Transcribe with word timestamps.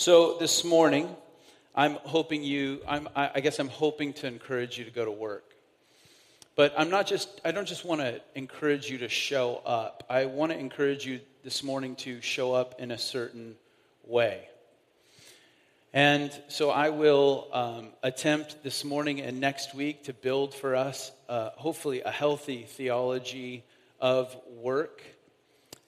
So 0.00 0.38
this 0.38 0.64
morning, 0.64 1.14
I'm 1.74 1.96
hoping 2.04 2.42
you, 2.42 2.80
I'm, 2.88 3.06
I 3.14 3.40
guess 3.40 3.58
I'm 3.58 3.68
hoping 3.68 4.14
to 4.14 4.26
encourage 4.28 4.78
you 4.78 4.86
to 4.86 4.90
go 4.90 5.04
to 5.04 5.10
work. 5.10 5.44
But 6.56 6.72
I'm 6.78 6.88
not 6.88 7.06
just, 7.06 7.28
I 7.44 7.50
don't 7.50 7.68
just 7.68 7.84
want 7.84 8.00
to 8.00 8.22
encourage 8.34 8.88
you 8.88 8.96
to 8.96 9.10
show 9.10 9.60
up. 9.66 10.04
I 10.08 10.24
want 10.24 10.52
to 10.52 10.58
encourage 10.58 11.04
you 11.04 11.20
this 11.44 11.62
morning 11.62 11.96
to 11.96 12.22
show 12.22 12.54
up 12.54 12.76
in 12.80 12.92
a 12.92 12.96
certain 12.96 13.56
way. 14.06 14.48
And 15.92 16.32
so 16.48 16.70
I 16.70 16.88
will 16.88 17.48
um, 17.52 17.88
attempt 18.02 18.62
this 18.62 18.86
morning 18.86 19.20
and 19.20 19.38
next 19.38 19.74
week 19.74 20.04
to 20.04 20.14
build 20.14 20.54
for 20.54 20.76
us, 20.76 21.12
uh, 21.28 21.50
hopefully, 21.56 22.00
a 22.00 22.10
healthy 22.10 22.62
theology 22.62 23.64
of 24.00 24.34
work. 24.62 25.02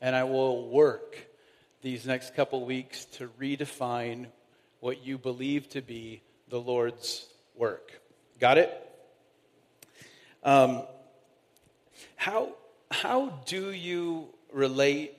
And 0.02 0.14
I 0.14 0.24
will 0.24 0.68
work 0.68 1.31
these 1.82 2.06
next 2.06 2.36
couple 2.36 2.64
weeks 2.64 3.06
to 3.06 3.28
redefine 3.40 4.26
what 4.78 5.04
you 5.04 5.18
believe 5.18 5.68
to 5.70 5.82
be 5.82 6.22
the 6.48 6.58
Lord's 6.58 7.26
work. 7.56 8.00
Got 8.38 8.58
it? 8.58 8.90
Um, 10.44 10.84
how, 12.14 12.50
how 12.90 13.40
do 13.46 13.72
you 13.72 14.28
relate 14.52 15.16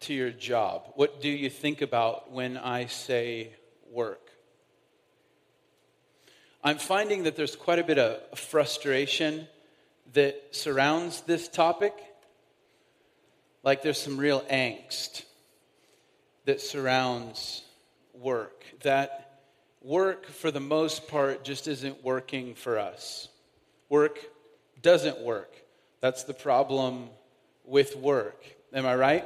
to 0.00 0.14
your 0.14 0.30
job? 0.30 0.92
What 0.94 1.20
do 1.20 1.28
you 1.28 1.50
think 1.50 1.82
about 1.82 2.30
when 2.30 2.56
I 2.56 2.86
say 2.86 3.50
work? 3.90 4.30
I'm 6.62 6.78
finding 6.78 7.24
that 7.24 7.34
there's 7.34 7.56
quite 7.56 7.80
a 7.80 7.84
bit 7.84 7.98
of 7.98 8.38
frustration 8.38 9.48
that 10.12 10.40
surrounds 10.52 11.22
this 11.22 11.48
topic. 11.48 11.94
Like 13.64 13.82
there's 13.82 14.00
some 14.00 14.18
real 14.18 14.42
angst 14.42 15.24
that 16.44 16.60
surrounds 16.60 17.62
work. 18.12 18.64
That 18.82 19.40
work, 19.82 20.26
for 20.26 20.50
the 20.50 20.60
most 20.60 21.08
part, 21.08 21.44
just 21.44 21.68
isn't 21.68 22.02
working 22.04 22.54
for 22.54 22.78
us. 22.78 23.28
Work 23.88 24.18
doesn't 24.82 25.20
work. 25.20 25.52
That's 26.00 26.24
the 26.24 26.34
problem 26.34 27.08
with 27.64 27.96
work. 27.96 28.44
Am 28.72 28.86
I 28.86 28.94
right? 28.94 29.24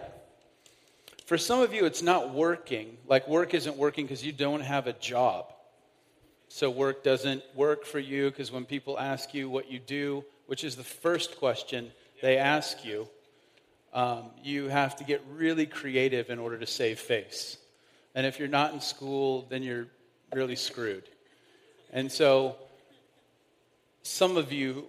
For 1.27 1.37
some 1.37 1.61
of 1.61 1.75
you, 1.75 1.85
it's 1.85 2.03
not 2.03 2.33
working. 2.33 2.97
Like 3.07 3.29
work 3.29 3.53
isn't 3.55 3.77
working 3.77 4.07
because 4.07 4.25
you 4.25 4.33
don't 4.33 4.61
have 4.61 4.87
a 4.87 4.93
job. 4.95 5.53
So 6.49 6.71
work 6.71 7.05
doesn't 7.05 7.43
work 7.55 7.85
for 7.85 7.99
you 7.99 8.31
because 8.31 8.51
when 8.51 8.65
people 8.65 8.99
ask 8.99 9.35
you 9.35 9.51
what 9.51 9.71
you 9.71 9.79
do, 9.79 10.25
which 10.47 10.65
is 10.65 10.77
the 10.77 10.85
first 10.85 11.39
question 11.39 11.91
they 12.23 12.39
ask 12.39 12.85
you, 12.85 13.09
um, 13.93 14.31
you 14.43 14.69
have 14.69 14.97
to 14.97 15.05
get 15.05 15.23
really 15.31 15.67
creative 15.67 16.31
in 16.31 16.39
order 16.39 16.59
to 16.59 16.67
save 16.67 16.99
face. 16.99 17.57
And 18.15 18.27
if 18.27 18.39
you're 18.39 18.49
not 18.49 18.73
in 18.73 18.81
school, 18.81 19.47
then 19.49 19.63
you're 19.63 19.87
really 20.33 20.57
screwed. 20.57 21.09
And 21.93 22.11
so 22.11 22.57
some 24.03 24.37
of 24.37 24.53
you, 24.53 24.87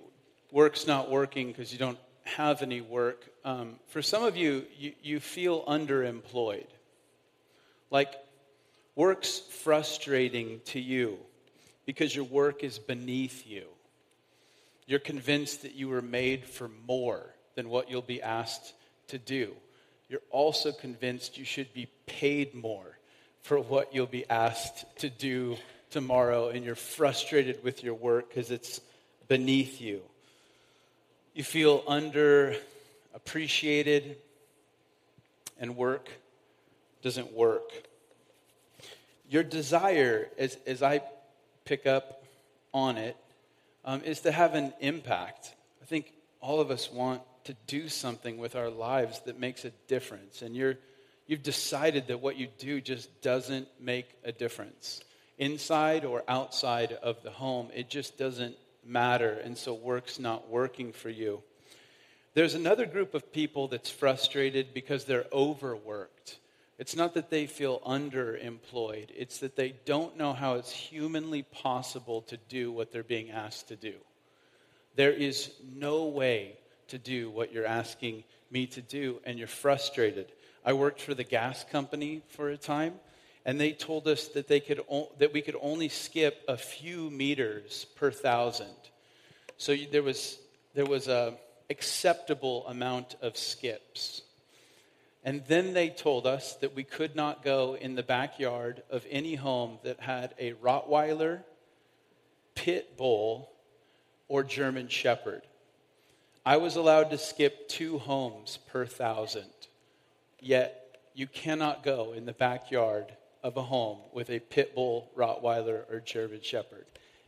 work's 0.52 0.88
not 0.88 1.10
working 1.10 1.48
because 1.48 1.72
you 1.72 1.80
don't 1.80 2.00
have 2.24 2.62
any 2.62 2.82
work. 2.82 3.30
Um, 3.46 3.76
for 3.88 4.02
some 4.02 4.24
of 4.24 4.36
you, 4.36 4.66
you, 4.78 4.94
you 5.02 5.20
feel 5.20 5.64
underemployed. 5.66 6.68
Like 7.92 8.14
work's 8.96 9.40
frustrating 9.40 10.62
to 10.66 10.80
you 10.80 11.18
because 11.86 12.16
your 12.16 12.26
work 12.26 12.64
is 12.64 12.78
beneath 12.80 13.48
you. 13.48 13.66
You're 14.86 15.00
convinced 15.00 15.62
that 15.62 15.76
you 15.76 15.88
were 15.88 16.02
made 16.02 16.46
for 16.46 16.70
more 16.88 17.34
than 17.56 17.70
what 17.70 17.90
you'll 17.90 18.02
be 18.02 18.22
asked 18.22 18.74
to 19.10 19.18
do. 19.18 19.54
You're 20.10 20.22
also 20.32 20.72
convinced 20.72 21.38
you 21.38 21.46
should 21.46 21.72
be 21.74 21.88
paid 22.06 22.56
more 22.56 22.98
for 23.42 23.60
what 23.60 23.94
you'll 23.94 24.08
be 24.08 24.28
asked 24.30 24.86
to 24.98 25.10
do 25.10 25.58
tomorrow, 25.92 26.50
and 26.50 26.66
you're 26.66 26.76
frustrated 26.76 27.64
with 27.64 27.84
your 27.84 27.94
work 27.94 28.30
because 28.30 28.52
it's 28.52 28.82
beneath 29.28 29.82
you. 29.82 30.02
You 31.34 31.44
feel 31.44 31.82
underappreciated, 31.84 34.16
and 35.60 35.78
work 35.78 36.10
doesn't 37.02 37.34
work. 37.34 37.72
Your 39.30 39.44
desire, 39.44 40.28
as, 40.38 40.58
as 40.66 40.82
I 40.82 41.02
pick 41.66 41.86
up 41.86 42.24
on 42.74 42.98
it, 42.98 43.16
um, 43.86 44.02
is 44.02 44.22
to 44.22 44.32
have 44.32 44.56
an 44.56 44.74
impact. 44.80 45.54
I 45.82 45.86
think 45.86 46.12
all 46.42 46.60
of 46.60 46.72
us 46.72 46.92
want 46.92 47.22
to 47.50 47.56
do 47.66 47.90
something 47.90 48.38
with 48.38 48.56
our 48.56 48.70
lives 48.70 49.22
that 49.22 49.40
makes 49.40 49.66
a 49.66 49.72
difference. 49.88 50.44
And 50.44 50.56
you're, 50.56 50.76
you've 51.26 51.42
decided 51.42 52.06
that 52.08 52.22
what 52.22 52.38
you 52.38 52.48
do 52.60 52.80
just 52.80 53.24
doesn't 53.24 53.68
make 53.80 54.06
a 54.24 54.32
difference. 54.32 55.02
Inside 55.40 56.06
or 56.06 56.24
outside 56.28 56.92
of 56.92 57.24
the 57.24 57.32
home, 57.32 57.70
it 57.74 57.90
just 57.90 58.20
doesn't 58.20 58.56
matter. 58.86 59.32
And 59.32 59.58
so 59.58 59.74
work's 59.74 60.20
not 60.20 60.48
working 60.48 60.94
for 60.94 61.10
you. 61.10 61.42
There's 62.36 62.54
another 62.54 62.86
group 62.86 63.16
of 63.16 63.34
people 63.34 63.68
that's 63.68 63.90
frustrated 63.90 64.72
because 64.76 65.06
they're 65.06 65.26
overworked. 65.34 66.38
It's 66.78 66.96
not 66.96 67.16
that 67.16 67.32
they 67.32 67.48
feel 67.48 67.80
underemployed, 67.80 69.08
it's 69.18 69.40
that 69.40 69.56
they 69.56 69.74
don't 69.86 70.18
know 70.18 70.34
how 70.34 70.54
it's 70.54 70.72
humanly 70.72 71.42
possible 71.42 72.22
to 72.28 72.38
do 72.38 72.72
what 72.72 72.92
they're 72.92 73.02
being 73.02 73.32
asked 73.32 73.70
to 73.70 73.76
do. 73.76 73.96
There 74.96 75.12
is 75.12 75.52
no 75.76 76.06
way 76.06 76.59
to 76.90 76.98
do 76.98 77.30
what 77.30 77.52
you're 77.52 77.66
asking 77.66 78.24
me 78.52 78.68
to 78.68 78.82
do, 78.82 79.20
and 79.26 79.38
you're 79.38 79.48
frustrated. 79.48 80.32
I 80.66 80.74
worked 80.74 81.02
for 81.02 81.14
the 81.14 81.24
gas 81.24 81.64
company 81.64 82.22
for 82.30 82.50
a 82.50 82.58
time, 82.58 82.94
and 83.46 83.60
they 83.60 83.72
told 83.72 84.08
us 84.08 84.28
that, 84.30 84.48
they 84.48 84.60
could 84.60 84.82
o- 84.90 85.12
that 85.20 85.34
we 85.34 85.42
could 85.42 85.56
only 85.62 85.90
skip 85.90 86.44
a 86.48 86.58
few 86.58 87.10
meters 87.10 87.86
per 87.96 88.12
thousand. 88.12 88.76
So 89.58 89.72
you, 89.72 89.88
there 89.92 90.04
was, 90.04 90.38
there 90.74 90.86
was 90.86 91.08
a 91.08 91.36
acceptable 91.70 92.66
amount 92.68 93.16
of 93.22 93.38
skips. 93.38 94.24
And 95.24 95.44
then 95.48 95.74
they 95.74 95.90
told 95.90 96.26
us 96.26 96.56
that 96.56 96.76
we 96.76 96.84
could 96.84 97.16
not 97.16 97.44
go 97.44 97.76
in 97.76 97.96
the 97.96 98.04
backyard 98.04 98.84
of 98.90 99.06
any 99.10 99.36
home 99.36 99.78
that 99.84 100.00
had 100.00 100.34
a 100.40 100.54
Rottweiler, 100.54 101.44
pit 102.56 102.98
bull, 102.98 103.52
or 104.28 104.44
German 104.44 104.88
shepherd. 104.88 105.42
I 106.46 106.58
was 106.58 106.76
allowed 106.76 107.12
to 107.12 107.18
skip 107.18 107.68
two 107.68 107.98
homes 107.98 108.60
per 108.68 108.86
thousand, 108.86 109.50
yet 110.40 110.98
you 111.14 111.28
cannot 111.28 111.84
go 111.84 112.14
in 112.14 112.26
the 112.26 112.34
backyard 112.34 113.14
of 113.44 113.58
a 113.58 113.62
home 113.62 114.00
with 114.14 114.30
a 114.30 114.40
pit 114.40 114.76
bull, 114.76 115.12
Rottweiler, 115.18 115.84
or 115.92 116.02
German 116.04 116.42
shepherd. 116.42 116.86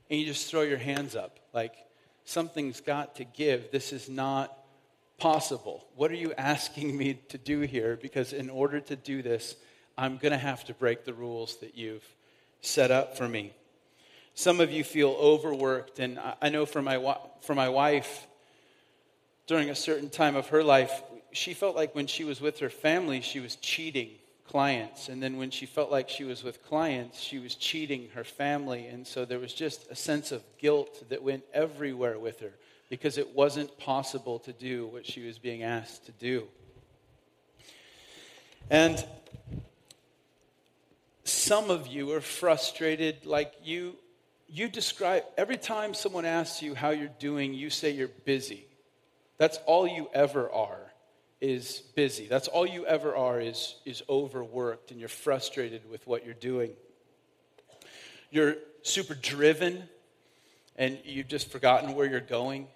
And 0.09 0.19
you 0.19 0.25
just 0.25 0.49
throw 0.49 0.61
your 0.61 0.77
hands 0.77 1.16
up 1.16 1.39
like, 1.53 1.73
something's 2.25 2.81
got 2.81 3.16
to 3.16 3.23
give. 3.23 3.72
This 3.72 3.93
is 3.93 4.09
not 4.09 4.58
possible. 5.17 5.85
What 5.96 6.11
are 6.11 6.16
you 6.16 6.34
asking 6.37 6.97
me 6.97 7.16
to 7.29 7.37
do 7.37 7.61
here? 7.61 7.97
Because 8.02 8.34
in 8.34 8.49
order 8.49 8.79
to 8.79 8.96
do 8.96 9.22
this, 9.22 9.55
I'm 9.97 10.17
going 10.17 10.31
to 10.31 10.37
have 10.37 10.64
to 10.66 10.73
break 10.73 11.05
the 11.05 11.14
rules 11.14 11.57
that 11.57 11.78
you've 11.78 12.05
set 12.61 12.91
up 12.91 13.17
for 13.17 13.28
me. 13.28 13.53
Some 14.34 14.61
of 14.61 14.72
you 14.72 14.84
feel 14.84 15.09
overworked, 15.09 15.99
and 15.99 16.19
I 16.41 16.49
know 16.49 16.66
for 16.66 16.81
my, 16.81 17.17
for 17.41 17.53
my 17.53 17.69
wife, 17.69 18.28
during 19.47 19.70
a 19.70 19.76
certain 19.76 20.09
time 20.09 20.35
of 20.35 20.47
her 20.49 20.64
life, 20.64 21.03
she 21.32 21.53
felt 21.53 21.76
like 21.76 21.96
when 21.96 22.08
she 22.08 22.23
was 22.23 22.41
with 22.41 22.59
her 22.59 22.70
family, 22.70 23.22
she 23.22 23.40
was 23.40 23.55
cheating 23.58 24.09
clients. 24.47 25.08
And 25.08 25.23
then 25.23 25.38
when 25.38 25.49
she 25.49 25.66
felt 25.66 25.91
like 25.91 26.09
she 26.09 26.26
was 26.26 26.43
with 26.43 26.64
clients, 26.66 27.20
she 27.20 27.40
was 27.40 27.55
cheating 27.55 28.09
her 28.14 28.23
family. 28.23 28.88
And 28.88 29.08
so 29.08 29.23
there 29.23 29.40
was 29.40 29.53
just 29.53 29.90
a 29.90 29.96
sense 29.96 30.32
of 30.32 30.43
guilt 30.58 31.09
that 31.09 31.23
went 31.23 31.43
everywhere 31.53 32.20
with 32.20 32.41
her 32.41 32.52
because 32.90 33.17
it 33.17 33.34
wasn't 33.34 33.78
possible 33.78 34.40
to 34.40 34.52
do 34.52 34.88
what 34.88 35.05
she 35.05 35.26
was 35.26 35.40
being 35.40 35.64
asked 35.64 36.05
to 36.08 36.11
do. 36.11 36.47
And 38.70 39.03
some 41.23 41.70
of 41.70 41.88
you 41.88 42.11
are 42.11 42.22
frustrated, 42.22 43.26
like 43.26 43.53
you, 43.64 43.96
you 44.49 44.67
describe, 44.67 45.23
every 45.38 45.58
time 45.58 45.93
someone 45.93 46.26
asks 46.26 46.61
you 46.61 46.76
how 46.76 46.90
you're 46.90 47.09
doing, 47.20 47.53
you 47.53 47.70
say 47.70 47.91
you're 47.91 48.09
busy. 48.26 48.66
That's 49.41 49.58
all 49.66 49.88
you 49.88 50.08
ever 50.14 50.52
are, 50.52 50.93
is 51.40 51.82
busy. 51.96 52.28
That's 52.28 52.47
all 52.47 52.64
you 52.64 52.85
ever 52.85 53.16
are 53.16 53.41
is, 53.41 53.73
is 53.85 54.03
overworked 54.08 54.91
and 54.91 54.99
you're 54.99 55.09
frustrated 55.09 55.90
with 55.90 56.05
what 56.05 56.23
you're 56.23 56.35
doing. 56.35 56.73
You're 58.29 58.58
super 58.84 59.16
driven 59.16 59.90
and 60.76 60.99
you've 61.05 61.28
just 61.28 61.49
forgotten 61.49 61.96
where 61.96 62.05
you're 62.05 62.20
going. 62.20 62.67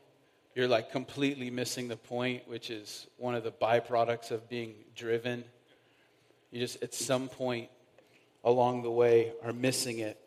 You're 0.56 0.67
like 0.67 0.91
completely 0.91 1.51
missing 1.51 1.88
the 1.88 1.97
point, 1.97 2.47
which 2.47 2.71
is 2.71 3.06
one 3.17 3.35
of 3.35 3.44
the 3.44 3.51
byproducts 3.51 4.31
of 4.31 4.50
being 4.50 4.73
driven. 4.95 5.44
You 6.50 6.62
just, 6.62 6.81
at 6.81 6.95
some 6.95 7.27
point 7.29 7.69
along 8.44 8.81
the 8.81 8.89
way, 8.89 9.33
are 9.44 9.53
missing 9.53 10.00
it. 10.00 10.19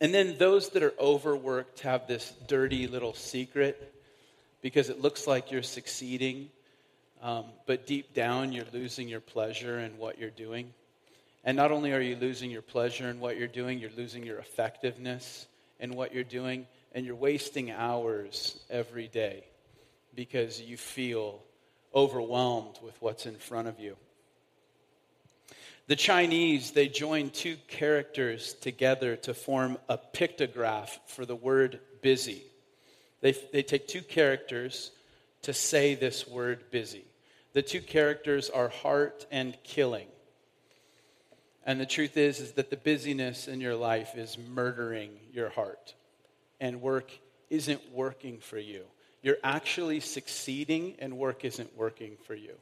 And 0.00 0.14
then 0.14 0.38
those 0.38 0.70
that 0.70 0.82
are 0.82 0.94
overworked 0.98 1.80
have 1.80 2.08
this 2.08 2.32
dirty 2.48 2.86
little 2.86 3.12
secret 3.12 3.91
because 4.62 4.88
it 4.88 5.00
looks 5.00 5.26
like 5.26 5.50
you're 5.50 5.62
succeeding, 5.62 6.48
um, 7.20 7.44
but 7.66 7.86
deep 7.86 8.14
down 8.14 8.52
you're 8.52 8.64
losing 8.72 9.08
your 9.08 9.20
pleasure 9.20 9.80
in 9.80 9.98
what 9.98 10.18
you're 10.18 10.30
doing. 10.30 10.72
And 11.44 11.56
not 11.56 11.72
only 11.72 11.92
are 11.92 12.00
you 12.00 12.16
losing 12.16 12.50
your 12.50 12.62
pleasure 12.62 13.10
in 13.10 13.20
what 13.20 13.36
you're 13.36 13.48
doing, 13.48 13.78
you're 13.78 13.90
losing 13.96 14.24
your 14.24 14.38
effectiveness 14.38 15.46
in 15.80 15.94
what 15.94 16.14
you're 16.14 16.22
doing, 16.22 16.66
and 16.92 17.04
you're 17.04 17.16
wasting 17.16 17.72
hours 17.72 18.60
every 18.70 19.08
day 19.08 19.44
because 20.14 20.60
you 20.60 20.76
feel 20.76 21.42
overwhelmed 21.94 22.78
with 22.82 22.94
what's 23.00 23.26
in 23.26 23.34
front 23.34 23.66
of 23.66 23.80
you. 23.80 23.96
The 25.88 25.96
Chinese, 25.96 26.70
they 26.70 26.86
join 26.86 27.30
two 27.30 27.56
characters 27.66 28.54
together 28.54 29.16
to 29.16 29.34
form 29.34 29.78
a 29.88 29.98
pictograph 29.98 30.90
for 31.06 31.26
the 31.26 31.34
word 31.34 31.80
busy. 32.00 32.44
They, 33.22 33.32
they 33.32 33.62
take 33.62 33.88
two 33.88 34.02
characters 34.02 34.90
to 35.42 35.54
say 35.54 35.94
this 35.94 36.28
word 36.28 36.70
busy. 36.70 37.04
The 37.54 37.62
two 37.62 37.80
characters 37.80 38.50
are 38.50 38.68
heart 38.68 39.26
and 39.30 39.56
killing. 39.64 40.08
And 41.64 41.80
the 41.80 41.86
truth 41.86 42.16
is, 42.16 42.40
is 42.40 42.52
that 42.52 42.70
the 42.70 42.76
busyness 42.76 43.48
in 43.48 43.60
your 43.60 43.76
life 43.76 44.16
is 44.16 44.36
murdering 44.36 45.10
your 45.32 45.48
heart. 45.48 45.94
And 46.60 46.82
work 46.82 47.10
isn't 47.50 47.80
working 47.92 48.38
for 48.38 48.58
you. 48.58 48.82
You're 49.22 49.38
actually 49.44 50.00
succeeding, 50.00 50.96
and 50.98 51.16
work 51.16 51.44
isn't 51.44 51.76
working 51.76 52.16
for 52.26 52.34
you. 52.34 52.54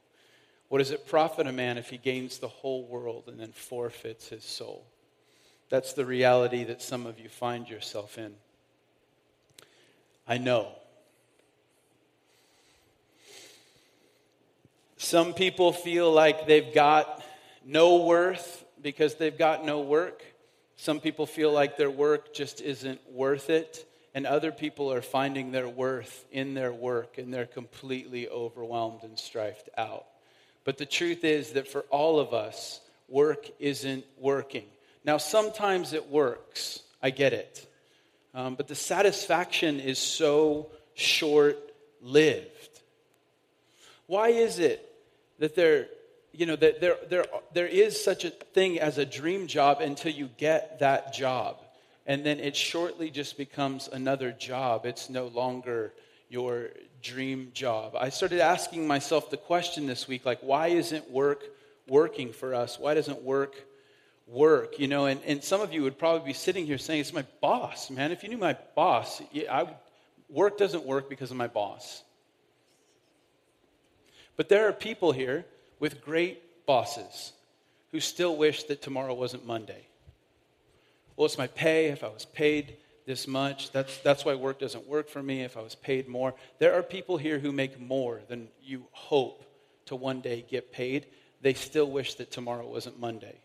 What 0.68 0.78
does 0.78 0.90
it 0.90 1.06
profit 1.06 1.46
a 1.46 1.52
man 1.52 1.78
if 1.78 1.88
he 1.88 1.96
gains 1.96 2.38
the 2.38 2.48
whole 2.48 2.84
world 2.84 3.24
and 3.28 3.40
then 3.40 3.52
forfeits 3.52 4.28
his 4.28 4.44
soul? 4.44 4.84
That's 5.70 5.94
the 5.94 6.04
reality 6.04 6.64
that 6.64 6.82
some 6.82 7.06
of 7.06 7.18
you 7.18 7.28
find 7.28 7.68
yourself 7.68 8.18
in. 8.18 8.34
I 10.30 10.38
know. 10.38 10.68
Some 14.96 15.34
people 15.34 15.72
feel 15.72 16.12
like 16.12 16.46
they've 16.46 16.72
got 16.72 17.20
no 17.66 18.04
worth 18.04 18.64
because 18.80 19.16
they've 19.16 19.36
got 19.36 19.64
no 19.64 19.80
work. 19.80 20.22
Some 20.76 21.00
people 21.00 21.26
feel 21.26 21.50
like 21.50 21.76
their 21.76 21.90
work 21.90 22.32
just 22.32 22.60
isn't 22.60 23.00
worth 23.10 23.50
it. 23.50 23.84
And 24.14 24.24
other 24.24 24.52
people 24.52 24.92
are 24.92 25.02
finding 25.02 25.50
their 25.50 25.68
worth 25.68 26.24
in 26.30 26.54
their 26.54 26.72
work 26.72 27.18
and 27.18 27.34
they're 27.34 27.44
completely 27.44 28.28
overwhelmed 28.28 29.02
and 29.02 29.18
strifed 29.18 29.68
out. 29.76 30.06
But 30.62 30.78
the 30.78 30.86
truth 30.86 31.24
is 31.24 31.54
that 31.54 31.66
for 31.66 31.80
all 31.90 32.20
of 32.20 32.32
us, 32.34 32.80
work 33.08 33.50
isn't 33.58 34.04
working. 34.16 34.66
Now, 35.04 35.16
sometimes 35.16 35.92
it 35.92 36.08
works. 36.08 36.84
I 37.02 37.10
get 37.10 37.32
it. 37.32 37.66
Um, 38.34 38.54
but 38.54 38.68
the 38.68 38.74
satisfaction 38.74 39.80
is 39.80 39.98
so 39.98 40.68
short 40.94 41.58
lived. 42.00 42.46
Why 44.06 44.28
is 44.28 44.58
it 44.58 44.86
that 45.38 45.54
there, 45.54 45.88
you 46.32 46.46
know, 46.46 46.56
that 46.56 46.80
there, 46.80 46.96
there, 47.08 47.26
there 47.52 47.66
is 47.66 48.02
such 48.02 48.24
a 48.24 48.30
thing 48.30 48.78
as 48.78 48.98
a 48.98 49.04
dream 49.04 49.46
job 49.46 49.80
until 49.80 50.12
you 50.12 50.28
get 50.36 50.80
that 50.80 51.12
job? 51.12 51.58
And 52.06 52.24
then 52.24 52.40
it 52.40 52.56
shortly 52.56 53.10
just 53.10 53.36
becomes 53.36 53.88
another 53.88 54.32
job. 54.32 54.86
It's 54.86 55.10
no 55.10 55.26
longer 55.28 55.92
your 56.28 56.70
dream 57.02 57.50
job. 57.54 57.94
I 57.96 58.10
started 58.10 58.40
asking 58.40 58.86
myself 58.86 59.30
the 59.30 59.36
question 59.36 59.86
this 59.86 60.06
week 60.06 60.24
like, 60.24 60.40
why 60.40 60.68
isn't 60.68 61.10
work 61.10 61.42
working 61.88 62.32
for 62.32 62.54
us? 62.54 62.78
Why 62.78 62.94
doesn't 62.94 63.22
work 63.22 63.54
work, 64.30 64.78
you 64.78 64.86
know, 64.86 65.06
and, 65.06 65.20
and 65.26 65.42
some 65.42 65.60
of 65.60 65.72
you 65.72 65.82
would 65.82 65.98
probably 65.98 66.26
be 66.26 66.32
sitting 66.32 66.66
here 66.66 66.78
saying, 66.78 67.00
It's 67.00 67.12
my 67.12 67.24
boss, 67.40 67.90
man. 67.90 68.12
If 68.12 68.22
you 68.22 68.28
knew 68.28 68.38
my 68.38 68.56
boss, 68.74 69.20
I, 69.50 69.68
work 70.28 70.56
doesn't 70.56 70.84
work 70.84 71.08
because 71.08 71.30
of 71.30 71.36
my 71.36 71.48
boss. 71.48 72.02
But 74.36 74.48
there 74.48 74.68
are 74.68 74.72
people 74.72 75.12
here 75.12 75.44
with 75.80 76.02
great 76.02 76.64
bosses 76.64 77.32
who 77.90 78.00
still 78.00 78.36
wish 78.36 78.64
that 78.64 78.80
tomorrow 78.80 79.12
wasn't 79.12 79.46
Monday. 79.46 79.86
Well, 81.16 81.26
it's 81.26 81.36
my 81.36 81.48
pay. 81.48 81.86
If 81.86 82.04
I 82.04 82.08
was 82.08 82.24
paid 82.24 82.76
this 83.04 83.26
much, 83.26 83.72
that's, 83.72 83.98
that's 83.98 84.24
why 84.24 84.34
work 84.36 84.60
doesn't 84.60 84.86
work 84.86 85.08
for 85.08 85.22
me. 85.22 85.42
If 85.42 85.56
I 85.56 85.60
was 85.60 85.74
paid 85.74 86.08
more, 86.08 86.34
there 86.58 86.74
are 86.74 86.82
people 86.82 87.18
here 87.18 87.38
who 87.38 87.52
make 87.52 87.78
more 87.80 88.20
than 88.28 88.48
you 88.62 88.84
hope 88.92 89.44
to 89.86 89.96
one 89.96 90.20
day 90.20 90.44
get 90.48 90.72
paid. 90.72 91.06
They 91.42 91.54
still 91.54 91.90
wish 91.90 92.14
that 92.14 92.30
tomorrow 92.30 92.66
wasn't 92.66 93.00
Monday 93.00 93.36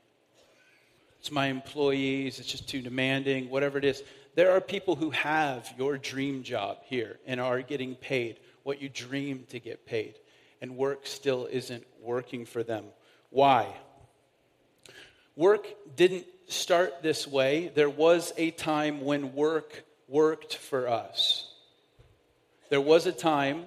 it's 1.26 1.32
my 1.32 1.48
employees, 1.48 2.38
it's 2.38 2.48
just 2.48 2.70
too 2.70 2.84
demanding, 2.84 3.50
whatever 3.50 3.80
it 3.80 3.84
is. 3.84 4.04
There 4.36 4.52
are 4.52 4.62
people 4.62 4.96
who 4.96 5.10
have 5.10 5.74
your 5.76 5.98
dream 5.98 6.44
job 6.44 6.78
here 6.84 7.18
and 7.26 7.42
are 7.42 7.64
getting 7.64 7.96
paid 7.96 8.40
what 8.62 8.80
you 8.80 8.90
dream 8.90 9.48
to 9.50 9.60
get 9.60 9.88
paid, 9.88 10.20
and 10.62 10.78
work 10.78 11.08
still 11.08 11.48
isn't 11.48 11.84
working 12.00 12.46
for 12.46 12.62
them. 12.62 12.86
Why? 13.32 13.76
Work 15.36 15.66
didn't 15.96 16.28
start 16.48 17.02
this 17.02 17.26
way. 17.26 17.72
There 17.74 17.90
was 17.90 18.32
a 18.38 18.52
time 18.52 19.04
when 19.04 19.34
work 19.34 19.84
worked 20.08 20.56
for 20.56 20.88
us. 20.88 21.52
There 22.70 22.80
was 22.80 23.08
a 23.08 23.12
time 23.12 23.66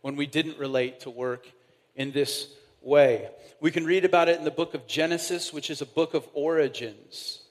when 0.00 0.16
we 0.16 0.26
didn't 0.26 0.58
relate 0.58 0.98
to 1.00 1.10
work 1.10 1.46
in 1.94 2.10
this 2.10 2.48
way. 2.86 3.28
We 3.60 3.70
can 3.70 3.84
read 3.84 4.04
about 4.04 4.28
it 4.28 4.38
in 4.38 4.44
the 4.44 4.50
book 4.50 4.74
of 4.74 4.86
Genesis, 4.86 5.52
which 5.52 5.70
is 5.70 5.82
a 5.82 5.86
book 5.86 6.14
of 6.14 6.26
origins. 6.32 7.42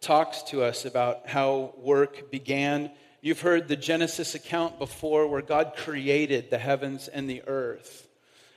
Talks 0.00 0.42
to 0.44 0.62
us 0.62 0.84
about 0.84 1.28
how 1.28 1.74
work 1.76 2.30
began. 2.30 2.90
You've 3.20 3.40
heard 3.40 3.68
the 3.68 3.76
Genesis 3.76 4.34
account 4.34 4.78
before 4.78 5.28
where 5.28 5.42
God 5.42 5.74
created 5.76 6.50
the 6.50 6.58
heavens 6.58 7.08
and 7.08 7.28
the 7.28 7.42
earth. 7.46 8.08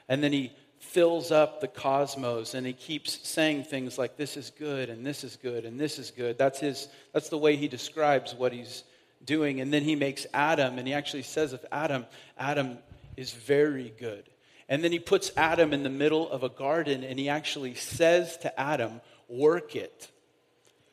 And 0.10 0.24
then 0.24 0.34
he 0.34 0.54
fills 0.80 1.32
up 1.32 1.60
the 1.60 1.68
cosmos 1.68 2.54
and 2.54 2.66
he 2.66 2.74
keeps 2.74 3.28
saying 3.28 3.64
things 3.64 3.98
like 3.98 4.16
this 4.16 4.38
is 4.38 4.52
good 4.52 4.90
and 4.90 5.06
this 5.06 5.24
is 5.24 5.36
good 5.36 5.66
and 5.66 5.80
this 5.80 6.00
is 6.00 6.12
good. 6.12 6.38
That's 6.38 6.60
his 6.60 6.88
that's 7.14 7.30
the 7.30 7.38
way 7.38 7.56
he 7.56 7.68
describes 7.68 8.34
what 8.34 8.54
he's 8.54 8.84
doing. 9.26 9.60
And 9.62 9.74
then 9.74 9.84
he 9.84 9.96
makes 9.96 10.26
Adam 10.34 10.78
and 10.78 10.88
he 10.88 10.94
actually 10.94 11.24
says 11.24 11.54
of 11.54 11.66
Adam, 11.72 12.06
Adam 12.38 12.78
is 13.18 13.34
very 13.34 13.94
good. 14.00 14.24
And 14.70 14.84
then 14.84 14.92
he 14.92 15.00
puts 15.00 15.32
Adam 15.38 15.74
in 15.74 15.84
the 15.84 15.90
middle 15.90 16.30
of 16.30 16.44
a 16.44 16.50
garden 16.50 17.04
and 17.04 17.18
he 17.18 17.30
actually 17.30 17.76
says 17.76 18.38
to 18.38 18.60
Adam, 18.60 19.02
Work 19.30 19.76
it, 19.76 20.10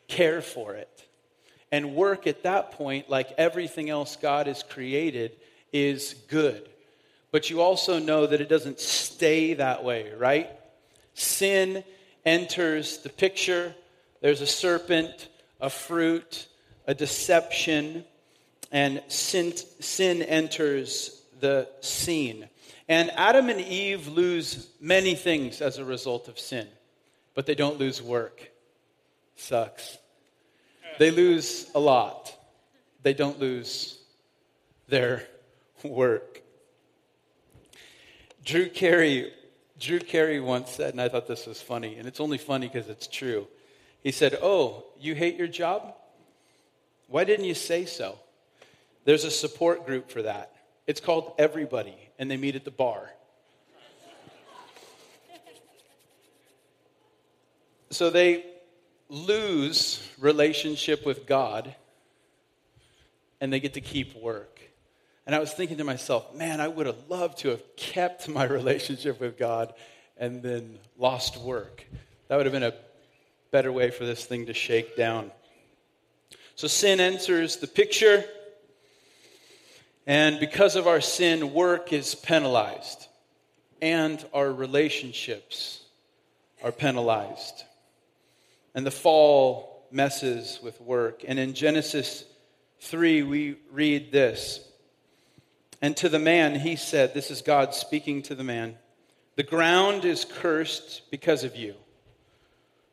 care 0.09 0.41
for 0.41 0.75
it. 0.75 1.07
And 1.71 1.95
work 1.95 2.27
at 2.27 2.45
that 2.45 2.73
point, 2.73 3.11
like 3.11 3.33
everything 3.37 3.91
else 3.91 4.17
God 4.17 4.47
has 4.47 4.63
created, 4.63 5.37
is 5.73 6.15
good. 6.29 6.69
But 7.33 7.51
you 7.51 7.61
also 7.61 7.99
know 7.99 8.27
that 8.27 8.41
it 8.41 8.49
doesn't 8.49 8.79
stay 8.79 9.55
that 9.55 9.83
way, 9.83 10.13
right? 10.17 10.51
Sin 11.15 11.83
enters 12.25 12.99
the 12.99 13.09
picture. 13.09 13.75
There's 14.21 14.41
a 14.41 14.47
serpent, 14.47 15.29
a 15.61 15.69
fruit, 15.69 16.47
a 16.87 16.95
deception, 16.95 18.05
and 18.71 19.03
sin, 19.09 19.53
sin 19.57 20.23
enters 20.23 21.24
the 21.45 21.69
scene. 21.83 22.49
And 22.89 23.11
Adam 23.11 23.51
and 23.51 23.61
Eve 23.61 24.09
lose 24.09 24.71
many 24.81 25.15
things 25.15 25.61
as 25.61 25.77
a 25.77 25.85
result 25.85 26.27
of 26.27 26.39
sin, 26.39 26.67
but 27.35 27.45
they 27.45 27.55
don't 27.55 27.79
lose 27.79 28.01
work. 28.01 28.51
Sucks. 29.37 29.99
They 30.99 31.11
lose 31.11 31.71
a 31.75 31.81
lot. 31.81 32.35
They 33.03 33.13
don't 33.13 33.39
lose 33.39 33.99
their 34.89 35.27
work. 35.83 36.41
Drew 38.43 38.71
Carey, 38.71 39.31
Drew 39.79 39.99
Carey 39.99 40.41
once 40.41 40.71
said, 40.71 40.95
and 40.95 41.01
I 41.01 41.11
thought 41.11 41.27
this 41.27 41.47
was 41.47 41.61
funny, 41.61 41.97
and 41.97 42.09
it's 42.09 42.21
only 42.21 42.39
funny 42.39 42.69
because 42.69 42.89
it's 42.89 43.07
true. 43.07 43.47
He 44.03 44.13
said, 44.13 44.39
Oh, 44.41 44.85
you 44.99 45.15
hate 45.15 45.37
your 45.37 45.49
job? 45.49 45.95
Why 47.09 47.25
didn't 47.25 47.45
you 47.45 47.55
say 47.55 47.85
so? 47.85 48.19
There's 49.05 49.25
a 49.25 49.31
support 49.31 49.85
group 49.85 50.11
for 50.11 50.23
that. 50.23 50.54
It's 50.87 51.01
called 51.01 51.33
Everybody, 51.39 51.97
and 52.19 52.31
they 52.31 52.37
meet 52.37 52.57
at 52.57 52.65
the 52.65 52.71
bar. 52.71 53.11
So 57.91 58.11
they 58.11 58.45
lose 59.09 60.03
relationship 60.19 61.07
with 61.07 61.27
God 61.27 61.75
and 63.41 63.53
they 63.53 63.61
get 63.61 63.75
to 63.75 63.81
keep 63.81 64.17
work. 64.17 64.61
And 65.27 65.35
I 65.35 65.39
was 65.39 65.53
thinking 65.53 65.79
to 65.79 65.85
myself, 65.85 66.35
man, 66.35 66.61
I 66.61 66.67
would 66.67 66.87
have 66.87 67.09
loved 67.09 67.39
to 67.39 67.51
have 67.51 67.63
kept 67.77 68.29
my 68.41 68.45
relationship 68.45 69.21
with 69.21 69.39
God 69.39 69.75
and 70.17 70.43
then 70.43 70.79
lost 70.99 71.37
work. 71.39 71.85
That 72.29 72.37
would 72.37 72.47
have 72.47 72.53
been 72.53 72.65
a 72.65 72.75
better 73.51 73.71
way 73.71 73.91
for 73.91 74.05
this 74.05 74.25
thing 74.25 74.47
to 74.47 74.55
shake 74.55 74.97
down. 74.97 75.31
So 76.57 76.67
sin 76.67 77.01
enters 77.01 77.57
the 77.57 77.67
picture, 77.67 78.25
and 80.07 80.39
because 80.39 80.77
of 80.77 80.87
our 80.87 81.01
sin, 81.01 81.55
work 81.55 81.93
is 81.93 82.15
penalized, 82.15 83.09
and 83.81 84.25
our 84.35 84.53
relationships 84.53 85.83
are 86.63 86.73
penalized. 86.73 87.65
And 88.75 88.85
the 88.85 88.91
fall 88.91 89.87
messes 89.91 90.59
with 90.63 90.81
work. 90.81 91.23
And 91.27 91.39
in 91.39 91.55
Genesis 91.55 92.25
3, 92.81 93.23
we 93.23 93.57
read 93.71 94.13
this. 94.13 94.61
And 95.81 95.97
to 95.99 96.09
the 96.09 96.19
man, 96.19 96.59
he 96.59 96.77
said, 96.77 97.15
This 97.15 97.31
is 97.31 97.43
God 97.43 97.75
speaking 97.75 98.23
to 98.23 98.35
the 98.35 98.45
man, 98.45 98.77
the 99.37 99.43
ground 99.43 100.05
is 100.05 100.25
cursed 100.25 101.03
because 101.11 101.45
of 101.45 101.57
you. 101.57 101.75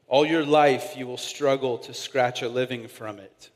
All 0.08 0.26
your 0.26 0.46
life, 0.46 0.98
you 0.98 1.08
will 1.08 1.18
struggle 1.18 1.78
to 1.80 1.94
scratch 1.94 2.42
a 2.42 2.50
living 2.50 2.88
from 2.88 3.20
it. 3.20 3.50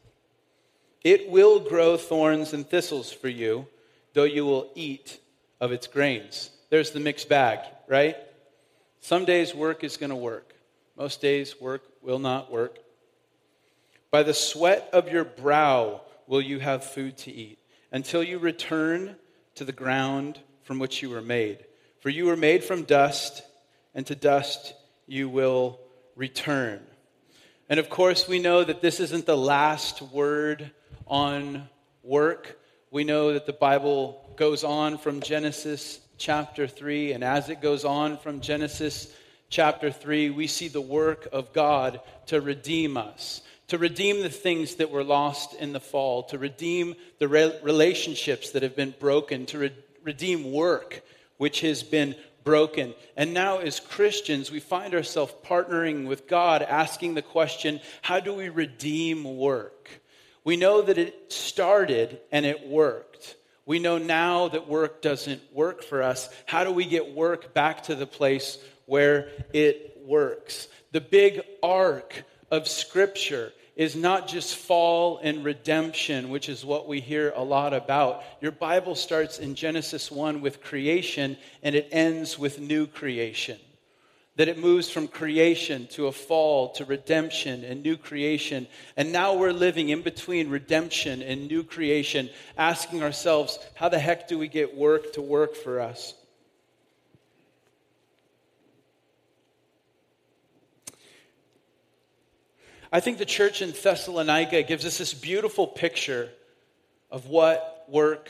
It 1.05 1.29
will 1.29 1.59
grow 1.59 1.97
thorns 1.97 2.51
and 2.51 2.67
thistles 2.67 3.11
for 3.11 3.29
you, 3.29 3.67
though 4.13 4.23
you 4.23 4.43
will 4.43 4.71
eat 4.73 5.19
of 5.61 5.71
its 5.71 5.85
grains. 5.85 6.49
There's 6.71 6.89
the 6.89 6.99
mixed 6.99 7.29
bag, 7.29 7.59
right? 7.87 8.17
Some 9.01 9.23
days 9.23 9.53
work 9.53 9.83
is 9.83 9.97
going 9.97 10.09
to 10.09 10.15
work, 10.15 10.55
most 10.97 11.21
days 11.21 11.61
work 11.61 11.83
will 12.01 12.17
not 12.17 12.51
work. 12.51 12.79
By 14.09 14.23
the 14.23 14.33
sweat 14.33 14.89
of 14.93 15.11
your 15.11 15.25
brow 15.25 16.01
will 16.25 16.41
you 16.41 16.57
have 16.57 16.83
food 16.83 17.17
to 17.19 17.31
eat, 17.31 17.59
until 17.91 18.23
you 18.23 18.39
return 18.39 19.15
to 19.53 19.63
the 19.63 19.71
ground 19.71 20.39
from 20.63 20.79
which 20.79 21.03
you 21.03 21.11
were 21.11 21.21
made. 21.21 21.65
For 21.99 22.09
you 22.09 22.25
were 22.25 22.35
made 22.35 22.63
from 22.63 22.81
dust, 22.81 23.43
and 23.93 24.07
to 24.07 24.15
dust 24.15 24.73
you 25.05 25.29
will 25.29 25.79
return. 26.15 26.81
And 27.69 27.79
of 27.79 27.91
course, 27.91 28.27
we 28.27 28.39
know 28.39 28.63
that 28.63 28.81
this 28.81 28.99
isn't 28.99 29.27
the 29.27 29.37
last 29.37 30.01
word 30.01 30.71
on 31.07 31.67
work. 32.03 32.59
We 32.91 33.03
know 33.03 33.33
that 33.33 33.45
the 33.45 33.53
Bible 33.53 34.33
goes 34.37 34.63
on 34.63 34.97
from 34.97 35.21
Genesis 35.21 35.99
chapter 36.17 36.67
3, 36.67 37.13
and 37.13 37.23
as 37.23 37.49
it 37.49 37.61
goes 37.61 37.85
on 37.85 38.17
from 38.17 38.41
Genesis 38.41 39.13
chapter 39.49 39.91
3, 39.91 40.29
we 40.29 40.47
see 40.47 40.67
the 40.67 40.81
work 40.81 41.27
of 41.31 41.53
God 41.53 41.99
to 42.27 42.41
redeem 42.41 42.97
us, 42.97 43.41
to 43.67 43.77
redeem 43.77 44.21
the 44.21 44.29
things 44.29 44.75
that 44.75 44.91
were 44.91 45.03
lost 45.03 45.53
in 45.55 45.73
the 45.73 45.79
fall, 45.79 46.23
to 46.23 46.37
redeem 46.37 46.95
the 47.19 47.27
re- 47.27 47.57
relationships 47.63 48.51
that 48.51 48.63
have 48.63 48.75
been 48.75 48.95
broken, 48.99 49.45
to 49.47 49.59
re- 49.59 49.73
redeem 50.03 50.51
work 50.51 51.03
which 51.37 51.61
has 51.61 51.83
been 51.83 52.15
broken. 52.43 52.93
And 53.17 53.33
now, 53.33 53.57
as 53.57 53.79
Christians, 53.79 54.51
we 54.51 54.59
find 54.59 54.93
ourselves 54.93 55.33
partnering 55.43 56.07
with 56.07 56.27
God, 56.27 56.61
asking 56.61 57.15
the 57.15 57.21
question 57.21 57.81
how 58.01 58.19
do 58.19 58.33
we 58.33 58.49
redeem 58.49 59.37
work? 59.37 59.89
We 60.45 60.55
know 60.55 60.83
that 60.83 60.97
it 60.97 61.33
started 61.33 62.21
and 62.31 62.45
it 62.45 62.67
worked. 62.67 63.35
We 63.65 63.79
know 63.79 63.97
now 63.97 64.47
that 64.49 64.69
work 64.69 65.01
doesn't 65.01 65.41
work 65.51 65.83
for 65.83 66.03
us. 66.03 66.29
How 66.45 66.63
do 66.63 66.71
we 66.71 66.85
get 66.85 67.15
work 67.15 67.53
back 67.55 67.83
to 67.83 67.95
the 67.95 68.05
place 68.05 68.59
where 68.85 69.29
it 69.53 69.97
works? 70.05 70.67
The 70.91 71.01
big 71.01 71.41
arc 71.63 72.23
of 72.51 72.67
Scripture 72.67 73.51
is 73.75 73.95
not 73.95 74.27
just 74.27 74.55
fall 74.55 75.19
and 75.23 75.43
redemption, 75.43 76.29
which 76.29 76.47
is 76.47 76.63
what 76.63 76.87
we 76.87 77.01
hear 77.01 77.33
a 77.35 77.43
lot 77.43 77.73
about. 77.73 78.23
Your 78.39 78.51
Bible 78.51 78.93
starts 78.93 79.39
in 79.39 79.55
Genesis 79.55 80.11
1 80.11 80.41
with 80.41 80.63
creation 80.63 81.37
and 81.63 81.73
it 81.73 81.89
ends 81.91 82.37
with 82.37 82.59
new 82.59 82.85
creation. 82.85 83.59
That 84.37 84.49
it 84.49 84.57
moves 84.57 84.89
from 84.89 85.07
creation 85.07 85.87
to 85.91 86.07
a 86.07 86.11
fall 86.11 86.73
to 86.73 86.83
redemption 86.85 87.63
and 87.63 87.81
new 87.81 87.95
creation. 87.95 88.67
And 88.97 89.11
now 89.13 89.35
we're 89.35 89.53
living 89.53 89.89
in 89.89 90.01
between 90.01 90.49
redemption 90.49 91.21
and 91.21 91.47
new 91.47 91.63
creation, 91.63 92.29
asking 92.57 93.01
ourselves, 93.01 93.57
how 93.75 93.87
the 93.87 93.99
heck 93.99 94.27
do 94.27 94.37
we 94.37 94.49
get 94.49 94.75
work 94.75 95.13
to 95.13 95.21
work 95.21 95.55
for 95.55 95.79
us? 95.79 96.13
I 102.91 102.99
think 102.99 103.17
the 103.17 103.25
church 103.25 103.61
in 103.61 103.71
Thessalonica 103.71 104.63
gives 104.63 104.85
us 104.85 104.97
this 104.97 105.13
beautiful 105.13 105.67
picture 105.67 106.29
of 107.11 107.27
what 107.27 107.85
work 107.89 108.29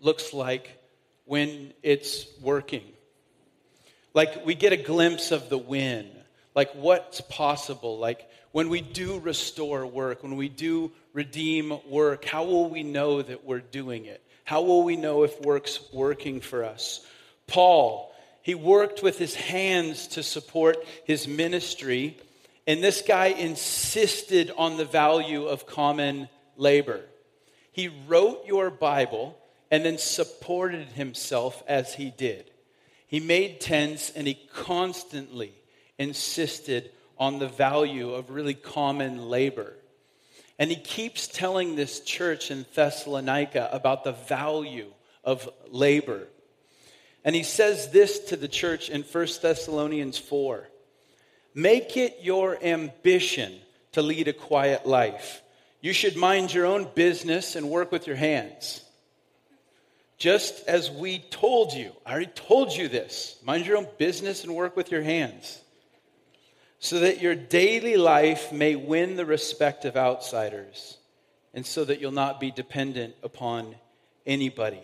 looks 0.00 0.32
like 0.32 0.78
when 1.26 1.72
it's 1.82 2.26
working. 2.40 2.82
Like 4.14 4.44
we 4.44 4.54
get 4.54 4.72
a 4.72 4.76
glimpse 4.76 5.30
of 5.30 5.48
the 5.48 5.58
win, 5.58 6.08
like 6.54 6.72
what's 6.74 7.20
possible, 7.20 7.98
like 7.98 8.28
when 8.52 8.68
we 8.68 8.80
do 8.80 9.18
restore 9.20 9.86
work, 9.86 10.22
when 10.22 10.36
we 10.36 10.48
do 10.48 10.90
redeem 11.12 11.78
work, 11.88 12.24
how 12.24 12.44
will 12.44 12.68
we 12.68 12.82
know 12.82 13.22
that 13.22 13.44
we're 13.44 13.60
doing 13.60 14.06
it? 14.06 14.22
How 14.44 14.62
will 14.62 14.82
we 14.82 14.96
know 14.96 15.22
if 15.22 15.40
work's 15.40 15.80
working 15.92 16.40
for 16.40 16.64
us? 16.64 17.06
Paul, 17.46 18.12
he 18.42 18.54
worked 18.54 19.02
with 19.02 19.18
his 19.18 19.34
hands 19.34 20.08
to 20.08 20.22
support 20.22 20.76
his 21.04 21.28
ministry 21.28 22.16
and 22.66 22.82
this 22.82 23.02
guy 23.02 23.26
insisted 23.26 24.52
on 24.56 24.76
the 24.76 24.84
value 24.84 25.46
of 25.46 25.66
common 25.66 26.28
labor. 26.56 27.00
He 27.72 27.88
wrote 28.06 28.46
your 28.46 28.70
Bible 28.70 29.36
and 29.70 29.84
then 29.84 29.98
supported 29.98 30.88
himself 30.88 31.62
as 31.66 31.94
he 31.94 32.10
did. 32.10 32.49
He 33.10 33.18
made 33.18 33.60
tents 33.60 34.12
and 34.14 34.24
he 34.24 34.38
constantly 34.54 35.52
insisted 35.98 36.92
on 37.18 37.40
the 37.40 37.48
value 37.48 38.12
of 38.12 38.30
really 38.30 38.54
common 38.54 39.28
labor. 39.28 39.74
And 40.60 40.70
he 40.70 40.76
keeps 40.76 41.26
telling 41.26 41.74
this 41.74 41.98
church 42.00 42.52
in 42.52 42.66
Thessalonica 42.72 43.68
about 43.72 44.04
the 44.04 44.12
value 44.12 44.92
of 45.24 45.48
labor. 45.68 46.28
And 47.24 47.34
he 47.34 47.42
says 47.42 47.90
this 47.90 48.20
to 48.26 48.36
the 48.36 48.46
church 48.46 48.88
in 48.88 49.02
1 49.02 49.26
Thessalonians 49.42 50.16
4 50.16 50.68
Make 51.52 51.96
it 51.96 52.18
your 52.22 52.62
ambition 52.62 53.58
to 53.90 54.02
lead 54.02 54.28
a 54.28 54.32
quiet 54.32 54.86
life. 54.86 55.42
You 55.80 55.92
should 55.92 56.16
mind 56.16 56.54
your 56.54 56.66
own 56.66 56.86
business 56.94 57.56
and 57.56 57.70
work 57.70 57.90
with 57.90 58.06
your 58.06 58.14
hands. 58.14 58.84
Just 60.20 60.68
as 60.68 60.90
we 60.90 61.18
told 61.18 61.72
you, 61.72 61.92
I 62.04 62.12
already 62.12 62.26
told 62.26 62.76
you 62.76 62.88
this 62.88 63.40
mind 63.42 63.66
your 63.66 63.78
own 63.78 63.88
business 63.96 64.44
and 64.44 64.54
work 64.54 64.76
with 64.76 64.92
your 64.92 65.02
hands. 65.02 65.58
So 66.78 67.00
that 67.00 67.22
your 67.22 67.34
daily 67.34 67.96
life 67.96 68.52
may 68.52 68.74
win 68.74 69.16
the 69.16 69.24
respect 69.24 69.84
of 69.86 69.96
outsiders, 69.96 70.98
and 71.54 71.64
so 71.64 71.84
that 71.84 72.00
you'll 72.00 72.12
not 72.12 72.38
be 72.38 72.50
dependent 72.50 73.14
upon 73.22 73.74
anybody. 74.26 74.82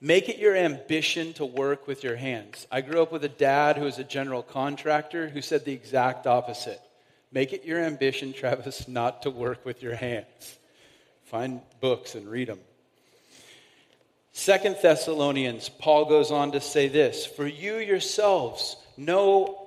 Make 0.00 0.30
it 0.30 0.38
your 0.38 0.56
ambition 0.56 1.34
to 1.34 1.44
work 1.44 1.86
with 1.86 2.02
your 2.02 2.16
hands. 2.16 2.66
I 2.70 2.80
grew 2.80 3.02
up 3.02 3.12
with 3.12 3.24
a 3.24 3.30
dad 3.30 3.76
who 3.76 3.84
was 3.84 3.98
a 3.98 4.04
general 4.04 4.42
contractor 4.42 5.28
who 5.28 5.42
said 5.42 5.66
the 5.66 5.72
exact 5.72 6.26
opposite. 6.26 6.80
Make 7.30 7.52
it 7.52 7.64
your 7.64 7.80
ambition, 7.80 8.32
Travis, 8.34 8.88
not 8.88 9.22
to 9.22 9.30
work 9.30 9.66
with 9.66 9.82
your 9.82 9.96
hands. 9.96 10.58
Find 11.24 11.60
books 11.80 12.14
and 12.14 12.26
read 12.26 12.48
them. 12.48 12.60
Second 14.36 14.76
Thessalonians, 14.82 15.70
Paul 15.70 16.04
goes 16.04 16.30
on 16.30 16.52
to 16.52 16.60
say 16.60 16.88
this 16.88 17.24
For 17.24 17.46
you 17.46 17.78
yourselves 17.78 18.76
know, 18.98 19.66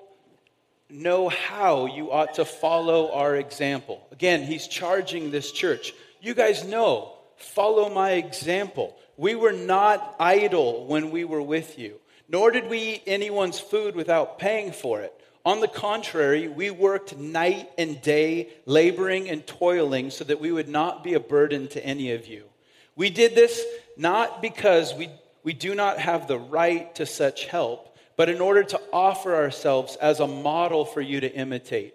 know 0.92 1.28
how 1.28 1.88
you 1.88 2.12
ought 2.12 2.36
to 2.36 2.46
follow 2.46 3.12
our 3.12 3.36
example. 3.36 4.08
Again, 4.12 4.44
he's 4.44 4.68
charging 4.68 5.32
this 5.32 5.52
church. 5.52 5.96
You 6.22 6.36
guys 6.36 6.64
know, 6.64 7.14
follow 7.36 7.90
my 7.90 8.12
example. 8.12 8.96
We 9.18 9.34
were 9.34 9.54
not 9.54 10.16
idle 10.20 10.86
when 10.86 11.10
we 11.10 11.24
were 11.24 11.42
with 11.42 11.80
you, 11.80 11.96
nor 12.30 12.52
did 12.52 12.70
we 12.70 12.80
eat 12.80 13.04
anyone's 13.08 13.60
food 13.60 13.96
without 13.96 14.38
paying 14.38 14.72
for 14.72 15.02
it. 15.02 15.12
On 15.44 15.62
the 15.62 15.68
contrary, 15.68 16.48
we 16.48 16.70
worked 16.70 17.18
night 17.18 17.72
and 17.80 18.00
day, 18.04 18.50
laboring 18.68 19.32
and 19.32 19.48
toiling, 19.48 20.12
so 20.12 20.24
that 20.26 20.40
we 20.40 20.52
would 20.52 20.70
not 20.70 21.04
be 21.04 21.16
a 21.16 21.20
burden 21.20 21.68
to 21.70 21.84
any 21.84 22.12
of 22.12 22.28
you. 22.28 22.49
We 23.00 23.10
did 23.10 23.34
this 23.34 23.64
not 23.96 24.42
because 24.42 24.94
we, 24.94 25.10
we 25.42 25.54
do 25.54 25.74
not 25.74 26.00
have 26.00 26.28
the 26.28 26.38
right 26.38 26.94
to 26.96 27.06
such 27.06 27.46
help, 27.46 27.96
but 28.18 28.28
in 28.28 28.42
order 28.42 28.62
to 28.62 28.82
offer 28.92 29.34
ourselves 29.38 29.96
as 29.96 30.20
a 30.20 30.28
model 30.28 30.84
for 30.84 31.00
you 31.00 31.22
to 31.22 31.34
imitate. 31.34 31.94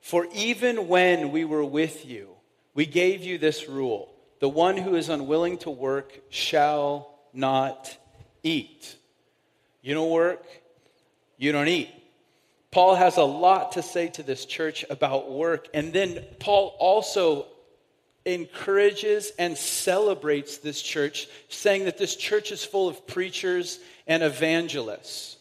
For 0.00 0.28
even 0.32 0.86
when 0.86 1.32
we 1.32 1.44
were 1.44 1.64
with 1.64 2.06
you, 2.06 2.28
we 2.74 2.86
gave 2.86 3.24
you 3.24 3.38
this 3.38 3.68
rule 3.68 4.14
the 4.38 4.48
one 4.48 4.76
who 4.76 4.94
is 4.94 5.08
unwilling 5.08 5.58
to 5.58 5.70
work 5.70 6.20
shall 6.28 7.18
not 7.32 7.96
eat. 8.44 8.94
You 9.82 9.94
don't 9.94 10.10
work, 10.10 10.46
you 11.38 11.50
don't 11.50 11.66
eat. 11.66 11.90
Paul 12.70 12.94
has 12.94 13.16
a 13.16 13.24
lot 13.24 13.72
to 13.72 13.82
say 13.82 14.10
to 14.10 14.22
this 14.22 14.44
church 14.46 14.84
about 14.88 15.32
work. 15.32 15.66
And 15.74 15.92
then 15.92 16.24
Paul 16.38 16.76
also 16.78 17.46
encourages 18.24 19.32
and 19.38 19.56
celebrates 19.56 20.58
this 20.58 20.80
church, 20.80 21.28
saying 21.48 21.84
that 21.84 21.98
this 21.98 22.16
church 22.16 22.52
is 22.52 22.64
full 22.64 22.88
of 22.88 23.06
preachers 23.06 23.78
and 24.06 24.22
evangelists. 24.22 25.36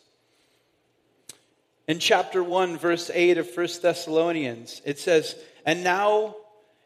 In 1.88 2.00
chapter 2.00 2.44
1, 2.44 2.78
verse 2.78 3.12
8 3.14 3.38
of 3.38 3.58
1 3.58 3.68
Thessalonians, 3.82 4.82
it 4.86 5.00
says, 5.00 5.36
And 5.66 5.84
now, 5.84 6.36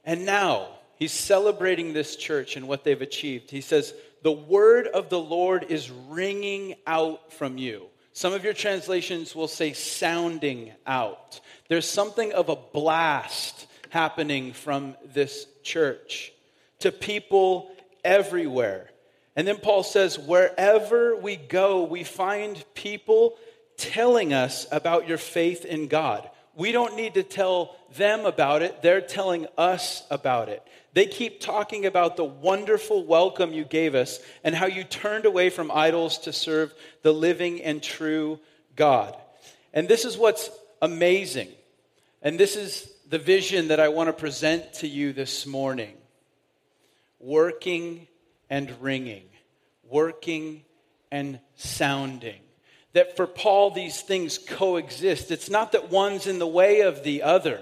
and 0.03 0.25
now, 0.25 0.69
he's 0.97 1.11
celebrating 1.11 1.93
this 1.93 2.15
church 2.15 2.55
and 2.55 2.67
what 2.67 2.83
they've 2.83 3.01
achieved. 3.01 3.51
He 3.51 3.61
says, 3.61 3.93
The 4.23 4.31
word 4.31 4.87
of 4.87 5.09
the 5.09 5.19
Lord 5.19 5.67
is 5.69 5.91
ringing 5.91 6.75
out 6.87 7.33
from 7.33 7.57
you. 7.57 7.87
Some 8.13 8.33
of 8.33 8.43
your 8.43 8.53
translations 8.53 9.35
will 9.35 9.47
say 9.47 9.73
sounding 9.73 10.71
out. 10.87 11.39
There's 11.67 11.87
something 11.87 12.33
of 12.33 12.49
a 12.49 12.55
blast 12.55 13.46
happening 13.89 14.53
from 14.53 14.95
this 15.13 15.47
church 15.63 16.31
to 16.79 16.91
people 16.91 17.71
everywhere. 18.03 18.89
And 19.35 19.47
then 19.47 19.57
Paul 19.57 19.83
says, 19.83 20.17
wherever 20.17 21.15
we 21.15 21.35
go, 21.35 21.83
we 21.83 22.03
find 22.03 22.63
people 22.73 23.37
telling 23.77 24.33
us 24.33 24.65
about 24.71 25.07
your 25.07 25.19
faith 25.19 25.63
in 25.63 25.87
God. 25.87 26.29
We 26.55 26.71
don't 26.71 26.95
need 26.95 27.13
to 27.13 27.23
tell 27.23 27.75
them 27.95 28.25
about 28.25 28.63
it, 28.63 28.81
they're 28.81 29.01
telling 29.01 29.45
us 29.57 30.03
about 30.09 30.49
it. 30.49 30.63
They 30.93 31.05
keep 31.05 31.39
talking 31.39 31.85
about 31.85 32.17
the 32.17 32.23
wonderful 32.23 33.05
welcome 33.05 33.53
you 33.53 33.63
gave 33.63 33.93
us 33.93 34.19
and 34.43 34.55
how 34.55 34.65
you 34.65 34.83
turned 34.83 35.25
away 35.25 35.51
from 35.51 35.69
idols 35.69 36.17
to 36.19 36.33
serve 36.33 36.73
the 37.03 37.13
living 37.13 37.61
and 37.61 37.83
true 37.83 38.39
God. 38.75 39.15
And 39.73 39.87
this 39.87 40.05
is 40.05 40.17
what's 40.17 40.49
amazing. 40.81 41.49
And 42.23 42.39
this 42.39 42.55
is 42.55 42.91
the 43.09 43.19
vision 43.19 43.69
that 43.69 43.79
I 43.79 43.87
want 43.87 44.07
to 44.07 44.13
present 44.13 44.73
to 44.75 44.87
you 44.87 45.13
this 45.13 45.45
morning. 45.45 45.95
Working 47.19 48.07
and 48.49 48.71
ringing, 48.81 49.23
working 49.89 50.63
and 51.11 51.39
sounding. 51.55 52.41
That 52.93 53.15
for 53.15 53.27
Paul, 53.27 53.71
these 53.71 54.01
things 54.01 54.37
coexist. 54.37 55.31
It's 55.31 55.49
not 55.49 55.71
that 55.71 55.89
one's 55.89 56.27
in 56.27 56.39
the 56.39 56.47
way 56.47 56.81
of 56.81 57.03
the 57.03 57.23
other, 57.23 57.61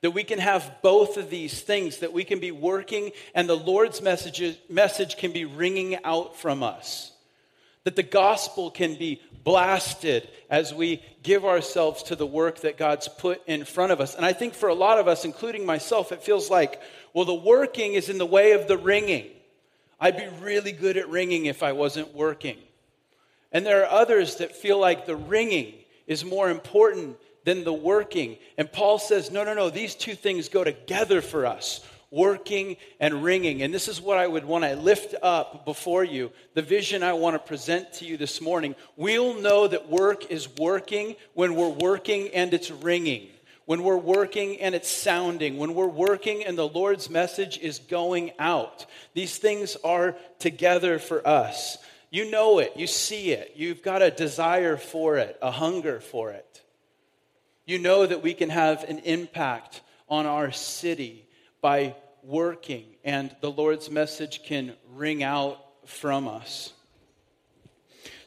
that 0.00 0.10
we 0.12 0.24
can 0.24 0.38
have 0.38 0.76
both 0.82 1.16
of 1.16 1.30
these 1.30 1.60
things, 1.60 1.98
that 1.98 2.12
we 2.12 2.24
can 2.24 2.40
be 2.40 2.50
working 2.50 3.12
and 3.34 3.48
the 3.48 3.56
Lord's 3.56 4.02
message, 4.02 4.58
message 4.68 5.16
can 5.16 5.32
be 5.32 5.44
ringing 5.44 6.02
out 6.04 6.36
from 6.36 6.62
us, 6.62 7.09
that 7.90 7.96
the 7.96 8.02
gospel 8.04 8.70
can 8.70 8.94
be 8.94 9.20
blasted 9.42 10.28
as 10.48 10.72
we 10.72 11.02
give 11.24 11.44
ourselves 11.44 12.04
to 12.04 12.14
the 12.14 12.26
work 12.26 12.60
that 12.60 12.78
God's 12.78 13.08
put 13.08 13.42
in 13.48 13.64
front 13.64 13.90
of 13.90 14.00
us. 14.00 14.14
And 14.14 14.24
I 14.24 14.32
think 14.32 14.54
for 14.54 14.68
a 14.68 14.74
lot 14.74 15.00
of 15.00 15.08
us, 15.08 15.24
including 15.24 15.66
myself, 15.66 16.12
it 16.12 16.22
feels 16.22 16.48
like, 16.48 16.80
well, 17.12 17.24
the 17.24 17.34
working 17.34 17.94
is 17.94 18.08
in 18.08 18.18
the 18.18 18.26
way 18.26 18.52
of 18.52 18.68
the 18.68 18.78
ringing. 18.78 19.26
I'd 19.98 20.16
be 20.16 20.28
really 20.40 20.70
good 20.70 20.96
at 20.96 21.08
ringing 21.08 21.46
if 21.46 21.64
I 21.64 21.72
wasn't 21.72 22.14
working. 22.14 22.58
And 23.50 23.66
there 23.66 23.82
are 23.82 23.90
others 23.90 24.36
that 24.36 24.54
feel 24.54 24.78
like 24.78 25.04
the 25.04 25.16
ringing 25.16 25.74
is 26.06 26.24
more 26.24 26.48
important 26.48 27.16
than 27.44 27.64
the 27.64 27.72
working. 27.72 28.36
And 28.56 28.70
Paul 28.70 29.00
says, 29.00 29.32
no, 29.32 29.42
no, 29.42 29.54
no, 29.54 29.68
these 29.68 29.96
two 29.96 30.14
things 30.14 30.48
go 30.48 30.62
together 30.62 31.20
for 31.22 31.44
us 31.44 31.84
working 32.10 32.76
and 32.98 33.22
ringing. 33.22 33.62
And 33.62 33.72
this 33.72 33.88
is 33.88 34.00
what 34.00 34.18
I 34.18 34.26
would 34.26 34.44
want 34.44 34.64
to 34.64 34.74
lift 34.76 35.14
up 35.22 35.64
before 35.64 36.04
you 36.04 36.32
the 36.54 36.62
vision 36.62 37.02
I 37.02 37.12
want 37.12 37.34
to 37.34 37.38
present 37.38 37.92
to 37.94 38.04
you 38.04 38.16
this 38.16 38.40
morning. 38.40 38.74
We'll 38.96 39.40
know 39.40 39.68
that 39.68 39.88
work 39.88 40.30
is 40.30 40.48
working 40.56 41.16
when 41.34 41.54
we're 41.54 41.68
working 41.68 42.28
and 42.34 42.52
it's 42.52 42.70
ringing. 42.70 43.28
When 43.66 43.84
we're 43.84 43.96
working 43.96 44.60
and 44.60 44.74
it's 44.74 44.90
sounding, 44.90 45.56
when 45.56 45.74
we're 45.74 45.86
working 45.86 46.44
and 46.44 46.58
the 46.58 46.66
Lord's 46.66 47.08
message 47.08 47.56
is 47.58 47.78
going 47.78 48.32
out. 48.40 48.86
These 49.14 49.38
things 49.38 49.76
are 49.84 50.16
together 50.40 50.98
for 50.98 51.26
us. 51.26 51.78
You 52.10 52.28
know 52.28 52.58
it, 52.58 52.72
you 52.74 52.88
see 52.88 53.30
it, 53.30 53.52
you've 53.54 53.82
got 53.82 54.02
a 54.02 54.10
desire 54.10 54.76
for 54.76 55.18
it, 55.18 55.38
a 55.40 55.52
hunger 55.52 56.00
for 56.00 56.32
it. 56.32 56.62
You 57.64 57.78
know 57.78 58.04
that 58.04 58.22
we 58.22 58.34
can 58.34 58.50
have 58.50 58.82
an 58.82 58.98
impact 59.00 59.82
on 60.08 60.26
our 60.26 60.50
city 60.50 61.28
by 61.60 61.94
working, 62.22 62.84
and 63.04 63.34
the 63.40 63.50
Lord's 63.50 63.90
message 63.90 64.42
can 64.42 64.74
ring 64.94 65.22
out 65.22 65.58
from 65.86 66.28
us. 66.28 66.72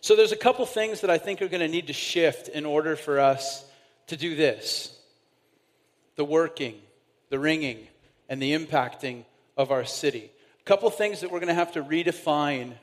So, 0.01 0.15
there's 0.15 0.31
a 0.31 0.37
couple 0.37 0.65
things 0.65 1.01
that 1.01 1.09
I 1.09 1.17
think 1.17 1.41
are 1.41 1.47
going 1.47 1.61
to 1.61 1.67
need 1.67 1.87
to 1.87 1.93
shift 1.93 2.49
in 2.49 2.65
order 2.65 2.95
for 2.95 3.19
us 3.19 3.63
to 4.07 4.17
do 4.17 4.35
this 4.35 4.97
the 6.15 6.25
working, 6.25 6.75
the 7.29 7.39
ringing, 7.39 7.87
and 8.29 8.41
the 8.41 8.53
impacting 8.53 9.23
of 9.57 9.71
our 9.71 9.85
city. 9.85 10.29
A 10.59 10.63
couple 10.63 10.89
things 10.89 11.21
that 11.21 11.31
we're 11.31 11.39
going 11.39 11.47
to 11.47 11.53
have 11.53 11.73
to 11.73 11.83
redefine, 11.83 12.73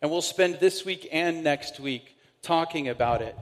and 0.00 0.10
we'll 0.10 0.22
spend 0.22 0.60
this 0.60 0.84
week 0.84 1.08
and 1.10 1.42
next 1.42 1.80
week 1.80 2.16
talking 2.42 2.88
about 2.88 3.22
it. 3.22 3.36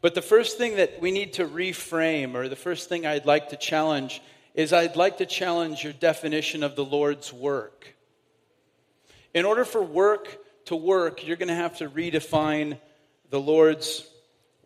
But 0.00 0.14
the 0.14 0.22
first 0.22 0.58
thing 0.58 0.76
that 0.76 1.00
we 1.00 1.10
need 1.10 1.34
to 1.34 1.46
reframe, 1.46 2.34
or 2.34 2.48
the 2.48 2.56
first 2.56 2.88
thing 2.88 3.04
I'd 3.04 3.26
like 3.26 3.50
to 3.50 3.56
challenge, 3.56 4.22
is 4.54 4.72
I'd 4.72 4.96
like 4.96 5.18
to 5.18 5.26
challenge 5.26 5.84
your 5.84 5.92
definition 5.92 6.62
of 6.62 6.76
the 6.76 6.84
Lord's 6.84 7.32
work. 7.32 7.94
In 9.34 9.44
order 9.44 9.64
for 9.64 9.82
work 9.82 10.38
to 10.66 10.76
work, 10.76 11.26
you're 11.26 11.36
going 11.36 11.48
to 11.48 11.54
have 11.54 11.78
to 11.78 11.88
redefine 11.88 12.78
the 13.30 13.40
Lord's 13.40 14.06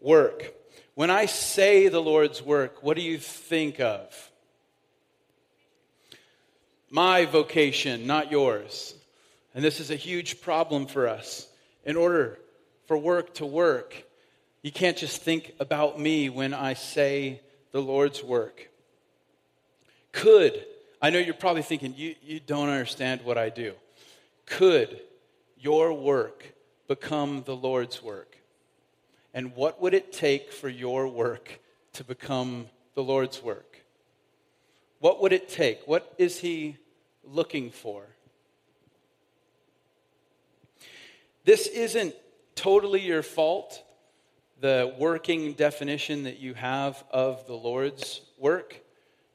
work. 0.01 0.55
When 0.95 1.11
I 1.11 1.27
say 1.27 1.89
the 1.89 2.01
Lord's 2.01 2.43
work, 2.43 2.83
what 2.83 2.97
do 2.97 3.03
you 3.03 3.19
think 3.19 3.81
of? 3.81 4.31
My 6.91 7.25
vocation, 7.25 8.07
not 8.07 8.31
yours. 8.31 8.95
And 9.55 9.65
this 9.65 9.81
is 9.81 9.91
a 9.91 9.97
huge 9.97 10.41
problem 10.41 10.87
for 10.87 11.09
us. 11.09 11.49
In 11.85 11.97
order 11.97 12.39
for 12.87 12.97
work 12.97 13.35
to 13.35 13.47
work, 13.47 14.05
you 14.63 14.73
can't 14.73 14.97
just 14.97 15.23
think 15.23 15.55
about 15.59 15.99
me 16.01 16.31
when 16.31 16.55
I 16.55 16.75
say 16.75 17.41
the 17.73 17.83
Lord's 17.83 18.23
work 18.23 18.69
could, 20.13 20.65
I 21.01 21.11
know 21.11 21.19
you're 21.19 21.35
probably 21.35 21.63
thinking, 21.63 21.95
you, 21.97 22.15
you 22.23 22.39
don't 22.39 22.69
understand 22.69 23.23
what 23.23 23.39
I 23.39 23.49
do. 23.49 23.73
Could 24.47 25.01
your 25.59 25.93
work 25.93 26.53
become 26.87 27.43
the 27.45 27.57
Lord's 27.57 28.03
work? 28.03 28.37
And 29.35 29.57
what 29.57 29.81
would 29.81 29.95
it 29.95 30.13
take 30.13 30.53
for 30.53 30.69
your 30.69 31.09
work 31.09 31.61
to 31.95 32.05
become 32.05 32.67
the 32.95 33.03
Lord's 33.03 33.43
work? 33.43 33.79
What 35.01 35.23
would 35.23 35.33
it 35.33 35.49
take? 35.49 35.81
What 35.87 36.15
is 36.19 36.39
He 36.39 36.77
looking 37.25 37.71
for? 37.71 38.05
This 41.45 41.67
isn't 41.67 42.15
totally 42.55 43.01
your 43.01 43.23
fault, 43.23 43.83
the 44.61 44.95
working 44.99 45.55
definition 45.55 46.25
that 46.25 46.39
you 46.39 46.55
have 46.55 47.03
of 47.11 47.47
the 47.47 47.55
Lord's 47.55 48.21
work 48.39 48.82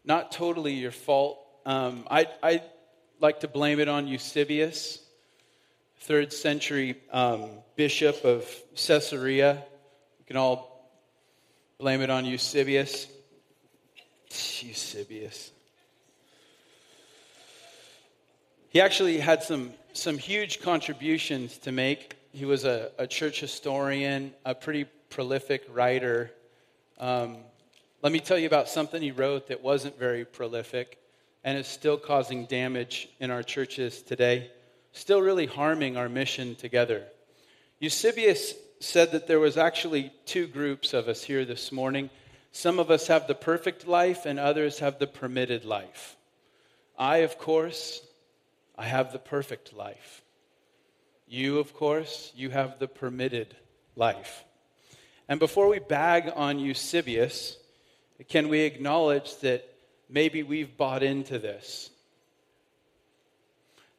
not 0.07 0.31
totally 0.31 0.73
your 0.73 0.91
fault. 0.91 1.37
Um, 1.65 2.07
I, 2.09 2.27
I 2.41 2.61
like 3.19 3.41
to 3.41 3.49
blame 3.49 3.81
it 3.81 3.89
on 3.89 4.07
Eusebius, 4.07 5.01
third 5.99 6.31
century 6.31 6.95
um, 7.11 7.49
bishop 7.75 8.23
of 8.23 8.49
Caesarea. 8.75 9.61
We 10.19 10.25
can 10.25 10.37
all 10.37 10.89
blame 11.77 12.01
it 12.01 12.09
on 12.09 12.23
Eusebius. 12.23 13.07
Eusebius. 14.61 15.51
He 18.69 18.79
actually 18.79 19.17
had 19.17 19.43
some, 19.43 19.73
some 19.91 20.17
huge 20.17 20.61
contributions 20.61 21.57
to 21.59 21.73
make. 21.73 22.15
He 22.31 22.45
was 22.45 22.63
a, 22.63 22.91
a 22.97 23.07
church 23.07 23.41
historian, 23.41 24.33
a 24.45 24.55
pretty 24.55 24.85
prolific 25.09 25.65
writer. 25.73 26.31
Um, 26.97 27.37
let 28.03 28.11
me 28.11 28.19
tell 28.19 28.37
you 28.37 28.47
about 28.47 28.69
something 28.69 29.01
he 29.01 29.11
wrote 29.11 29.47
that 29.47 29.63
wasn't 29.63 29.97
very 29.97 30.23
prolific 30.23 30.99
and 31.43 31.57
is 31.57 31.67
still 31.67 31.97
causing 31.97 32.45
damage 32.45 33.09
in 33.19 33.31
our 33.31 33.41
churches 33.41 34.01
today, 34.01 34.51
still 34.91 35.21
really 35.21 35.45
harming 35.45 35.97
our 35.97 36.09
mission 36.09 36.55
together. 36.55 37.03
Eusebius 37.79 38.53
said 38.79 39.11
that 39.11 39.27
there 39.27 39.39
was 39.39 39.57
actually 39.57 40.11
two 40.25 40.45
groups 40.45 40.93
of 40.93 41.07
us 41.07 41.23
here 41.23 41.45
this 41.45 41.71
morning. 41.71 42.09
Some 42.51 42.79
of 42.79 42.91
us 42.91 43.07
have 43.07 43.27
the 43.27 43.35
perfect 43.35 43.87
life, 43.87 44.25
and 44.25 44.39
others 44.39 44.79
have 44.79 44.99
the 44.99 45.07
permitted 45.07 45.65
life. 45.65 46.15
I, 46.97 47.17
of 47.17 47.37
course, 47.37 48.01
I 48.77 48.85
have 48.85 49.11
the 49.11 49.19
perfect 49.19 49.73
life. 49.73 50.21
You, 51.27 51.59
of 51.59 51.73
course, 51.73 52.31
you 52.35 52.51
have 52.51 52.79
the 52.79 52.87
permitted 52.87 53.55
life. 53.95 54.43
And 55.27 55.39
before 55.39 55.67
we 55.67 55.79
bag 55.79 56.31
on 56.35 56.59
Eusebius, 56.59 57.57
can 58.29 58.49
we 58.49 58.61
acknowledge 58.61 59.37
that 59.37 59.67
maybe 60.09 60.43
we've 60.43 60.75
bought 60.77 61.03
into 61.03 61.39
this? 61.39 61.89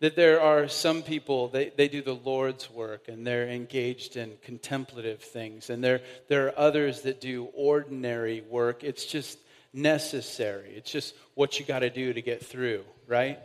That 0.00 0.14
there 0.14 0.40
are 0.40 0.68
some 0.68 1.02
people, 1.02 1.48
they, 1.48 1.70
they 1.76 1.88
do 1.88 2.02
the 2.02 2.14
Lord's 2.14 2.70
work 2.70 3.08
and 3.08 3.26
they're 3.26 3.48
engaged 3.48 4.16
in 4.16 4.32
contemplative 4.42 5.20
things. 5.20 5.70
And 5.70 5.82
there, 5.82 6.02
there 6.28 6.46
are 6.46 6.58
others 6.58 7.02
that 7.02 7.20
do 7.20 7.48
ordinary 7.54 8.42
work. 8.42 8.84
It's 8.84 9.04
just 9.04 9.38
necessary, 9.72 10.72
it's 10.74 10.90
just 10.90 11.14
what 11.34 11.58
you 11.58 11.66
got 11.66 11.80
to 11.80 11.90
do 11.90 12.12
to 12.12 12.22
get 12.22 12.44
through, 12.44 12.84
right? 13.06 13.38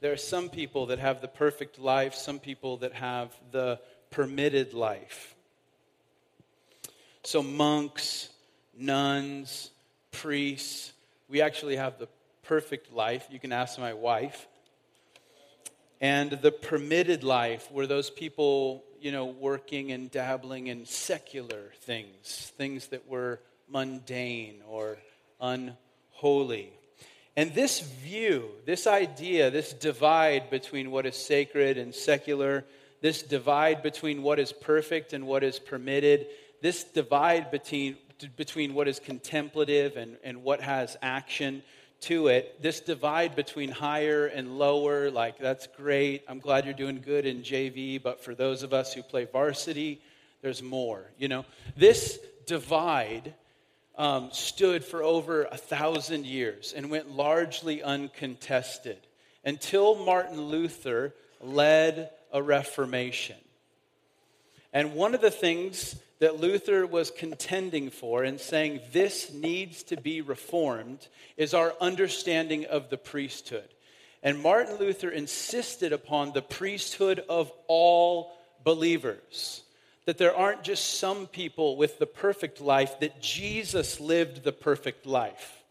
There 0.00 0.12
are 0.12 0.18
some 0.18 0.48
people 0.48 0.86
that 0.86 0.98
have 0.98 1.20
the 1.20 1.28
perfect 1.28 1.78
life, 1.78 2.14
some 2.14 2.38
people 2.38 2.78
that 2.78 2.94
have 2.94 3.34
the 3.50 3.80
permitted 4.10 4.72
life. 4.72 5.34
So, 7.22 7.42
monks, 7.42 8.30
nuns, 8.78 9.70
priests, 10.12 10.92
we 11.28 11.42
actually 11.42 11.76
have 11.76 11.98
the 11.98 12.08
perfect 12.42 12.92
life. 12.92 13.26
You 13.30 13.38
can 13.38 13.52
ask 13.52 13.78
my 13.78 13.94
wife. 13.94 14.46
And 16.00 16.30
the 16.30 16.50
permitted 16.50 17.22
life, 17.22 17.70
were 17.70 17.86
those 17.86 18.10
people, 18.10 18.84
you 19.00 19.12
know, 19.12 19.26
working 19.26 19.92
and 19.92 20.10
dabbling 20.10 20.68
in 20.68 20.86
secular 20.86 21.72
things, 21.82 22.52
things 22.56 22.88
that 22.88 23.06
were 23.06 23.40
mundane 23.68 24.62
or 24.68 24.98
unholy. 25.40 26.72
And 27.36 27.54
this 27.54 27.80
view, 27.80 28.50
this 28.66 28.86
idea, 28.86 29.50
this 29.50 29.72
divide 29.72 30.50
between 30.50 30.90
what 30.90 31.06
is 31.06 31.16
sacred 31.16 31.78
and 31.78 31.94
secular, 31.94 32.64
this 33.00 33.22
divide 33.22 33.82
between 33.82 34.22
what 34.22 34.38
is 34.38 34.52
perfect 34.52 35.12
and 35.12 35.26
what 35.26 35.44
is 35.44 35.58
permitted, 35.58 36.26
this 36.60 36.84
divide 36.84 37.50
between, 37.50 37.96
between 38.36 38.74
what 38.74 38.88
is 38.88 38.98
contemplative 38.98 39.96
and, 39.96 40.16
and 40.22 40.42
what 40.42 40.60
has 40.60 40.96
action 41.02 41.62
to 42.02 42.28
it, 42.28 42.62
this 42.62 42.80
divide 42.80 43.36
between 43.36 43.70
higher 43.70 44.26
and 44.26 44.58
lower, 44.58 45.10
like 45.10 45.38
that's 45.38 45.66
great. 45.66 46.24
I'm 46.28 46.38
glad 46.38 46.64
you're 46.64 46.74
doing 46.74 47.02
good 47.04 47.26
in 47.26 47.42
JV, 47.42 48.02
but 48.02 48.24
for 48.24 48.34
those 48.34 48.62
of 48.62 48.72
us 48.72 48.94
who 48.94 49.02
play 49.02 49.26
varsity, 49.26 50.00
there's 50.42 50.62
more. 50.62 51.10
You 51.18 51.28
know, 51.28 51.44
this 51.76 52.18
divide 52.46 53.34
um, 53.96 54.30
stood 54.32 54.84
for 54.84 55.02
over 55.02 55.44
a 55.44 55.56
thousand 55.56 56.24
years 56.24 56.72
and 56.74 56.90
went 56.90 57.10
largely 57.10 57.82
uncontested 57.82 58.98
until 59.44 59.94
Martin 59.94 60.40
Luther 60.40 61.14
led 61.40 62.10
a 62.32 62.42
Reformation. 62.42 63.36
And 64.72 64.94
one 64.94 65.14
of 65.14 65.20
the 65.20 65.30
things 65.30 65.96
that 66.20 66.40
Luther 66.40 66.86
was 66.86 67.10
contending 67.10 67.90
for 67.90 68.22
and 68.24 68.40
saying 68.40 68.80
this 68.92 69.32
needs 69.32 69.82
to 69.84 69.96
be 69.96 70.20
reformed 70.20 71.08
is 71.36 71.52
our 71.52 71.74
understanding 71.80 72.66
of 72.66 72.88
the 72.90 72.98
priesthood. 72.98 73.68
And 74.22 74.42
Martin 74.42 74.76
Luther 74.76 75.08
insisted 75.08 75.92
upon 75.92 76.32
the 76.32 76.42
priesthood 76.42 77.24
of 77.28 77.50
all 77.66 78.32
believers 78.64 79.62
that 80.06 80.18
there 80.18 80.34
aren't 80.34 80.62
just 80.62 80.98
some 80.98 81.26
people 81.26 81.76
with 81.76 81.98
the 81.98 82.06
perfect 82.06 82.60
life, 82.60 82.98
that 83.00 83.20
Jesus 83.20 84.00
lived 84.00 84.42
the 84.42 84.52
perfect 84.52 85.06
life 85.06 85.62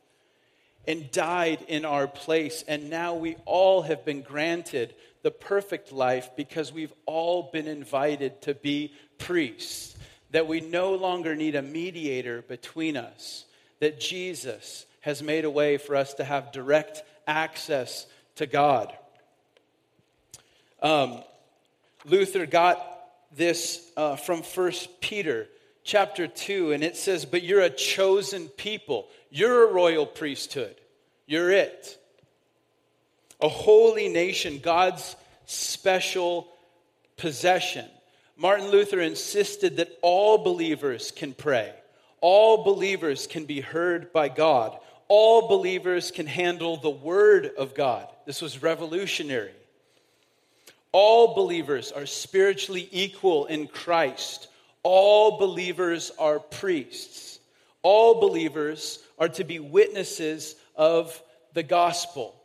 and 0.87 1.11
died 1.11 1.59
in 1.67 1.83
our 1.83 2.07
place. 2.07 2.63
And 2.67 2.89
now 2.89 3.15
we 3.15 3.35
all 3.45 3.81
have 3.81 4.05
been 4.05 4.21
granted 4.21 4.93
the 5.23 5.31
perfect 5.31 5.91
life 5.91 6.29
because 6.35 6.71
we've 6.71 6.93
all 7.05 7.49
been 7.51 7.67
invited 7.67 8.41
to 8.43 8.53
be 8.53 8.93
priests, 9.17 9.95
that 10.31 10.47
we 10.47 10.61
no 10.61 10.93
longer 10.95 11.35
need 11.35 11.55
a 11.55 11.61
mediator 11.61 12.41
between 12.43 12.97
us, 12.97 13.45
that 13.79 13.99
Jesus 13.99 14.85
has 15.01 15.23
made 15.23 15.45
a 15.45 15.49
way 15.49 15.77
for 15.77 15.95
us 15.95 16.13
to 16.15 16.23
have 16.23 16.51
direct 16.51 17.03
access 17.27 18.05
to 18.35 18.45
God. 18.45 18.93
Um, 20.81 21.23
Luther 22.05 22.45
got 22.45 22.85
this 23.35 23.89
uh, 23.97 24.15
from 24.15 24.41
First 24.41 25.01
Peter 25.01 25.47
chapter 25.83 26.27
2, 26.27 26.71
and 26.71 26.83
it 26.83 26.95
says, 26.95 27.25
But 27.25 27.43
you're 27.43 27.61
a 27.61 27.69
chosen 27.69 28.47
people. 28.47 29.07
You're 29.29 29.69
a 29.69 29.73
royal 29.73 30.05
priesthood. 30.05 30.75
You're 31.25 31.51
it. 31.51 31.97
A 33.41 33.49
holy 33.49 34.09
nation, 34.09 34.59
God's 34.59 35.15
special 35.45 36.47
possession. 37.17 37.85
Martin 38.41 38.71
Luther 38.71 39.01
insisted 39.01 39.75
that 39.77 39.99
all 40.01 40.37
believers 40.37 41.11
can 41.11 41.33
pray, 41.33 41.73
all 42.21 42.63
believers 42.63 43.27
can 43.27 43.43
be 43.43 43.59
heard 43.59 44.13
by 44.13 44.29
God, 44.29 44.79
all 45.09 45.49
believers 45.49 46.09
can 46.09 46.25
handle 46.25 46.77
the 46.77 46.89
Word 46.89 47.51
of 47.57 47.75
God. 47.75 48.07
This 48.25 48.41
was 48.41 48.63
revolutionary. 48.63 49.51
All 50.93 51.35
believers 51.35 51.91
are 51.91 52.05
spiritually 52.05 52.87
equal 52.93 53.45
in 53.47 53.67
Christ. 53.67 54.47
All 54.83 55.37
believers 55.37 56.09
are 56.17 56.39
priests. 56.39 57.39
All 57.81 58.21
believers 58.21 58.99
are 59.19 59.29
to 59.29 59.43
be 59.43 59.59
witnesses 59.59 60.55
of 60.77 61.21
the 61.53 61.63
gospel. 61.63 62.41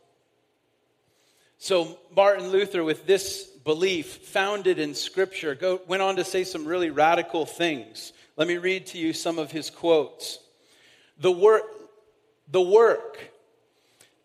So, 1.57 1.97
Martin 2.13 2.49
Luther, 2.49 2.83
with 2.83 3.07
this 3.07 3.49
belief 3.65 4.17
founded 4.27 4.79
in 4.79 4.95
Scripture, 4.95 5.55
go, 5.55 5.81
went 5.87 6.01
on 6.01 6.15
to 6.15 6.23
say 6.23 6.45
some 6.45 6.65
really 6.65 6.89
radical 6.89 7.45
things. 7.45 8.13
Let 8.37 8.47
me 8.47 8.57
read 8.57 8.87
to 8.87 8.97
you 8.97 9.11
some 9.11 9.37
of 9.37 9.51
his 9.51 9.69
quotes. 9.69 10.39
The 11.19 11.31
work, 11.31 11.63
the 12.49 12.61
work, 12.61 13.19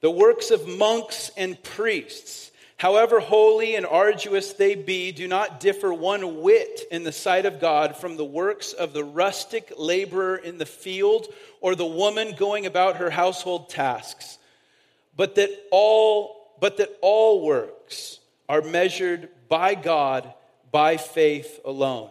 the 0.01 0.11
works 0.11 0.53
of 0.53 0.69
monks 0.69 1.33
and 1.37 1.61
priests 1.61 2.51
however 2.81 3.21
holy 3.21 3.75
and 3.75 3.85
arduous 3.85 4.55
they 4.55 4.75
be, 4.75 5.13
do 5.13 5.29
not 5.29 5.61
differ 5.61 5.93
one 5.93 6.41
whit 6.41 6.81
in 6.91 7.05
the 7.05 7.13
sight 7.13 7.45
of 7.45 7.61
God 7.61 7.95
from 7.95 8.17
the 8.17 8.25
works 8.25 8.73
of 8.73 8.95
the 8.95 9.05
rustic 9.05 9.71
laborer 9.77 10.37
in 10.37 10.57
the 10.57 10.65
field 10.65 11.27
or 11.61 11.75
the 11.75 11.85
woman 11.85 12.35
going 12.39 12.65
about 12.65 12.97
her 12.97 13.11
household 13.11 13.69
tasks, 13.69 14.39
but 15.15 15.35
that 15.35 15.51
all, 15.71 16.57
but 16.59 16.79
that 16.79 16.89
all 17.03 17.45
works 17.45 18.20
are 18.51 18.63
measured 18.63 19.29
by 19.49 19.77
God 19.77 20.35
by 20.73 20.97
faith 20.97 21.61
alone. 21.65 22.11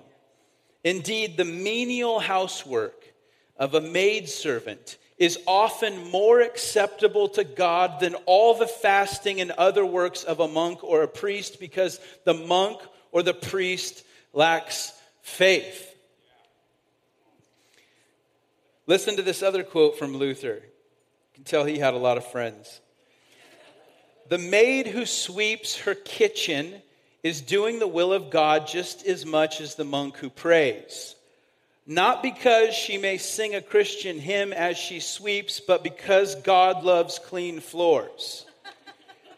Indeed, 0.85 1.35
the 1.35 1.43
menial 1.43 2.17
housework 2.17 3.13
of 3.57 3.73
a 3.73 3.81
maidservant 3.81 4.97
is 5.17 5.37
often 5.45 6.09
more 6.11 6.39
acceptable 6.39 7.27
to 7.27 7.43
God 7.43 7.99
than 7.99 8.15
all 8.25 8.57
the 8.57 8.67
fasting 8.67 9.41
and 9.41 9.51
other 9.51 9.85
works 9.85 10.23
of 10.23 10.39
a 10.39 10.47
monk 10.47 10.81
or 10.81 11.03
a 11.03 11.09
priest 11.09 11.59
because 11.59 11.99
the 12.23 12.33
monk 12.33 12.79
or 13.11 13.21
the 13.21 13.33
priest 13.33 14.05
lacks 14.31 14.93
faith. 15.21 15.93
Listen 18.87 19.17
to 19.17 19.23
this 19.23 19.43
other 19.43 19.63
quote 19.63 19.99
from 19.99 20.15
Luther. 20.15 20.61
You 20.63 21.33
can 21.33 21.43
tell 21.43 21.65
he 21.65 21.79
had 21.79 21.95
a 21.95 21.97
lot 21.97 22.15
of 22.15 22.31
friends. 22.31 22.79
The 24.29 24.37
maid 24.37 24.87
who 24.87 25.05
sweeps 25.05 25.79
her 25.79 25.95
kitchen 25.95 26.81
is 27.23 27.41
doing 27.41 27.79
the 27.79 27.87
will 27.87 28.13
of 28.13 28.29
God 28.29 28.67
just 28.67 29.05
as 29.05 29.25
much 29.25 29.59
as 29.59 29.75
the 29.75 29.83
monk 29.83 30.17
who 30.17 30.29
prays 30.29 31.15
not 31.89 32.21
because 32.21 32.75
she 32.75 32.99
may 32.99 33.17
sing 33.17 33.55
a 33.55 33.61
Christian 33.63 34.19
hymn 34.19 34.53
as 34.53 34.77
she 34.77 34.99
sweeps, 34.99 35.59
but 35.59 35.83
because 35.83 36.35
God 36.35 36.83
loves 36.83 37.17
clean 37.17 37.59
floors. 37.59 38.45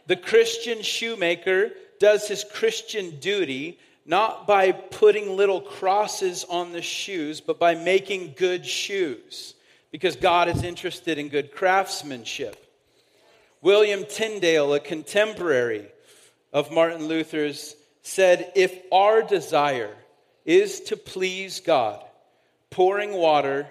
the 0.05 0.17
Christian 0.17 0.81
shoemaker 0.81 1.71
does 1.97 2.27
his 2.27 2.43
Christian 2.43 3.21
duty 3.21 3.79
not 4.05 4.47
by 4.47 4.73
putting 4.73 5.37
little 5.37 5.61
crosses 5.61 6.43
on 6.49 6.73
the 6.73 6.81
shoes, 6.81 7.39
but 7.39 7.57
by 7.57 7.73
making 7.73 8.33
good 8.35 8.65
shoes, 8.65 9.53
because 9.89 10.17
God 10.17 10.49
is 10.49 10.61
interested 10.61 11.17
in 11.17 11.29
good 11.29 11.53
craftsmanship. 11.53 12.57
William 13.61 14.05
Tyndale, 14.05 14.73
a 14.73 14.79
contemporary 14.79 15.87
of 16.51 16.71
Martin 16.71 17.07
Luther's, 17.07 17.75
said, 18.01 18.51
If 18.55 18.75
our 18.91 19.21
desire 19.21 19.95
is 20.45 20.79
to 20.81 20.97
please 20.97 21.59
God, 21.59 22.03
pouring 22.71 23.13
water, 23.13 23.67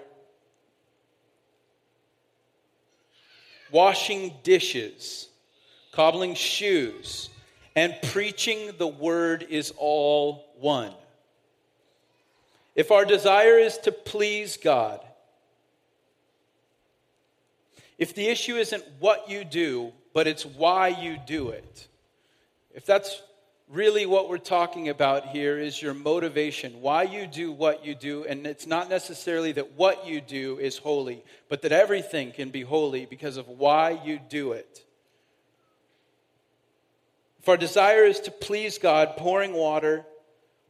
washing 3.71 4.33
dishes, 4.43 5.27
cobbling 5.91 6.35
shoes, 6.35 7.29
and 7.75 7.95
preaching 8.03 8.71
the 8.77 8.87
word 8.87 9.45
is 9.49 9.73
all 9.77 10.45
one. 10.59 10.93
If 12.75 12.91
our 12.91 13.03
desire 13.03 13.57
is 13.57 13.77
to 13.79 13.91
please 13.91 14.57
God, 14.57 15.01
if 18.01 18.15
the 18.15 18.27
issue 18.27 18.55
isn't 18.55 18.83
what 18.97 19.29
you 19.29 19.45
do, 19.45 19.93
but 20.11 20.25
it's 20.25 20.43
why 20.43 20.87
you 20.87 21.19
do 21.27 21.49
it, 21.49 21.87
if 22.73 22.83
that's 22.83 23.21
really 23.69 24.07
what 24.07 24.27
we're 24.27 24.39
talking 24.39 24.89
about 24.89 25.27
here 25.27 25.59
is 25.59 25.79
your 25.79 25.93
motivation, 25.93 26.81
why 26.81 27.03
you 27.03 27.27
do 27.27 27.51
what 27.51 27.85
you 27.85 27.93
do. 27.93 28.25
And 28.25 28.47
it's 28.47 28.65
not 28.65 28.89
necessarily 28.89 29.51
that 29.51 29.73
what 29.73 30.07
you 30.07 30.19
do 30.19 30.57
is 30.57 30.79
holy, 30.79 31.23
but 31.47 31.61
that 31.61 31.71
everything 31.71 32.31
can 32.31 32.49
be 32.49 32.63
holy 32.63 33.05
because 33.05 33.37
of 33.37 33.47
why 33.47 34.01
you 34.03 34.19
do 34.29 34.53
it. 34.53 34.83
If 37.39 37.47
our 37.47 37.55
desire 37.55 38.05
is 38.05 38.19
to 38.21 38.31
please 38.31 38.79
God, 38.79 39.15
pouring 39.15 39.53
water, 39.53 40.07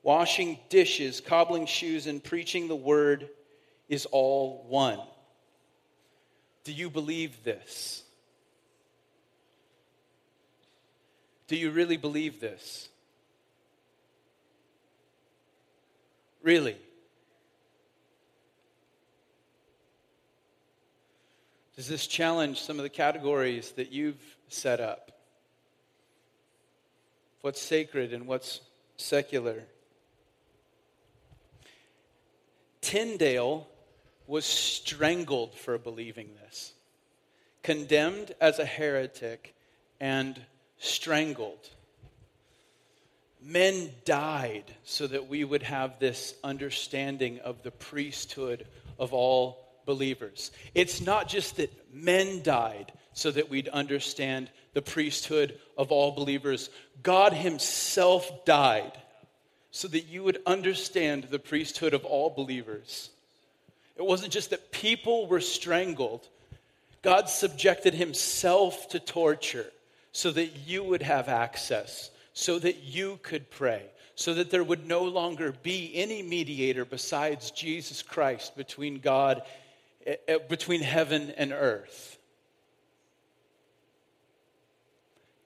washing 0.03 0.59
dishes, 0.67 1.21
cobbling 1.21 1.65
shoes, 1.65 2.07
and 2.07 2.21
preaching 2.21 2.67
the 2.67 2.75
word 2.75 3.29
is 3.87 4.05
all 4.07 4.65
one. 4.67 4.99
Do 6.63 6.71
you 6.73 6.89
believe 6.89 7.43
this? 7.43 8.03
Do 11.47 11.55
you 11.55 11.71
really 11.71 11.97
believe 11.97 12.39
this? 12.39 12.87
Really? 16.43 16.77
Does 21.75 21.87
this 21.87 22.05
challenge 22.05 22.61
some 22.61 22.77
of 22.77 22.83
the 22.83 22.89
categories 22.89 23.71
that 23.71 23.91
you've 23.91 24.21
set 24.47 24.79
up? 24.79 25.11
What's 27.41 27.61
sacred 27.61 28.13
and 28.13 28.27
what's 28.27 28.61
secular? 28.97 29.63
Tyndale 32.81 33.67
was 34.31 34.45
strangled 34.45 35.53
for 35.53 35.77
believing 35.77 36.29
this, 36.41 36.71
condemned 37.63 38.33
as 38.39 38.59
a 38.59 38.65
heretic, 38.65 39.53
and 39.99 40.39
strangled. 40.77 41.69
Men 43.43 43.89
died 44.05 44.73
so 44.85 45.05
that 45.07 45.27
we 45.27 45.43
would 45.43 45.63
have 45.63 45.99
this 45.99 46.33
understanding 46.45 47.39
of 47.39 47.61
the 47.61 47.71
priesthood 47.71 48.65
of 48.97 49.11
all 49.11 49.67
believers. 49.85 50.51
It's 50.73 51.01
not 51.01 51.27
just 51.27 51.57
that 51.57 51.93
men 51.93 52.41
died 52.41 52.93
so 53.11 53.31
that 53.31 53.49
we'd 53.49 53.67
understand 53.67 54.49
the 54.73 54.81
priesthood 54.81 55.59
of 55.77 55.91
all 55.91 56.13
believers, 56.13 56.69
God 57.03 57.33
Himself 57.33 58.45
died 58.45 58.93
so 59.71 59.89
that 59.89 60.07
you 60.07 60.23
would 60.23 60.39
understand 60.45 61.25
the 61.25 61.39
priesthood 61.39 61.93
of 61.93 62.05
all 62.05 62.29
believers. 62.29 63.09
It 64.01 64.07
wasn't 64.07 64.33
just 64.33 64.49
that 64.49 64.71
people 64.71 65.27
were 65.27 65.41
strangled, 65.41 66.27
God 67.03 67.29
subjected 67.29 67.93
Himself 67.93 68.89
to 68.89 68.99
torture 68.99 69.67
so 70.11 70.31
that 70.31 70.57
you 70.65 70.83
would 70.83 71.03
have 71.03 71.29
access, 71.29 72.09
so 72.33 72.57
that 72.57 72.77
you 72.77 73.19
could 73.21 73.51
pray, 73.51 73.83
so 74.15 74.33
that 74.33 74.49
there 74.49 74.63
would 74.63 74.87
no 74.87 75.03
longer 75.03 75.53
be 75.61 75.91
any 75.93 76.23
mediator 76.23 76.83
besides 76.83 77.51
Jesus 77.51 78.01
Christ 78.01 78.57
between 78.57 79.01
God, 79.01 79.43
eh, 80.07 80.15
eh, 80.27 80.39
between 80.49 80.81
heaven 80.81 81.31
and 81.37 81.51
earth. 81.51 82.17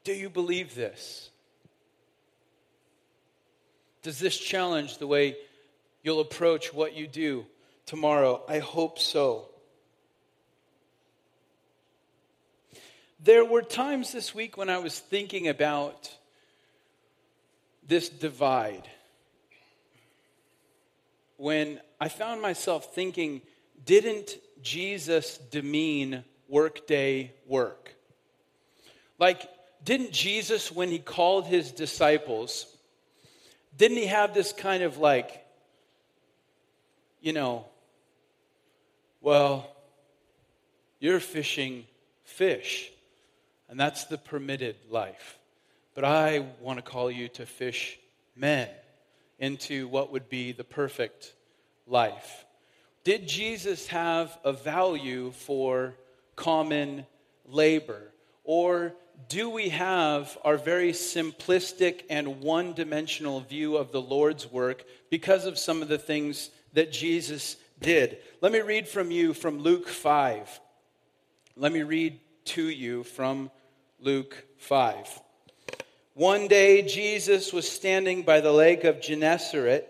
Do 0.06 0.13
you 0.13 0.30
believe 0.30 0.76
this? 0.76 1.30
Does 4.02 4.18
this 4.18 4.38
challenge 4.38 4.98
the 4.98 5.08
way 5.08 5.36
you'll 6.04 6.22
approach 6.22 6.74
what 6.74 6.94
you 6.96 7.06
do 7.06 7.46
tomorrow? 7.86 8.43
I 8.48 8.60
hope 8.60 9.00
so. 9.00 9.50
There 13.19 13.43
were 13.43 13.62
times 13.62 14.12
this 14.12 14.36
week 14.36 14.58
when 14.58 14.69
I 14.69 14.78
was 14.78 15.00
thinking 15.00 15.48
about 15.48 16.13
this 17.88 18.10
divide. 18.10 18.88
When 21.38 21.80
I 22.00 22.10
found 22.10 22.41
myself 22.41 22.93
thinking, 22.93 23.41
didn't 23.84 24.38
Jesus 24.62 25.38
demean 25.38 26.24
workday 26.48 27.34
work? 27.48 27.95
Like, 29.17 29.50
didn't 29.84 30.12
Jesus, 30.12 30.71
when 30.71 30.89
he 30.89 31.00
called 31.00 31.45
his 31.45 31.71
disciples, 31.71 32.65
didn't 33.78 33.98
he 33.98 34.08
have 34.08 34.34
this 34.34 34.52
kind 34.52 34.84
of 34.84 34.98
like, 34.98 35.45
you 37.21 37.34
know, 37.34 37.65
well, 39.26 39.68
you're 41.00 41.20
fishing 41.20 41.84
fish. 42.26 42.92
And 43.68 43.80
that's 43.80 44.04
the 44.04 44.20
permitted 44.20 44.76
life. 44.92 45.40
But 45.96 46.06
I 46.06 46.46
want 46.62 46.78
to 46.78 46.84
call 46.84 47.10
you 47.10 47.28
to 47.30 47.48
fish 47.48 47.98
men 48.36 48.70
into 49.40 49.88
what 49.88 50.12
would 50.12 50.30
be 50.30 50.52
the 50.52 50.64
perfect 50.64 51.34
life. 51.88 52.46
Did 53.04 53.28
Jesus 53.28 53.88
have 53.88 54.38
a 54.44 54.54
value 54.54 55.32
for 55.32 55.96
common 56.36 57.08
labor? 57.48 58.12
Or 58.44 58.94
do 59.28 59.50
we 59.50 59.70
have 59.70 60.38
our 60.46 60.58
very 60.58 60.92
simplistic 60.92 62.04
and 62.12 62.42
one 62.42 62.74
dimensional 62.74 63.40
view 63.40 63.76
of 63.76 63.92
the 63.92 64.02
Lord's 64.02 64.52
work 64.52 64.84
because 65.10 65.48
of 65.48 65.58
some 65.58 65.82
of 65.82 65.88
the 65.88 65.98
things 65.98 66.52
that 66.74 66.92
Jesus 66.92 67.56
did? 67.80 68.18
Let 68.42 68.52
me 68.52 68.62
read 68.62 68.88
from 68.88 69.12
you 69.12 69.34
from 69.34 69.60
Luke 69.60 69.88
5. 69.88 70.60
Let 71.56 71.72
me 71.72 71.84
read 71.84 72.20
to 72.46 72.64
you 72.64 73.04
from 73.04 73.52
Luke 74.00 74.46
5. 74.58 75.22
One 76.14 76.48
day, 76.48 76.82
Jesus 76.82 77.52
was 77.52 77.70
standing 77.70 78.24
by 78.24 78.40
the 78.42 78.52
lake 78.52 78.84
of 78.84 79.02
Gennesaret. 79.02 79.90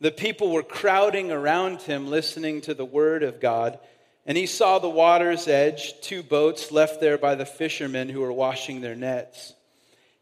The 0.00 0.10
people 0.10 0.50
were 0.50 0.62
crowding 0.62 1.30
around 1.30 1.82
him, 1.82 2.08
listening 2.08 2.62
to 2.62 2.74
the 2.74 2.84
word 2.84 3.22
of 3.22 3.40
God. 3.40 3.78
And 4.24 4.38
he 4.38 4.46
saw 4.46 4.78
the 4.78 4.88
water's 4.88 5.48
edge, 5.48 6.00
two 6.00 6.22
boats 6.22 6.72
left 6.72 7.00
there 7.00 7.18
by 7.18 7.34
the 7.34 7.44
fishermen 7.44 8.08
who 8.08 8.20
were 8.20 8.32
washing 8.32 8.80
their 8.80 8.94
nets. 8.94 9.54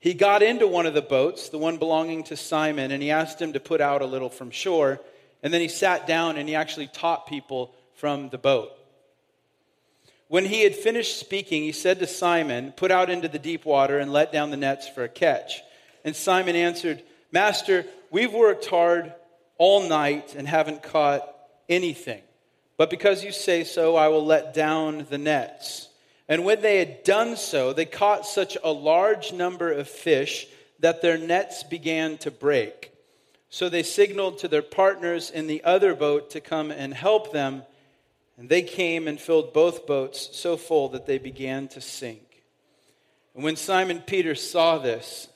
He 0.00 0.14
got 0.14 0.42
into 0.42 0.66
one 0.66 0.86
of 0.86 0.94
the 0.94 1.02
boats, 1.02 1.48
the 1.48 1.58
one 1.58 1.76
belonging 1.76 2.24
to 2.24 2.36
Simon, 2.36 2.90
and 2.90 3.02
he 3.02 3.10
asked 3.10 3.40
him 3.40 3.52
to 3.52 3.60
put 3.60 3.80
out 3.80 4.02
a 4.02 4.06
little 4.06 4.30
from 4.30 4.50
shore. 4.50 5.00
And 5.42 5.52
then 5.52 5.60
he 5.60 5.68
sat 5.68 6.06
down 6.06 6.36
and 6.36 6.48
he 6.48 6.54
actually 6.54 6.88
taught 6.88 7.26
people 7.26 7.74
from 7.94 8.28
the 8.28 8.38
boat. 8.38 8.72
When 10.28 10.44
he 10.44 10.62
had 10.62 10.74
finished 10.74 11.18
speaking, 11.18 11.62
he 11.62 11.72
said 11.72 11.98
to 12.00 12.06
Simon, 12.06 12.72
Put 12.72 12.90
out 12.90 13.08
into 13.08 13.28
the 13.28 13.38
deep 13.38 13.64
water 13.64 13.98
and 13.98 14.12
let 14.12 14.32
down 14.32 14.50
the 14.50 14.56
nets 14.56 14.88
for 14.88 15.04
a 15.04 15.08
catch. 15.08 15.62
And 16.04 16.14
Simon 16.14 16.54
answered, 16.54 17.02
Master, 17.32 17.86
we've 18.10 18.32
worked 18.32 18.66
hard 18.66 19.14
all 19.56 19.88
night 19.88 20.34
and 20.34 20.46
haven't 20.46 20.82
caught 20.82 21.26
anything. 21.68 22.22
But 22.76 22.90
because 22.90 23.24
you 23.24 23.32
say 23.32 23.64
so, 23.64 23.96
I 23.96 24.08
will 24.08 24.24
let 24.24 24.54
down 24.54 25.06
the 25.10 25.18
nets. 25.18 25.88
And 26.28 26.44
when 26.44 26.60
they 26.60 26.78
had 26.78 27.04
done 27.04 27.36
so, 27.36 27.72
they 27.72 27.86
caught 27.86 28.26
such 28.26 28.56
a 28.62 28.70
large 28.70 29.32
number 29.32 29.72
of 29.72 29.88
fish 29.88 30.46
that 30.80 31.00
their 31.00 31.18
nets 31.18 31.62
began 31.64 32.18
to 32.18 32.30
break. 32.30 32.87
So 33.50 33.68
they 33.68 33.82
signaled 33.82 34.38
to 34.38 34.48
their 34.48 34.62
partners 34.62 35.30
in 35.30 35.46
the 35.46 35.64
other 35.64 35.94
boat 35.94 36.30
to 36.30 36.40
come 36.40 36.70
and 36.70 36.92
help 36.92 37.32
them. 37.32 37.62
And 38.36 38.48
they 38.48 38.62
came 38.62 39.08
and 39.08 39.18
filled 39.18 39.52
both 39.52 39.86
boats 39.86 40.30
so 40.32 40.56
full 40.56 40.90
that 40.90 41.06
they 41.06 41.18
began 41.18 41.68
to 41.68 41.80
sink. 41.80 42.44
And 43.34 43.42
when 43.42 43.56
Simon 43.56 44.00
Peter 44.00 44.34
saw 44.34 44.78
this, 44.78 45.28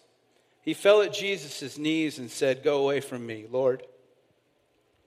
he 0.63 0.75
fell 0.75 1.03
at 1.03 1.13
Jesus' 1.13 1.79
knees 1.79 2.19
and 2.19 2.31
said, 2.31 2.63
Go 2.63 2.83
away 2.83 3.01
from 3.01 3.27
me, 3.27 3.47
Lord. 3.51 3.83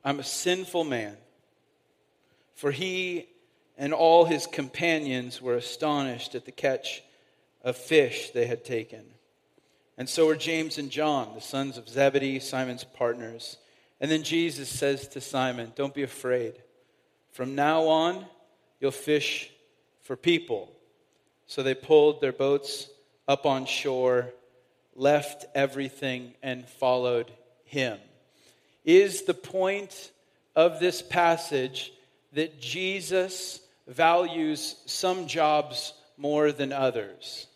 I'm 0.04 0.20
a 0.20 0.24
sinful 0.24 0.84
man. 0.84 1.18
For 2.56 2.72
he 2.72 3.28
and 3.78 3.94
all 3.94 4.26
his 4.26 4.48
companions 4.48 5.42
were 5.42 5.56
astonished 5.56 6.36
at 6.36 6.46
the 6.46 6.52
catch 6.52 7.04
of 7.64 7.78
fish 7.78 8.32
they 8.32 8.46
had 8.46 8.64
taken. 8.64 9.04
And 9.98 10.10
so 10.10 10.28
were 10.28 10.36
James 10.36 10.78
and 10.78 10.90
John, 10.90 11.34
the 11.36 11.42
sons 11.42 11.78
of 11.78 11.88
Zebedee, 11.88 12.40
Simon's 12.40 12.84
partners. 12.84 13.58
And 14.02 14.12
then 14.12 14.24
Jesus 14.24 14.68
says 14.68 15.08
to 15.10 15.22
Simon, 15.22 15.72
Don't 15.76 15.94
be 15.94 16.04
afraid. 16.04 16.56
From 17.32 17.56
now 17.56 17.88
on, 17.88 18.26
you'll 18.80 18.92
fish 18.92 19.52
for 20.02 20.16
people. 20.16 20.72
So 21.48 21.64
they 21.64 21.76
pulled 21.76 22.22
their 22.22 22.34
boats 22.34 22.90
up 23.28 23.46
on 23.46 23.66
shore, 23.66 24.32
left 24.96 25.46
everything, 25.56 26.34
and 26.44 26.68
followed 26.68 27.32
him. 27.64 28.00
Is 28.84 29.24
the 29.24 29.34
point 29.34 30.12
of 30.56 30.80
this 30.80 31.02
passage 31.02 31.92
that 32.34 32.60
Jesus 32.60 33.62
values 33.88 34.76
some 34.86 35.28
jobs 35.28 35.94
more 36.18 36.52
than 36.52 36.72
others? 36.72 37.48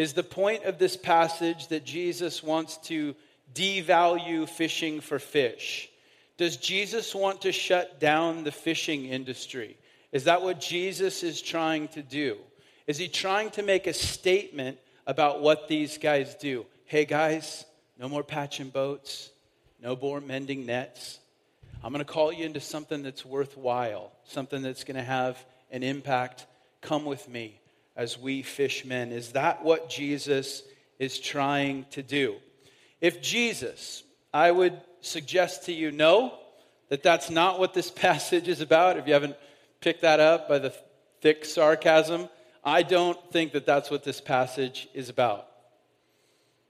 Is 0.00 0.14
the 0.14 0.22
point 0.22 0.64
of 0.64 0.78
this 0.78 0.96
passage 0.96 1.68
that 1.68 1.84
Jesus 1.84 2.42
wants 2.42 2.78
to 2.84 3.14
devalue 3.54 4.48
fishing 4.48 5.02
for 5.02 5.18
fish? 5.18 5.90
Does 6.38 6.56
Jesus 6.56 7.14
want 7.14 7.42
to 7.42 7.52
shut 7.52 8.00
down 8.00 8.42
the 8.42 8.50
fishing 8.50 9.04
industry? 9.04 9.76
Is 10.10 10.24
that 10.24 10.40
what 10.40 10.58
Jesus 10.58 11.22
is 11.22 11.42
trying 11.42 11.88
to 11.88 12.00
do? 12.00 12.38
Is 12.86 12.96
he 12.96 13.08
trying 13.08 13.50
to 13.50 13.62
make 13.62 13.86
a 13.86 13.92
statement 13.92 14.78
about 15.06 15.42
what 15.42 15.68
these 15.68 15.98
guys 15.98 16.34
do? 16.36 16.64
Hey 16.86 17.04
guys, 17.04 17.66
no 17.98 18.08
more 18.08 18.24
patching 18.24 18.70
boats, 18.70 19.28
no 19.82 19.94
more 19.96 20.22
mending 20.22 20.64
nets. 20.64 21.18
I'm 21.84 21.92
going 21.92 22.02
to 22.02 22.10
call 22.10 22.32
you 22.32 22.46
into 22.46 22.60
something 22.60 23.02
that's 23.02 23.26
worthwhile, 23.26 24.12
something 24.24 24.62
that's 24.62 24.82
going 24.82 24.96
to 24.96 25.02
have 25.02 25.44
an 25.70 25.82
impact. 25.82 26.46
Come 26.80 27.04
with 27.04 27.28
me 27.28 27.59
as 28.00 28.18
we 28.18 28.40
fish 28.40 28.86
men. 28.86 29.12
Is 29.12 29.32
that 29.32 29.62
what 29.62 29.90
Jesus 29.90 30.62
is 30.98 31.20
trying 31.20 31.84
to 31.90 32.02
do? 32.02 32.36
If 33.02 33.20
Jesus, 33.20 34.02
I 34.32 34.50
would 34.50 34.80
suggest 35.02 35.66
to 35.66 35.72
you 35.72 35.90
no, 35.90 36.32
that 36.88 37.02
that's 37.02 37.28
not 37.28 37.58
what 37.58 37.74
this 37.74 37.90
passage 38.06 38.48
is 38.48 38.62
about. 38.62 38.96
If 38.96 39.06
you 39.06 39.12
haven't 39.12 39.36
picked 39.82 40.00
that 40.00 40.18
up 40.18 40.48
by 40.48 40.58
the 40.58 40.74
thick 41.20 41.44
sarcasm, 41.44 42.30
I 42.64 42.84
don't 42.84 43.18
think 43.32 43.52
that 43.52 43.66
that's 43.66 43.90
what 43.90 44.02
this 44.02 44.18
passage 44.18 44.88
is 44.94 45.10
about. 45.10 45.46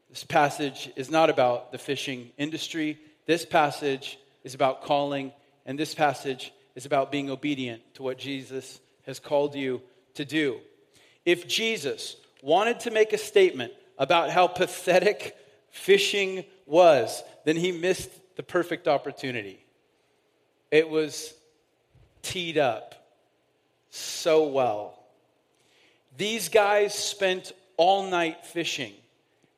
This 0.08 0.24
passage 0.24 0.90
is 0.96 1.12
not 1.12 1.30
about 1.30 1.70
the 1.70 1.78
fishing 1.78 2.32
industry. 2.38 2.98
This 3.26 3.44
passage 3.46 4.18
is 4.42 4.54
about 4.54 4.82
calling, 4.82 5.30
and 5.64 5.78
this 5.78 5.94
passage 5.94 6.52
is 6.74 6.86
about 6.86 7.12
being 7.12 7.30
obedient 7.30 7.82
to 7.94 8.02
what 8.02 8.18
Jesus 8.18 8.80
has 9.06 9.20
called 9.20 9.54
you 9.54 9.80
to 10.14 10.24
do. 10.24 10.60
If 11.24 11.46
Jesus 11.46 12.16
wanted 12.42 12.80
to 12.80 12.90
make 12.90 13.12
a 13.12 13.18
statement 13.18 13.72
about 13.98 14.30
how 14.30 14.46
pathetic 14.46 15.36
fishing 15.70 16.44
was, 16.66 17.22
then 17.44 17.56
he 17.56 17.72
missed 17.72 18.10
the 18.36 18.42
perfect 18.42 18.88
opportunity. 18.88 19.64
It 20.70 20.88
was 20.88 21.34
teed 22.22 22.58
up 22.58 22.94
so 23.90 24.48
well. 24.48 24.98
These 26.16 26.48
guys 26.48 26.94
spent 26.94 27.52
all 27.76 28.08
night 28.08 28.46
fishing 28.46 28.92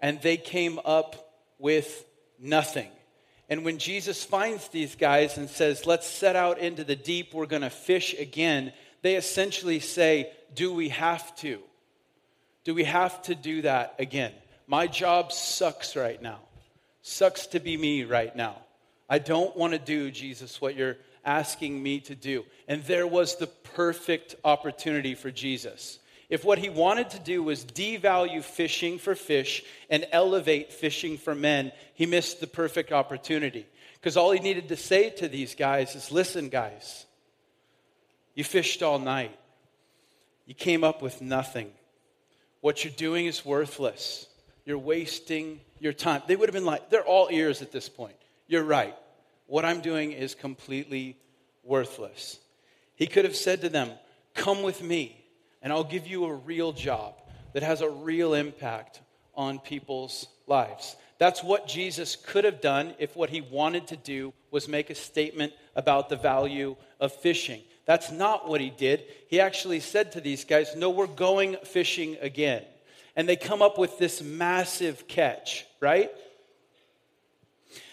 and 0.01 0.21
they 0.21 0.37
came 0.37 0.79
up 0.85 1.35
with 1.59 2.05
nothing. 2.39 2.89
And 3.49 3.65
when 3.65 3.79
Jesus 3.79 4.25
finds 4.25 4.69
these 4.69 4.95
guys 4.95 5.37
and 5.37 5.49
says, 5.49 5.87
Let's 5.87 6.07
set 6.07 6.37
out 6.37 6.59
into 6.59 6.85
the 6.85 6.97
deep, 6.97 7.35
we're 7.35 7.47
going 7.47 7.63
to 7.63 7.71
fish 7.71 8.15
again, 8.19 8.73
they 9.03 9.17
essentially 9.17 9.81
say, 9.81 10.31
Do 10.55 10.73
we 10.73 10.89
have 10.91 11.35
to? 11.37 11.61
Do 12.65 12.75
we 12.75 12.85
have 12.85 13.21
to 13.23 13.35
do 13.35 13.63
that 13.63 13.97
again? 13.99 14.33
My 14.67 14.87
job 14.87 15.33
sucks 15.33 15.97
right 15.97 16.21
now. 16.23 16.39
Sucks 17.03 17.49
to 17.49 17.61
be 17.61 17.77
me 17.77 18.05
right 18.05 18.35
now. 18.35 18.57
I 19.09 19.19
don't 19.19 19.57
want 19.57 19.73
to 19.73 19.79
do, 19.79 20.11
Jesus, 20.11 20.61
what 20.61 20.77
you're 20.77 20.97
asking 21.25 21.83
me 21.83 22.01
to 22.01 22.15
do. 22.15 22.45
And 22.69 22.83
there 22.85 23.07
was 23.07 23.37
the 23.37 23.49
perfect 23.49 24.37
opportunity 24.45 25.15
for 25.15 25.31
Jesus. 25.31 25.99
If 26.31 26.45
what 26.45 26.59
he 26.59 26.71
wanted 26.71 27.11
to 27.11 27.19
do 27.19 27.43
was 27.43 27.65
devalue 27.65 28.43
fishing 28.43 28.99
for 28.99 29.15
fish 29.15 29.63
and 29.91 30.07
elevate 30.13 30.73
fishing 30.73 31.19
for 31.19 31.35
men, 31.35 31.73
he 31.95 32.07
missed 32.07 32.41
the 32.41 32.47
perfect 32.47 32.93
opportunity. 32.93 33.67
Because 33.95 34.17
all 34.17 34.31
he 34.31 34.41
needed 34.41 34.69
to 34.69 34.77
say 34.77 35.11
to 35.11 35.29
these 35.29 35.55
guys 35.55 35.95
is 35.95 36.11
listen, 36.11 36.49
guys, 36.49 37.05
you 38.35 38.45
fished 38.45 38.83
all 38.83 38.99
night, 38.99 39.37
you 40.47 40.55
came 40.55 40.85
up 40.85 41.03
with 41.03 41.21
nothing. 41.21 41.71
What 42.61 42.85
you're 42.85 42.93
doing 42.93 43.27
is 43.27 43.45
worthless. 43.45 44.27
You're 44.65 44.79
wasting 44.79 45.61
your 45.81 45.93
time. 45.93 46.23
They 46.27 46.37
would 46.37 46.49
have 46.49 46.55
been 46.55 46.65
like, 46.65 46.91
they're 46.91 47.05
all 47.05 47.29
ears 47.31 47.63
at 47.63 47.73
this 47.73 47.89
point. 47.89 48.17
You're 48.47 48.65
right. 48.65 48.95
What 49.47 49.65
I'm 49.65 49.81
doing 49.81 50.13
is 50.13 50.35
completely 50.35 51.17
worthless. 51.65 52.39
He 52.95 53.07
could 53.07 53.25
have 53.25 53.37
said 53.37 53.63
to 53.63 53.69
them, 53.69 53.91
Come 54.35 54.63
with 54.63 54.83
me 54.83 55.23
and 55.63 55.73
I'll 55.73 55.85
give 55.85 56.07
you 56.07 56.25
a 56.25 56.35
real 56.35 56.73
job 56.73 57.15
that 57.53 57.63
has 57.63 57.81
a 57.81 57.89
real 57.89 58.35
impact 58.35 59.01
on 59.35 59.59
people's 59.59 60.27
lives. 60.47 60.97
That's 61.19 61.43
what 61.43 61.69
Jesus 61.69 62.17
could 62.17 62.45
have 62.45 62.61
done 62.61 62.95
if 62.99 63.15
what 63.15 63.31
he 63.31 63.41
wanted 63.41 63.87
to 63.89 63.97
do 63.97 64.33
was 64.51 64.69
make 64.69 64.91
a 64.91 64.95
statement 64.95 65.53
about 65.77 66.09
the 66.09 66.17
value 66.17 66.77
of 66.99 67.13
fishing. 67.13 67.63
That's 67.93 68.11
not 68.11 68.49
what 68.49 68.63
he 68.63 68.71
did. 68.71 69.05
He 69.29 69.39
actually 69.39 69.81
said 69.81 70.13
to 70.13 70.23
these 70.23 70.47
guys, 70.47 70.75
No, 70.75 70.89
we're 70.89 71.07
going 71.07 71.59
fishing 71.63 72.17
again. 72.23 72.65
And 73.17 73.29
they 73.29 73.37
come 73.37 73.61
up 73.61 73.77
with 73.77 73.99
this 73.99 74.23
massive 74.23 75.07
catch, 75.09 75.67
right? 75.79 76.11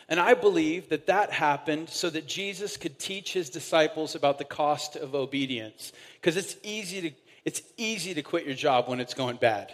And 0.07 0.17
I 0.17 0.35
believe 0.35 0.87
that 0.87 1.07
that 1.07 1.33
happened 1.33 1.89
so 1.89 2.09
that 2.11 2.25
Jesus 2.25 2.77
could 2.77 2.97
teach 2.97 3.33
his 3.33 3.49
disciples 3.49 4.15
about 4.15 4.37
the 4.37 4.45
cost 4.45 4.95
of 4.95 5.15
obedience. 5.15 5.91
Because 6.13 6.37
it's 6.37 6.55
easy 6.63 7.01
to 7.01 7.11
it's 7.43 7.61
easy 7.75 8.13
to 8.13 8.21
quit 8.21 8.45
your 8.45 8.55
job 8.55 8.87
when 8.87 9.01
it's 9.01 9.13
going 9.13 9.35
bad. 9.35 9.73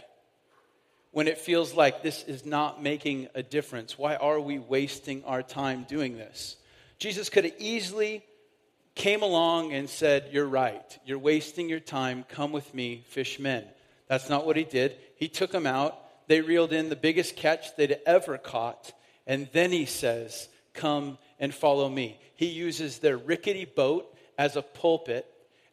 When 1.11 1.27
it 1.27 1.37
feels 1.37 1.75
like 1.75 2.01
this 2.01 2.23
is 2.23 2.47
not 2.47 2.81
making 2.81 3.27
a 3.35 3.43
difference. 3.43 3.95
Why 3.95 4.15
are 4.15 4.39
we 4.39 4.57
wasting 4.57 5.23
our 5.25 5.43
time 5.43 5.85
doing 5.87 6.17
this? 6.17 6.57
Jesus 6.97 7.29
could 7.29 7.43
have 7.43 7.53
easily 7.59 8.23
came 8.95 9.21
along 9.21 9.73
and 9.73 9.89
said, 9.89 10.29
You're 10.31 10.47
right. 10.47 10.97
You're 11.05 11.19
wasting 11.19 11.69
your 11.69 11.79
time. 11.79 12.25
Come 12.29 12.51
with 12.51 12.73
me, 12.73 13.03
fish 13.09 13.39
men. 13.39 13.65
That's 14.07 14.29
not 14.29 14.45
what 14.45 14.55
he 14.55 14.63
did. 14.63 14.95
He 15.17 15.27
took 15.27 15.51
them 15.51 15.67
out. 15.67 15.99
They 16.27 16.41
reeled 16.41 16.73
in 16.73 16.89
the 16.89 16.95
biggest 16.95 17.35
catch 17.35 17.75
they'd 17.75 17.99
ever 18.05 18.37
caught. 18.37 18.93
And 19.27 19.49
then 19.53 19.71
he 19.71 19.85
says, 19.85 20.49
Come 20.73 21.17
and 21.39 21.53
follow 21.53 21.89
me. 21.89 22.19
He 22.35 22.47
uses 22.47 22.99
their 22.99 23.17
rickety 23.17 23.65
boat 23.65 24.13
as 24.37 24.55
a 24.55 24.61
pulpit 24.61 25.25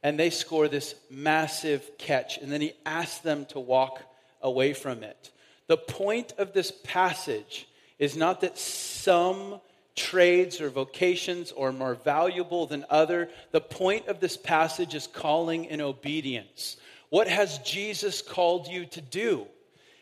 and 0.03 0.19
they 0.19 0.31
score 0.31 0.69
this 0.69 0.95
massive 1.11 1.97
catch. 1.99 2.39
And 2.39 2.51
then 2.51 2.61
he 2.61 2.73
asks 2.85 3.19
them 3.19 3.47
to 3.47 3.61
walk 3.61 4.03
away 4.41 4.73
from 4.73 5.03
it. 5.03 5.31
The 5.69 5.77
point 5.77 6.33
of 6.39 6.53
this 6.53 6.73
passage 6.85 7.69
is 7.99 8.17
not 8.17 8.41
that 8.41 8.59
some 8.59 9.61
trades 9.95 10.61
or 10.61 10.71
vocations 10.71 11.53
are 11.53 11.73
more 11.73 11.95
valuable 11.95 12.67
than 12.67 12.85
other. 12.89 13.29
The 13.51 13.61
point 13.61 14.09
of 14.09 14.21
this 14.21 14.37
passage 14.37 14.95
is 14.95 15.07
calling 15.07 15.69
and 15.69 15.81
obedience. 15.81 16.77
What 17.11 17.29
has 17.29 17.59
Jesus 17.59 18.23
called 18.23 18.69
you 18.69 18.87
to 18.87 19.01
do? 19.01 19.47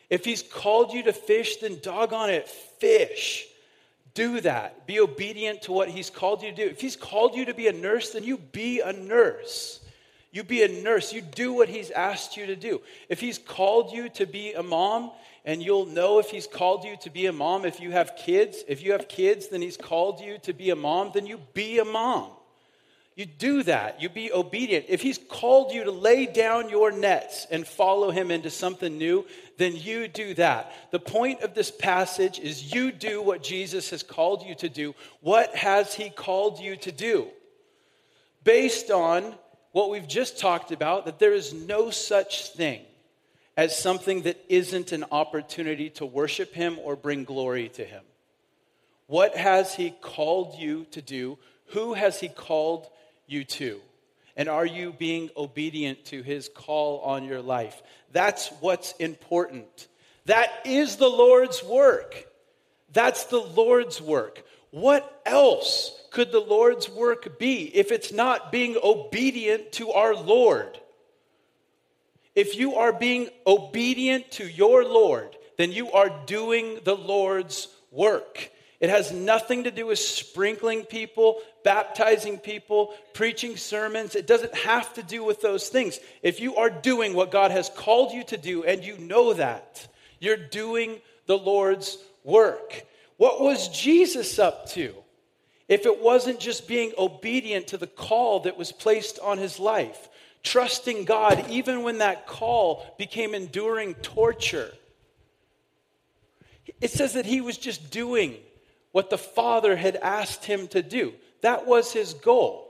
If 0.09 0.25
he's 0.25 0.43
called 0.43 0.93
you 0.93 1.03
to 1.03 1.13
fish, 1.13 1.57
then 1.57 1.79
doggone 1.81 2.29
it, 2.29 2.47
fish. 2.47 3.47
Do 4.13 4.41
that. 4.41 4.85
Be 4.87 4.99
obedient 4.99 5.63
to 5.63 5.71
what 5.71 5.89
he's 5.89 6.09
called 6.09 6.41
you 6.41 6.51
to 6.51 6.55
do. 6.55 6.69
If 6.69 6.81
he's 6.81 6.97
called 6.97 7.35
you 7.35 7.45
to 7.45 7.53
be 7.53 7.67
a 7.67 7.73
nurse, 7.73 8.11
then 8.11 8.23
you 8.23 8.37
be 8.37 8.81
a 8.81 8.91
nurse. 8.91 9.79
You 10.31 10.43
be 10.43 10.63
a 10.63 10.81
nurse. 10.81 11.13
You 11.13 11.21
do 11.21 11.53
what 11.53 11.69
he's 11.69 11.91
asked 11.91 12.37
you 12.37 12.45
to 12.47 12.55
do. 12.55 12.81
If 13.09 13.19
he's 13.19 13.37
called 13.37 13.93
you 13.93 14.09
to 14.09 14.25
be 14.25 14.53
a 14.53 14.63
mom, 14.63 15.11
and 15.45 15.61
you'll 15.63 15.87
know 15.87 16.19
if 16.19 16.29
he's 16.29 16.47
called 16.47 16.83
you 16.83 16.95
to 17.01 17.09
be 17.09 17.25
a 17.25 17.33
mom 17.33 17.65
if 17.65 17.79
you 17.79 17.91
have 17.91 18.15
kids. 18.15 18.63
If 18.67 18.83
you 18.83 18.91
have 18.91 19.07
kids, 19.07 19.47
then 19.47 19.61
he's 19.61 19.77
called 19.77 20.21
you 20.21 20.37
to 20.39 20.53
be 20.53 20.69
a 20.69 20.75
mom, 20.75 21.11
then 21.13 21.25
you 21.25 21.39
be 21.53 21.79
a 21.79 21.85
mom. 21.85 22.29
You 23.15 23.25
do 23.25 23.63
that. 23.63 24.01
You 24.01 24.09
be 24.09 24.31
obedient. 24.31 24.85
If 24.87 25.01
he's 25.01 25.17
called 25.17 25.73
you 25.73 25.83
to 25.83 25.91
lay 25.91 26.25
down 26.25 26.69
your 26.69 26.91
nets 26.91 27.45
and 27.51 27.67
follow 27.67 28.09
him 28.09 28.31
into 28.31 28.49
something 28.49 28.97
new, 28.97 29.25
then 29.57 29.75
you 29.75 30.07
do 30.07 30.33
that. 30.35 30.71
The 30.91 30.99
point 30.99 31.41
of 31.41 31.53
this 31.53 31.71
passage 31.71 32.39
is 32.39 32.73
you 32.73 32.91
do 32.91 33.21
what 33.21 33.43
Jesus 33.43 33.89
has 33.89 34.01
called 34.01 34.43
you 34.45 34.55
to 34.55 34.69
do. 34.69 34.95
What 35.19 35.53
has 35.55 35.93
he 35.93 36.09
called 36.09 36.59
you 36.59 36.77
to 36.77 36.91
do? 36.91 37.27
Based 38.43 38.89
on 38.89 39.35
what 39.71 39.89
we've 39.89 40.07
just 40.07 40.39
talked 40.39 40.71
about 40.71 41.05
that 41.05 41.19
there 41.19 41.33
is 41.33 41.53
no 41.53 41.91
such 41.91 42.53
thing 42.53 42.81
as 43.57 43.77
something 43.77 44.21
that 44.23 44.43
isn't 44.49 44.91
an 44.91 45.05
opportunity 45.11 45.89
to 45.91 46.05
worship 46.05 46.53
Him 46.53 46.77
or 46.79 46.95
bring 46.95 47.23
glory 47.23 47.69
to 47.69 47.85
Him. 47.85 48.03
What 49.07 49.35
has 49.35 49.75
He 49.75 49.91
called 49.91 50.55
you 50.57 50.85
to 50.91 51.01
do? 51.01 51.37
Who 51.67 51.93
has 51.93 52.19
He 52.19 52.29
called 52.29 52.87
you 53.27 53.43
to? 53.43 53.81
And 54.37 54.47
are 54.47 54.65
you 54.65 54.93
being 54.93 55.29
obedient 55.35 56.05
to 56.05 56.21
His 56.23 56.49
call 56.49 56.99
on 57.01 57.25
your 57.25 57.41
life? 57.41 57.81
That's 58.11 58.49
what's 58.61 58.93
important. 58.93 59.87
That 60.25 60.49
is 60.65 60.95
the 60.95 61.09
Lord's 61.09 61.63
work. 61.63 62.27
That's 62.93 63.25
the 63.25 63.39
Lord's 63.39 64.01
work. 64.01 64.43
What 64.71 65.21
else 65.25 65.91
could 66.11 66.31
the 66.31 66.39
Lord's 66.39 66.89
work 66.89 67.37
be 67.37 67.63
if 67.75 67.91
it's 67.91 68.13
not 68.13 68.51
being 68.51 68.77
obedient 68.81 69.73
to 69.73 69.91
our 69.91 70.15
Lord? 70.15 70.79
If 72.35 72.55
you 72.55 72.75
are 72.75 72.93
being 72.93 73.29
obedient 73.45 74.31
to 74.31 74.47
your 74.47 74.85
Lord, 74.85 75.35
then 75.57 75.71
you 75.71 75.91
are 75.91 76.11
doing 76.25 76.79
the 76.83 76.95
Lord's 76.95 77.67
work. 77.91 78.51
It 78.79 78.89
has 78.89 79.11
nothing 79.11 79.65
to 79.65 79.71
do 79.71 79.87
with 79.87 79.99
sprinkling 79.99 80.85
people, 80.85 81.39
baptizing 81.63 82.39
people, 82.39 82.95
preaching 83.13 83.55
sermons. 83.55 84.15
It 84.15 84.25
doesn't 84.25 84.55
have 84.55 84.91
to 84.95 85.03
do 85.03 85.23
with 85.23 85.41
those 85.41 85.69
things. 85.69 85.99
If 86.23 86.39
you 86.39 86.55
are 86.55 86.69
doing 86.69 87.13
what 87.13 87.29
God 87.29 87.51
has 87.51 87.69
called 87.69 88.11
you 88.11 88.23
to 88.25 88.37
do 88.37 88.63
and 88.63 88.83
you 88.83 88.97
know 88.97 89.33
that, 89.33 89.87
you're 90.19 90.35
doing 90.35 90.99
the 91.27 91.37
Lord's 91.37 91.97
work. 92.23 92.83
What 93.17 93.39
was 93.39 93.67
Jesus 93.67 94.39
up 94.39 94.67
to? 94.69 94.95
If 95.67 95.85
it 95.85 96.01
wasn't 96.01 96.39
just 96.39 96.67
being 96.67 96.91
obedient 96.97 97.67
to 97.67 97.77
the 97.77 97.87
call 97.87 98.41
that 98.41 98.57
was 98.57 98.71
placed 98.71 99.19
on 99.19 99.37
his 99.37 99.59
life, 99.59 100.09
trusting 100.43 101.05
God 101.05 101.45
even 101.49 101.83
when 101.83 101.99
that 101.99 102.27
call 102.27 102.85
became 102.97 103.33
enduring 103.33 103.95
torture. 103.95 104.71
It 106.79 106.91
says 106.91 107.13
that 107.13 107.25
he 107.25 107.41
was 107.41 107.57
just 107.57 107.91
doing 107.91 108.37
what 108.91 109.09
the 109.09 109.17
Father 109.17 109.75
had 109.75 109.95
asked 109.97 110.45
him 110.45 110.67
to 110.69 110.81
do. 110.81 111.13
That 111.41 111.65
was 111.65 111.93
his 111.93 112.13
goal. 112.13 112.67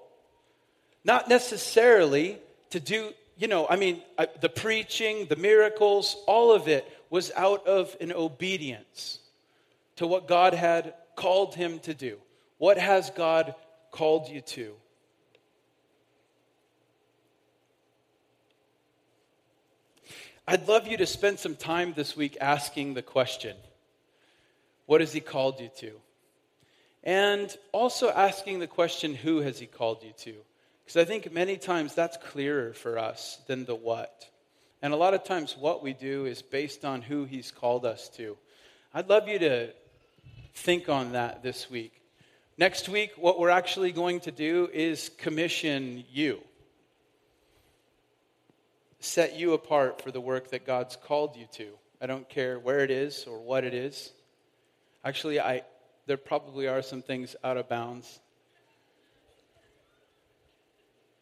Not 1.03 1.29
necessarily 1.29 2.37
to 2.69 2.79
do, 2.79 3.11
you 3.37 3.47
know, 3.47 3.67
I 3.69 3.75
mean, 3.75 4.01
the 4.39 4.49
preaching, 4.49 5.25
the 5.27 5.35
miracles, 5.35 6.15
all 6.27 6.53
of 6.53 6.67
it 6.67 6.85
was 7.09 7.31
out 7.35 7.65
of 7.67 7.95
an 7.99 8.11
obedience 8.11 9.19
to 9.97 10.07
what 10.07 10.27
God 10.27 10.53
had 10.53 10.93
called 11.15 11.55
him 11.55 11.79
to 11.79 11.93
do. 11.93 12.17
What 12.57 12.77
has 12.77 13.09
God 13.09 13.55
called 13.91 14.29
you 14.29 14.41
to? 14.41 14.73
I'd 20.47 20.67
love 20.67 20.87
you 20.87 20.97
to 20.97 21.05
spend 21.05 21.37
some 21.37 21.55
time 21.55 21.93
this 21.95 22.17
week 22.17 22.35
asking 22.41 22.95
the 22.95 23.03
question 23.03 23.55
What 24.87 25.01
has 25.01 25.13
He 25.13 25.19
called 25.19 25.59
you 25.59 25.69
to? 25.77 25.91
And 27.03 27.55
also 27.71 28.09
asking 28.09 28.59
the 28.59 28.67
question, 28.67 29.13
Who 29.13 29.41
has 29.41 29.59
He 29.59 29.67
called 29.67 30.03
you 30.03 30.13
to? 30.19 30.33
Because 30.83 30.97
I 30.97 31.05
think 31.05 31.31
many 31.31 31.57
times 31.57 31.93
that's 31.93 32.17
clearer 32.17 32.73
for 32.73 32.97
us 32.97 33.39
than 33.45 33.65
the 33.65 33.75
what. 33.75 34.27
And 34.81 34.93
a 34.93 34.97
lot 34.97 35.13
of 35.13 35.23
times, 35.23 35.55
what 35.55 35.83
we 35.83 35.93
do 35.93 36.25
is 36.25 36.41
based 36.41 36.85
on 36.85 37.03
who 37.03 37.25
He's 37.25 37.51
called 37.51 37.85
us 37.85 38.09
to. 38.17 38.35
I'd 38.95 39.09
love 39.09 39.27
you 39.27 39.37
to 39.39 39.69
think 40.55 40.89
on 40.89 41.11
that 41.11 41.43
this 41.43 41.69
week. 41.69 41.93
Next 42.57 42.89
week, 42.89 43.11
what 43.15 43.39
we're 43.39 43.49
actually 43.49 43.91
going 43.91 44.21
to 44.21 44.31
do 44.31 44.69
is 44.73 45.11
commission 45.19 46.03
you, 46.11 46.41
set 49.01 49.35
you 49.37 49.53
apart 49.53 50.01
for 50.01 50.11
the 50.11 50.21
work 50.21 50.51
that 50.51 50.65
God's 50.65 50.95
called 50.95 51.35
you 51.35 51.47
to. 51.53 51.69
I 51.99 52.05
don't 52.05 52.29
care 52.29 52.59
where 52.59 52.79
it 52.79 52.91
is 52.91 53.25
or 53.25 53.39
what 53.39 53.63
it 53.63 53.73
is. 53.73 54.11
Actually, 55.03 55.39
I, 55.39 55.63
there 56.05 56.17
probably 56.17 56.67
are 56.67 56.81
some 56.81 57.01
things 57.01 57.35
out 57.43 57.57
of 57.57 57.67
bounds. 57.67 58.19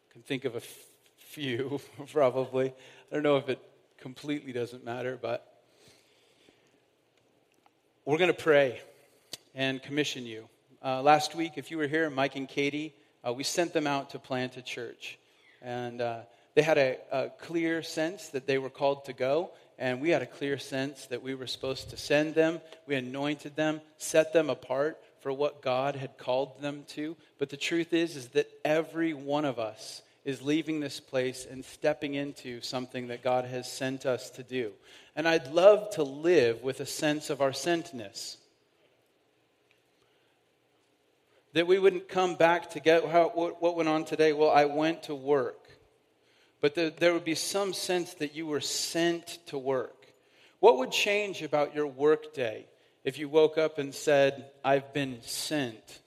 I 0.08 0.12
can 0.12 0.22
think 0.22 0.44
of 0.44 0.54
a 0.54 0.58
f- 0.58 0.86
few, 1.16 1.80
probably. 2.12 2.68
I 2.68 3.14
don't 3.14 3.22
know 3.22 3.38
if 3.38 3.48
it 3.48 3.58
completely 3.98 4.52
doesn't 4.52 4.84
matter, 4.84 5.18
but 5.20 5.46
we're 8.04 8.18
going 8.18 8.28
to 8.28 8.34
pray 8.34 8.80
and 9.54 9.82
commission 9.82 10.26
you. 10.26 10.48
Uh, 10.84 11.00
last 11.02 11.34
week, 11.34 11.52
if 11.56 11.70
you 11.70 11.78
were 11.78 11.86
here, 11.86 12.10
Mike 12.10 12.36
and 12.36 12.48
Katie, 12.48 12.94
uh, 13.26 13.32
we 13.32 13.42
sent 13.42 13.72
them 13.72 13.86
out 13.86 14.10
to 14.10 14.18
plant 14.18 14.58
a 14.58 14.62
church. 14.62 15.18
And 15.62 16.00
uh, 16.00 16.20
they 16.60 16.64
had 16.64 16.76
a, 16.76 16.98
a, 17.10 17.30
clear 17.30 17.82
sense 17.82 18.28
that 18.28 18.46
they 18.46 18.58
were 18.58 18.68
called 18.68 19.06
to 19.06 19.14
go, 19.14 19.48
and 19.78 19.98
we 19.98 20.10
had 20.10 20.20
a 20.20 20.26
clear 20.26 20.58
sense 20.58 21.06
that 21.06 21.22
we 21.22 21.34
were 21.34 21.46
supposed 21.46 21.88
to 21.88 21.96
send 21.96 22.34
them. 22.34 22.60
We 22.86 22.96
anointed 22.96 23.56
them, 23.56 23.80
set 23.96 24.34
them 24.34 24.50
apart 24.50 24.98
for 25.22 25.32
what 25.32 25.62
God 25.62 25.96
had 25.96 26.18
called 26.18 26.60
them 26.60 26.84
to. 26.88 27.16
But 27.38 27.48
the 27.48 27.56
truth 27.56 27.94
is, 27.94 28.14
is 28.14 28.28
that 28.28 28.50
every 28.62 29.14
one 29.14 29.46
of 29.46 29.58
us 29.58 30.02
is 30.26 30.42
leaving 30.42 30.80
this 30.80 31.00
place 31.00 31.46
and 31.50 31.64
stepping 31.64 32.12
into 32.12 32.60
something 32.60 33.08
that 33.08 33.22
God 33.22 33.46
has 33.46 33.66
sent 33.66 34.04
us 34.04 34.28
to 34.32 34.42
do. 34.42 34.72
And 35.16 35.26
I'd 35.26 35.52
love 35.52 35.88
to 35.92 36.02
live 36.02 36.62
with 36.62 36.80
a 36.80 36.86
sense 36.86 37.30
of 37.30 37.40
our 37.40 37.52
sentness 37.52 38.36
that 41.54 41.66
we 41.66 41.78
wouldn't 41.78 42.10
come 42.10 42.34
back 42.34 42.72
to 42.72 42.80
get 42.80 43.06
how, 43.06 43.30
what, 43.30 43.62
what 43.62 43.76
went 43.76 43.88
on 43.88 44.04
today. 44.04 44.34
Well, 44.34 44.50
I 44.50 44.66
went 44.66 45.04
to 45.04 45.14
work. 45.14 45.59
But 46.60 46.74
the, 46.74 46.92
there 46.98 47.12
would 47.12 47.24
be 47.24 47.34
some 47.34 47.72
sense 47.72 48.14
that 48.14 48.34
you 48.34 48.46
were 48.46 48.60
sent 48.60 49.38
to 49.46 49.58
work. 49.58 50.06
What 50.60 50.78
would 50.78 50.92
change 50.92 51.42
about 51.42 51.74
your 51.74 51.86
work 51.86 52.34
day 52.34 52.66
if 53.04 53.18
you 53.18 53.28
woke 53.28 53.56
up 53.56 53.78
and 53.78 53.94
said, 53.94 54.50
I've 54.62 54.92
been 54.92 55.18
sent 55.22 56.00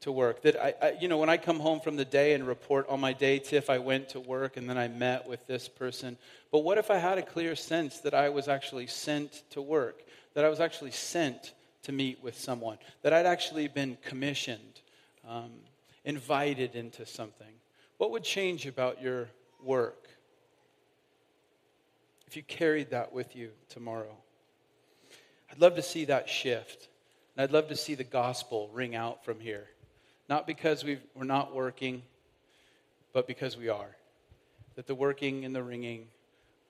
to 0.00 0.10
work? 0.10 0.42
That 0.42 0.60
I, 0.60 0.74
I, 0.82 0.96
you 1.00 1.08
know, 1.08 1.18
when 1.18 1.28
I 1.28 1.36
come 1.36 1.60
home 1.60 1.80
from 1.80 1.96
the 1.96 2.04
day 2.04 2.34
and 2.34 2.46
report 2.46 2.88
on 2.88 3.00
my 3.00 3.12
day, 3.12 3.38
Tiff, 3.38 3.70
I 3.70 3.78
went 3.78 4.10
to 4.10 4.20
work 4.20 4.56
and 4.56 4.68
then 4.68 4.76
I 4.76 4.88
met 4.88 5.28
with 5.28 5.46
this 5.46 5.68
person. 5.68 6.16
But 6.50 6.60
what 6.60 6.78
if 6.78 6.90
I 6.90 6.98
had 6.98 7.18
a 7.18 7.22
clear 7.22 7.54
sense 7.54 8.00
that 8.00 8.14
I 8.14 8.28
was 8.30 8.48
actually 8.48 8.88
sent 8.88 9.42
to 9.50 9.62
work? 9.62 10.02
That 10.34 10.44
I 10.44 10.48
was 10.48 10.60
actually 10.60 10.90
sent 10.90 11.52
to 11.84 11.92
meet 11.92 12.22
with 12.22 12.36
someone? 12.36 12.78
That 13.02 13.12
I'd 13.12 13.26
actually 13.26 13.68
been 13.68 13.96
commissioned? 14.02 14.80
um, 15.28 15.50
invited 16.04 16.74
into 16.74 17.06
something, 17.06 17.52
what 17.98 18.10
would 18.10 18.24
change 18.24 18.66
about 18.66 19.00
your 19.00 19.28
work 19.64 20.08
if 22.26 22.36
you 22.36 22.42
carried 22.42 22.90
that 22.90 23.12
with 23.12 23.36
you 23.36 23.50
tomorrow? 23.68 24.16
I'd 25.50 25.60
love 25.60 25.76
to 25.76 25.82
see 25.82 26.06
that 26.06 26.30
shift. 26.30 26.88
And 27.36 27.44
I'd 27.44 27.52
love 27.52 27.68
to 27.68 27.76
see 27.76 27.94
the 27.94 28.04
gospel 28.04 28.70
ring 28.72 28.94
out 28.94 29.24
from 29.24 29.38
here. 29.38 29.66
Not 30.30 30.46
because 30.46 30.82
we 30.82 30.98
are 31.18 31.24
not 31.24 31.54
working, 31.54 32.02
but 33.12 33.26
because 33.26 33.56
we 33.56 33.68
are. 33.68 33.96
That 34.76 34.86
the 34.86 34.94
working 34.94 35.44
and 35.44 35.54
the 35.54 35.62
ringing 35.62 36.06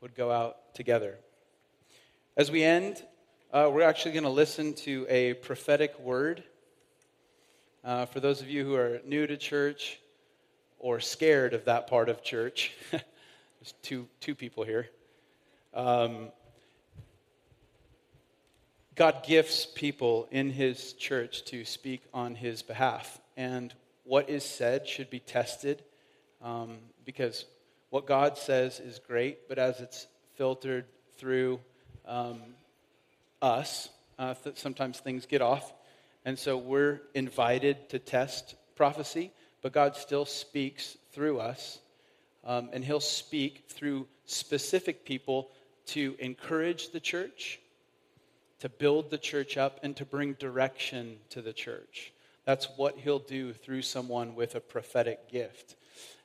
would 0.00 0.16
go 0.16 0.32
out 0.32 0.74
together. 0.74 1.16
As 2.36 2.50
we 2.50 2.64
end, 2.64 3.00
uh, 3.52 3.70
we're 3.72 3.82
actually 3.82 4.12
going 4.12 4.24
to 4.24 4.30
listen 4.30 4.74
to 4.74 5.06
a 5.08 5.34
prophetic 5.34 5.96
word 6.00 6.42
uh, 7.84 8.06
for 8.06 8.18
those 8.18 8.40
of 8.40 8.48
you 8.50 8.64
who 8.64 8.74
are 8.74 9.00
new 9.04 9.28
to 9.28 9.36
church 9.36 10.00
or 10.82 11.00
scared 11.00 11.54
of 11.54 11.64
that 11.64 11.86
part 11.86 12.10
of 12.10 12.22
church, 12.22 12.72
there's 12.90 13.72
two, 13.80 14.06
two 14.20 14.34
people 14.34 14.64
here. 14.64 14.88
Um, 15.72 16.28
God 18.94 19.24
gifts 19.24 19.64
people 19.64 20.28
in 20.30 20.50
his 20.50 20.92
church 20.92 21.44
to 21.46 21.64
speak 21.64 22.02
on 22.12 22.34
his 22.34 22.62
behalf. 22.62 23.20
And 23.38 23.72
what 24.04 24.28
is 24.28 24.44
said 24.44 24.86
should 24.86 25.08
be 25.08 25.20
tested 25.20 25.82
um, 26.42 26.78
because 27.04 27.46
what 27.90 28.06
God 28.06 28.36
says 28.36 28.80
is 28.80 28.98
great, 28.98 29.48
but 29.48 29.58
as 29.58 29.80
it's 29.80 30.08
filtered 30.34 30.84
through 31.16 31.60
um, 32.06 32.40
us, 33.40 33.88
uh, 34.18 34.34
th- 34.34 34.58
sometimes 34.58 34.98
things 34.98 35.26
get 35.26 35.40
off. 35.40 35.72
And 36.24 36.38
so 36.38 36.56
we're 36.56 37.00
invited 37.14 37.88
to 37.90 37.98
test 37.98 38.56
prophecy, 38.76 39.32
but 39.62 39.72
God 39.72 39.96
still 39.96 40.26
speaks 40.26 40.98
through 41.12 41.40
us. 41.40 41.78
Um, 42.44 42.70
and 42.72 42.84
He'll 42.84 43.00
speak 43.00 43.64
through 43.68 44.06
specific 44.26 45.04
people 45.04 45.50
to 45.86 46.16
encourage 46.18 46.90
the 46.90 47.00
church, 47.00 47.60
to 48.58 48.68
build 48.68 49.10
the 49.10 49.18
church 49.18 49.56
up, 49.56 49.80
and 49.82 49.96
to 49.96 50.04
bring 50.04 50.34
direction 50.34 51.18
to 51.30 51.40
the 51.40 51.52
church. 51.52 52.12
That's 52.44 52.68
what 52.76 52.98
He'll 52.98 53.20
do 53.20 53.52
through 53.52 53.82
someone 53.82 54.34
with 54.34 54.56
a 54.56 54.60
prophetic 54.60 55.30
gift. 55.30 55.76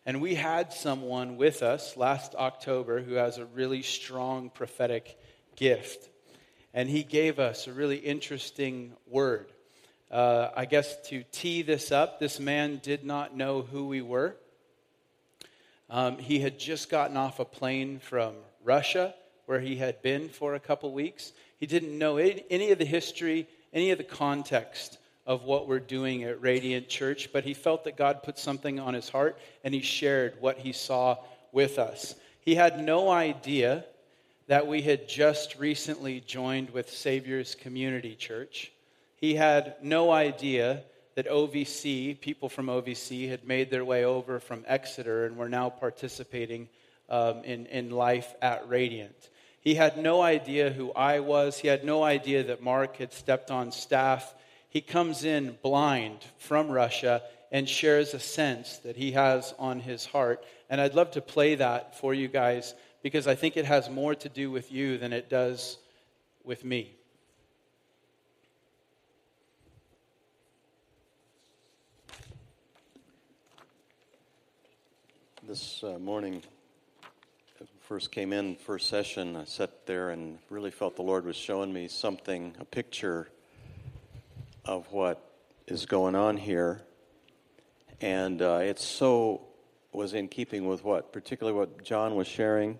And 0.07 0.21
we 0.21 0.35
had 0.35 0.71
someone 0.71 1.35
with 1.35 1.61
us 1.61 1.97
last 1.97 2.33
October 2.33 3.01
who 3.01 3.15
has 3.15 3.38
a 3.38 3.45
really 3.45 3.81
strong 3.81 4.49
prophetic 4.49 5.19
gift. 5.57 6.09
And 6.73 6.89
he 6.89 7.03
gave 7.03 7.39
us 7.39 7.67
a 7.67 7.73
really 7.73 7.97
interesting 7.97 8.93
word. 9.05 9.51
Uh, 10.09 10.49
I 10.55 10.65
guess 10.65 10.95
to 11.09 11.23
tee 11.31 11.63
this 11.63 11.91
up, 11.91 12.19
this 12.19 12.39
man 12.39 12.79
did 12.81 13.03
not 13.03 13.35
know 13.35 13.61
who 13.61 13.87
we 13.87 14.01
were. 14.01 14.35
Um, 15.89 16.17
he 16.17 16.39
had 16.39 16.59
just 16.59 16.89
gotten 16.89 17.17
off 17.17 17.39
a 17.39 17.45
plane 17.45 17.99
from 17.99 18.35
Russia, 18.63 19.13
where 19.45 19.59
he 19.59 19.75
had 19.77 20.01
been 20.01 20.29
for 20.29 20.55
a 20.55 20.59
couple 20.59 20.91
weeks. 20.93 21.33
He 21.57 21.65
didn't 21.65 21.97
know 21.97 22.17
any, 22.17 22.71
of 22.71 22.77
the 22.77 22.85
history, 22.85 23.47
any 23.73 23.91
of 23.91 23.97
the 23.97 24.03
context 24.03 24.97
of 25.25 25.43
what 25.43 25.67
we're 25.67 25.79
doing 25.79 26.23
at 26.23 26.41
Radiant 26.41 26.87
Church, 26.87 27.29
but 27.33 27.43
he 27.43 27.53
felt 27.53 27.83
that 27.83 27.97
God 27.97 28.23
put 28.23 28.37
something 28.37 28.79
on 28.79 28.93
his 28.93 29.09
heart 29.09 29.37
and 29.63 29.73
he 29.73 29.81
shared 29.81 30.35
what 30.39 30.57
he 30.57 30.71
saw 30.71 31.17
with 31.51 31.79
us. 31.79 32.15
He 32.41 32.55
had 32.55 32.79
no 32.79 33.09
idea 33.09 33.83
that 34.47 34.67
we 34.67 34.81
had 34.81 35.09
just 35.09 35.57
recently 35.57 36.21
joined 36.21 36.69
with 36.69 36.89
Savior's 36.89 37.55
Community 37.55 38.15
Church. 38.15 38.71
He 39.18 39.36
had 39.36 39.76
no 39.82 40.11
idea 40.11 40.84
that 41.15 41.28
OVC, 41.28 42.22
people 42.22 42.47
from 42.47 42.68
OVC, 42.68 43.28
had 43.28 43.47
made 43.47 43.72
their 43.72 43.84
way 43.84 44.05
over 44.05 44.39
from 44.39 44.63
Exeter 44.68 45.26
and 45.26 45.36
were 45.36 45.49
now 45.49 45.70
participating 45.70 46.70
um, 47.09 47.43
in, 47.43 47.65
in 47.65 47.89
life 47.89 48.36
at 48.41 48.70
Radiant. 48.70 49.30
He 49.59 49.74
had 49.74 49.97
no 49.97 50.22
idea 50.22 50.70
who 50.70 50.91
I 50.93 51.20
was. 51.20 51.57
He 51.57 51.68
had 51.68 51.84
no 51.84 52.03
idea 52.03 52.43
that 52.43 52.61
Mark 52.61 52.97
had 52.97 53.11
stepped 53.11 53.49
on 53.49 53.72
staff. 53.72 54.36
He 54.70 54.82
comes 54.82 55.24
in 55.24 55.57
blind 55.63 56.20
from 56.38 56.70
Russia 56.70 57.24
and 57.51 57.68
shares 57.68 58.13
a 58.13 58.20
sense 58.20 58.78
that 58.80 58.95
he 58.95 59.13
has 59.13 59.55
on 59.57 59.80
his 59.80 60.05
heart. 60.05 60.45
And 60.70 60.80
I'd 60.80 60.93
love 60.93 61.11
to 61.11 61.22
play 61.22 61.55
that 61.55 61.97
for 61.97 62.13
you 62.13 62.28
guys 62.28 62.76
because 63.01 63.26
I 63.26 63.34
think 63.34 63.57
it 63.57 63.65
has 63.65 63.89
more 63.89 64.13
to 64.15 64.30
do 64.30 64.51
with 64.51 64.72
you 64.72 64.99
than 64.99 65.13
it 65.13 65.30
does 65.30 65.78
with 66.43 66.63
me. 66.63 66.96
This 75.47 75.81
uh, 75.81 75.97
morning, 75.97 76.43
first 77.79 78.11
came 78.11 78.33
in, 78.33 78.57
first 78.57 78.89
session, 78.89 79.37
I 79.37 79.45
sat 79.45 79.85
there 79.85 80.09
and 80.09 80.39
really 80.49 80.71
felt 80.71 80.97
the 80.97 81.03
Lord 81.03 81.23
was 81.23 81.37
showing 81.37 81.71
me 81.71 81.87
something, 81.87 82.53
a 82.59 82.65
picture 82.65 83.29
of 84.65 84.91
what 84.91 85.23
is 85.65 85.85
going 85.85 86.15
on 86.15 86.35
here. 86.35 86.81
And 88.01 88.41
uh, 88.41 88.59
it 88.61 88.77
so 88.77 89.47
was 89.93 90.13
in 90.13 90.27
keeping 90.27 90.67
with 90.67 90.83
what, 90.83 91.13
particularly 91.13 91.57
what 91.57 91.81
John 91.81 92.15
was 92.15 92.27
sharing, 92.27 92.77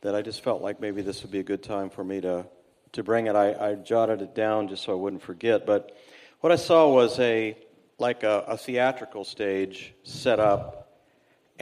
that 0.00 0.14
I 0.14 0.22
just 0.22 0.42
felt 0.42 0.62
like 0.62 0.80
maybe 0.80 1.02
this 1.02 1.20
would 1.20 1.30
be 1.30 1.40
a 1.40 1.44
good 1.44 1.62
time 1.62 1.90
for 1.90 2.02
me 2.02 2.22
to, 2.22 2.46
to 2.92 3.02
bring 3.02 3.26
it. 3.26 3.36
I, 3.36 3.72
I 3.72 3.74
jotted 3.74 4.22
it 4.22 4.34
down 4.34 4.68
just 4.68 4.84
so 4.84 4.92
I 4.92 4.96
wouldn't 4.96 5.20
forget. 5.20 5.66
But 5.66 5.94
what 6.40 6.52
I 6.52 6.56
saw 6.56 6.88
was 6.88 7.18
a 7.18 7.54
like 7.98 8.22
a, 8.22 8.44
a 8.48 8.56
theatrical 8.56 9.24
stage 9.24 9.92
set 10.04 10.40
up 10.40 10.81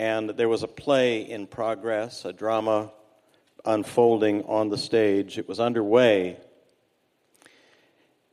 and 0.00 0.30
there 0.30 0.48
was 0.48 0.62
a 0.62 0.66
play 0.66 1.28
in 1.28 1.46
progress, 1.46 2.24
a 2.24 2.32
drama 2.32 2.90
unfolding 3.66 4.42
on 4.44 4.70
the 4.70 4.78
stage. 4.78 5.36
It 5.36 5.46
was 5.46 5.60
underway. 5.60 6.38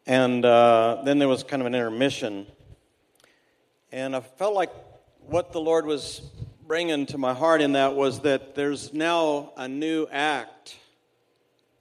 And 0.06 0.46
uh, 0.46 1.02
then 1.04 1.20
there 1.20 1.28
was 1.28 1.44
kind 1.44 1.62
of 1.62 1.66
an 1.66 1.76
intermission. 1.76 2.48
And 3.92 4.16
I 4.16 4.22
felt 4.22 4.54
like 4.54 4.72
what 5.26 5.52
the 5.52 5.60
Lord 5.60 5.86
was 5.86 6.22
bringing 6.66 7.06
to 7.08 7.18
my 7.18 7.34
heart 7.34 7.62
in 7.62 7.74
that 7.74 7.96
was 7.96 8.22
that 8.22 8.56
there's 8.56 8.94
now 8.94 9.52
a 9.58 9.68
new 9.68 10.08
act 10.10 10.78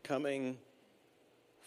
coming 0.02 0.58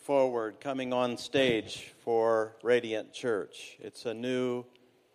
forward, 0.03 0.59
coming 0.59 0.91
on 0.91 1.15
stage 1.15 1.93
for 2.03 2.57
Radiant 2.63 3.13
Church. 3.13 3.77
It's 3.79 4.05
a 4.05 4.13
new 4.13 4.65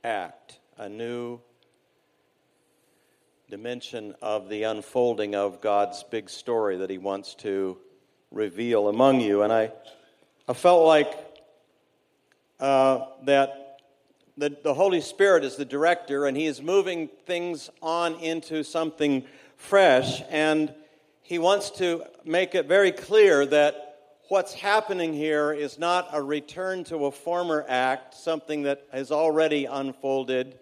act, 0.03 0.59
a 0.79 0.89
new 0.89 1.43
dimension 3.55 4.17
of 4.21 4.49
the 4.49 4.65
unfolding 4.65 5.37
of 5.37 5.61
God's 5.61 6.03
big 6.03 6.29
story 6.29 6.79
that 6.79 6.91
He 6.91 6.99
wants 6.99 7.37
to 7.37 7.79
reveal 8.33 8.89
among 8.89 9.21
you. 9.21 9.43
And 9.43 9.53
I, 9.53 9.71
I 10.49 10.55
felt 10.55 10.85
like 10.85 11.15
uh, 12.59 13.07
that 13.27 13.79
the, 14.37 14.57
the 14.65 14.75
Holy 14.75 15.01
Spirit 15.01 15.45
is 15.45 15.55
the 15.55 15.65
director, 15.65 16.27
and 16.27 16.37
He 16.37 16.47
is 16.47 16.61
moving 16.61 17.09
things 17.27 17.71
on 17.81 18.17
into 18.17 18.65
something 18.65 19.23
fresh. 19.57 20.21
And 20.31 20.75
He 21.23 21.39
wants 21.39 21.71
to 21.79 22.03
make 22.25 22.57
it 22.57 22.67
very 22.67 22.91
clear 22.91 23.47
that 23.47 24.17
what's 24.31 24.53
happening 24.53 25.13
here 25.15 25.53
is 25.53 25.79
not 25.79 26.09
a 26.11 26.21
return 26.21 26.83
to 26.87 27.07
a 27.07 27.13
former 27.13 27.65
act, 27.69 28.15
something 28.15 28.65
that 28.65 28.85
has 28.91 29.13
already 29.13 29.67
unfolded. 29.67 30.59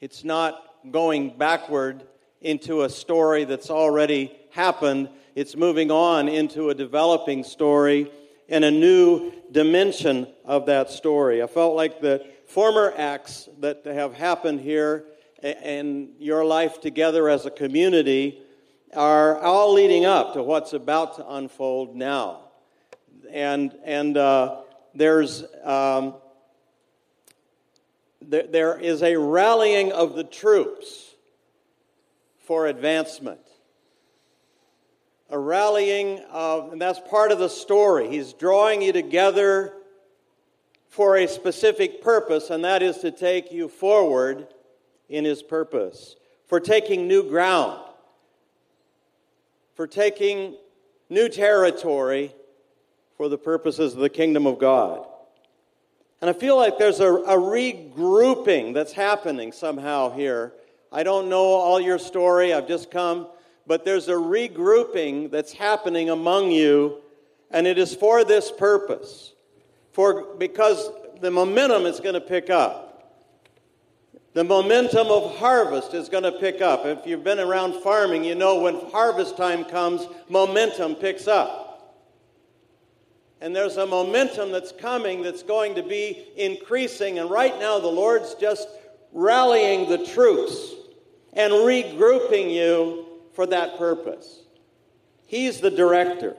It's 0.00 0.22
not 0.22 0.68
going 0.88 1.36
backward 1.36 2.04
into 2.42 2.82
a 2.82 2.90
story 2.90 3.44
that's 3.44 3.70
already 3.70 4.36
happened. 4.50 5.08
It's 5.34 5.56
moving 5.56 5.90
on 5.90 6.28
into 6.28 6.70
a 6.70 6.74
developing 6.74 7.44
story 7.44 8.10
and 8.48 8.64
a 8.64 8.70
new 8.70 9.32
dimension 9.50 10.26
of 10.44 10.66
that 10.66 10.90
story. 10.90 11.42
I 11.42 11.46
felt 11.46 11.74
like 11.74 12.00
the 12.00 12.26
former 12.46 12.92
acts 12.96 13.48
that 13.60 13.86
have 13.86 14.14
happened 14.14 14.60
here 14.60 15.04
and 15.42 16.10
your 16.18 16.44
life 16.44 16.80
together 16.80 17.28
as 17.28 17.46
a 17.46 17.50
community 17.50 18.40
are 18.94 19.38
all 19.38 19.72
leading 19.72 20.04
up 20.04 20.34
to 20.34 20.42
what's 20.42 20.72
about 20.72 21.16
to 21.16 21.28
unfold 21.28 21.96
now. 21.96 22.40
And, 23.30 23.74
and 23.84 24.16
uh, 24.16 24.60
there's, 24.94 25.44
um, 25.64 26.14
there, 28.20 28.46
there 28.46 28.78
is 28.78 29.02
a 29.02 29.16
rallying 29.16 29.92
of 29.92 30.14
the 30.14 30.24
troops 30.24 31.11
for 32.44 32.66
advancement. 32.66 33.40
A 35.30 35.38
rallying 35.38 36.20
of, 36.30 36.72
and 36.72 36.80
that's 36.80 37.00
part 37.08 37.32
of 37.32 37.38
the 37.38 37.48
story. 37.48 38.08
He's 38.08 38.32
drawing 38.32 38.82
you 38.82 38.92
together 38.92 39.72
for 40.88 41.16
a 41.16 41.26
specific 41.26 42.02
purpose, 42.02 42.50
and 42.50 42.64
that 42.64 42.82
is 42.82 42.98
to 42.98 43.10
take 43.10 43.50
you 43.50 43.68
forward 43.68 44.46
in 45.08 45.24
his 45.24 45.42
purpose, 45.42 46.16
for 46.46 46.60
taking 46.60 47.08
new 47.08 47.22
ground, 47.28 47.80
for 49.74 49.86
taking 49.86 50.54
new 51.08 51.28
territory 51.28 52.34
for 53.16 53.28
the 53.28 53.38
purposes 53.38 53.94
of 53.94 54.00
the 54.00 54.08
kingdom 54.08 54.46
of 54.46 54.58
God. 54.58 55.06
And 56.20 56.28
I 56.28 56.34
feel 56.34 56.56
like 56.56 56.78
there's 56.78 57.00
a, 57.00 57.12
a 57.12 57.36
regrouping 57.36 58.74
that's 58.74 58.92
happening 58.92 59.50
somehow 59.50 60.10
here. 60.10 60.52
I 60.92 61.02
don't 61.04 61.30
know 61.30 61.42
all 61.42 61.80
your 61.80 61.98
story, 61.98 62.52
I've 62.52 62.68
just 62.68 62.90
come, 62.90 63.26
but 63.66 63.84
there's 63.84 64.08
a 64.08 64.12
regrouping 64.12 65.30
that's 65.30 65.52
happening 65.52 66.10
among 66.10 66.50
you, 66.50 66.98
and 67.50 67.66
it 67.66 67.78
is 67.78 67.94
for 67.94 68.24
this 68.24 68.50
purpose. 68.50 69.32
For 69.92 70.34
because 70.36 70.90
the 71.20 71.30
momentum 71.30 71.86
is 71.86 72.00
going 72.00 72.14
to 72.14 72.20
pick 72.20 72.50
up. 72.50 72.90
The 74.34 74.44
momentum 74.44 75.08
of 75.08 75.36
harvest 75.36 75.94
is 75.94 76.08
going 76.08 76.24
to 76.24 76.32
pick 76.32 76.60
up. 76.60 76.84
If 76.84 77.06
you've 77.06 77.24
been 77.24 77.38
around 77.38 77.74
farming, 77.82 78.24
you 78.24 78.34
know 78.34 78.60
when 78.60 78.76
harvest 78.90 79.36
time 79.36 79.64
comes, 79.64 80.06
momentum 80.28 80.94
picks 80.94 81.26
up. 81.28 81.60
And 83.40 83.54
there's 83.54 83.76
a 83.76 83.86
momentum 83.86 84.52
that's 84.52 84.72
coming 84.72 85.22
that's 85.22 85.42
going 85.42 85.74
to 85.74 85.82
be 85.82 86.24
increasing. 86.36 87.18
And 87.18 87.30
right 87.30 87.58
now, 87.58 87.78
the 87.78 87.88
Lord's 87.88 88.34
just 88.34 88.68
rallying 89.12 89.88
the 89.88 90.06
troops 90.06 90.74
and 91.32 91.52
regrouping 91.52 92.52
you 92.52 93.06
for 93.34 93.46
that 93.46 93.78
purpose. 93.78 94.40
He's 95.26 95.60
the 95.60 95.70
director. 95.70 96.36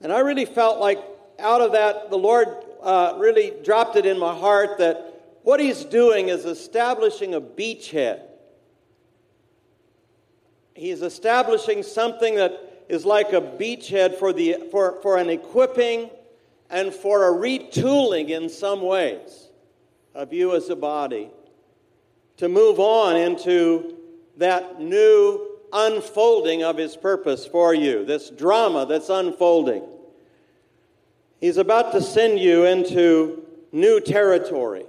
And 0.00 0.12
I 0.12 0.20
really 0.20 0.46
felt 0.46 0.80
like 0.80 0.98
out 1.38 1.60
of 1.60 1.72
that, 1.72 2.10
the 2.10 2.18
Lord 2.18 2.48
uh, 2.82 3.14
really 3.18 3.52
dropped 3.62 3.96
it 3.96 4.06
in 4.06 4.18
my 4.18 4.34
heart 4.34 4.78
that 4.78 5.38
what 5.42 5.60
He's 5.60 5.84
doing 5.84 6.28
is 6.28 6.44
establishing 6.44 7.34
a 7.34 7.40
beachhead. 7.40 8.22
He's 10.74 11.02
establishing 11.02 11.82
something 11.82 12.36
that 12.36 12.84
is 12.88 13.04
like 13.04 13.32
a 13.32 13.40
beachhead 13.40 14.18
for, 14.18 14.32
the, 14.32 14.56
for, 14.70 15.00
for 15.02 15.18
an 15.18 15.28
equipping 15.28 16.10
and 16.70 16.92
for 16.92 17.28
a 17.28 17.38
retooling 17.38 18.30
in 18.30 18.48
some 18.48 18.80
ways 18.80 19.48
of 20.14 20.32
you 20.32 20.56
as 20.56 20.70
a 20.70 20.76
body 20.76 21.30
to 22.38 22.48
move 22.48 22.80
on 22.80 23.16
into 23.16 23.96
that 24.36 24.80
new 24.80 25.48
unfolding 25.72 26.62
of 26.62 26.76
his 26.76 26.96
purpose 26.96 27.46
for 27.46 27.74
you, 27.74 28.04
this 28.04 28.30
drama 28.30 28.86
that's 28.86 29.08
unfolding. 29.08 29.82
He's 31.40 31.56
about 31.56 31.92
to 31.92 32.00
send 32.00 32.38
you 32.38 32.66
into 32.66 33.44
new 33.72 34.00
territory. 34.00 34.84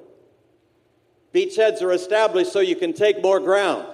Beachheads 1.34 1.82
are 1.82 1.94
established 1.94 2.52
so 2.52 2.60
you 2.60 2.76
can 2.76 2.94
take 2.94 3.24
more 3.24 3.40
ground. 3.40 3.88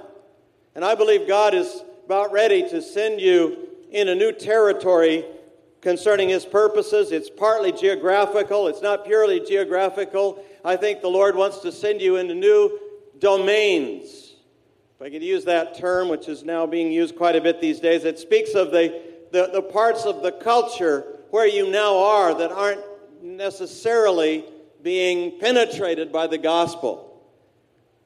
And 0.76 0.84
I 0.84 0.96
believe 0.96 1.28
God 1.28 1.54
is 1.54 1.84
about 2.06 2.32
ready 2.32 2.68
to 2.70 2.82
send 2.82 3.22
you 3.22 3.70
in 3.92 4.10
a 4.10 4.16
new 4.16 4.32
territory 4.32 5.26
concerning 5.82 6.30
his 6.30 6.46
purposes. 6.46 7.12
It's 7.12 7.30
partly 7.30 7.72
geographical, 7.72 8.68
it's 8.68 8.82
not 8.82 9.06
purely 9.06 9.40
geographical. 9.40 10.44
I 10.66 10.76
think 10.76 11.02
the 11.02 11.08
Lord 11.08 11.36
wants 11.36 11.60
to 11.60 11.72
send 11.72 12.02
you 12.02 12.18
into 12.18 12.36
new 12.36 12.78
domains. 13.20 14.34
If 14.96 15.02
I 15.02 15.10
could 15.10 15.24
use 15.24 15.46
that 15.46 15.78
term, 15.78 16.10
which 16.10 16.28
is 16.28 16.44
now 16.44 16.66
being 16.66 16.92
used 16.92 17.16
quite 17.16 17.36
a 17.36 17.42
bit 17.42 17.62
these 17.62 17.80
days, 17.80 18.04
it 18.04 18.20
speaks 18.20 18.54
of 18.54 18.72
the, 18.72 19.02
the, 19.32 19.50
the 19.54 19.62
parts 19.62 20.06
of 20.06 20.22
the 20.22 20.32
culture 20.32 21.06
where 21.30 21.48
you 21.48 21.70
now 21.70 21.98
are 21.98 22.34
that 22.34 22.52
aren't 22.52 22.82
necessarily 23.22 24.44
being 24.82 25.40
penetrated 25.40 26.12
by 26.12 26.28
the 26.28 26.38
gospel. 26.38 27.06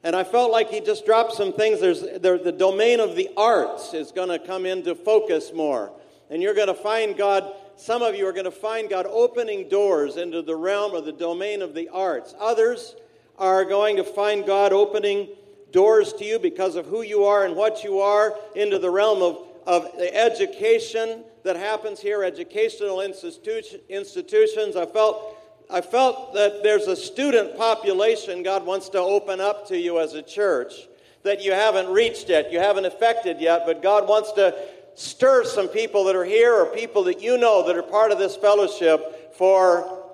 And 0.04 0.14
I 0.14 0.22
felt 0.22 0.52
like 0.52 0.68
he 0.68 0.80
just 0.80 1.06
dropped 1.06 1.32
some 1.32 1.52
things. 1.52 1.80
There's 1.80 2.02
the, 2.02 2.40
the 2.42 2.52
domain 2.52 3.00
of 3.00 3.16
the 3.16 3.30
arts 3.36 3.94
is 3.94 4.12
going 4.12 4.28
to 4.28 4.38
come 4.38 4.66
into 4.66 4.94
focus 4.94 5.52
more. 5.54 5.92
And 6.30 6.42
you're 6.42 6.54
going 6.54 6.68
to 6.68 6.74
find 6.74 7.16
God, 7.16 7.54
some 7.76 8.02
of 8.02 8.14
you 8.14 8.26
are 8.26 8.32
going 8.32 8.44
to 8.44 8.50
find 8.50 8.90
God 8.90 9.06
opening 9.08 9.68
doors 9.68 10.16
into 10.16 10.42
the 10.42 10.54
realm 10.54 10.94
of 10.94 11.06
the 11.06 11.12
domain 11.12 11.62
of 11.62 11.74
the 11.74 11.88
arts. 11.88 12.34
Others 12.38 12.96
are 13.38 13.64
going 13.64 13.96
to 13.96 14.04
find 14.04 14.46
God 14.46 14.72
opening 14.72 15.28
doors 15.72 16.12
to 16.14 16.24
you 16.24 16.38
because 16.38 16.76
of 16.76 16.86
who 16.86 17.02
you 17.02 17.24
are 17.24 17.44
and 17.44 17.56
what 17.56 17.82
you 17.82 17.98
are 17.98 18.34
into 18.54 18.78
the 18.78 18.90
realm 18.90 19.22
of, 19.22 19.46
of 19.66 19.96
the 19.98 20.14
education 20.14 21.24
that 21.42 21.56
happens 21.56 22.00
here, 22.00 22.22
educational 22.22 23.00
institution, 23.00 23.80
institutions. 23.88 24.76
I 24.76 24.86
felt, 24.86 25.36
I 25.68 25.80
felt 25.80 26.34
that 26.34 26.62
there's 26.62 26.86
a 26.86 26.96
student 26.96 27.56
population 27.56 28.42
God 28.42 28.64
wants 28.64 28.88
to 28.90 28.98
open 28.98 29.40
up 29.40 29.66
to 29.68 29.78
you 29.78 29.98
as 29.98 30.14
a 30.14 30.22
church 30.22 30.88
that 31.24 31.42
you 31.42 31.52
haven't 31.52 31.88
reached 31.88 32.28
yet, 32.28 32.52
you 32.52 32.58
haven't 32.58 32.84
affected 32.84 33.40
yet, 33.40 33.62
but 33.66 33.82
God 33.82 34.06
wants 34.06 34.32
to 34.32 34.54
stir 34.94 35.44
some 35.44 35.68
people 35.68 36.04
that 36.04 36.14
are 36.14 36.24
here 36.24 36.54
or 36.54 36.66
people 36.66 37.04
that 37.04 37.20
you 37.20 37.36
know 37.36 37.66
that 37.66 37.76
are 37.76 37.82
part 37.82 38.12
of 38.12 38.18
this 38.18 38.36
fellowship 38.36 39.34
for 39.34 40.04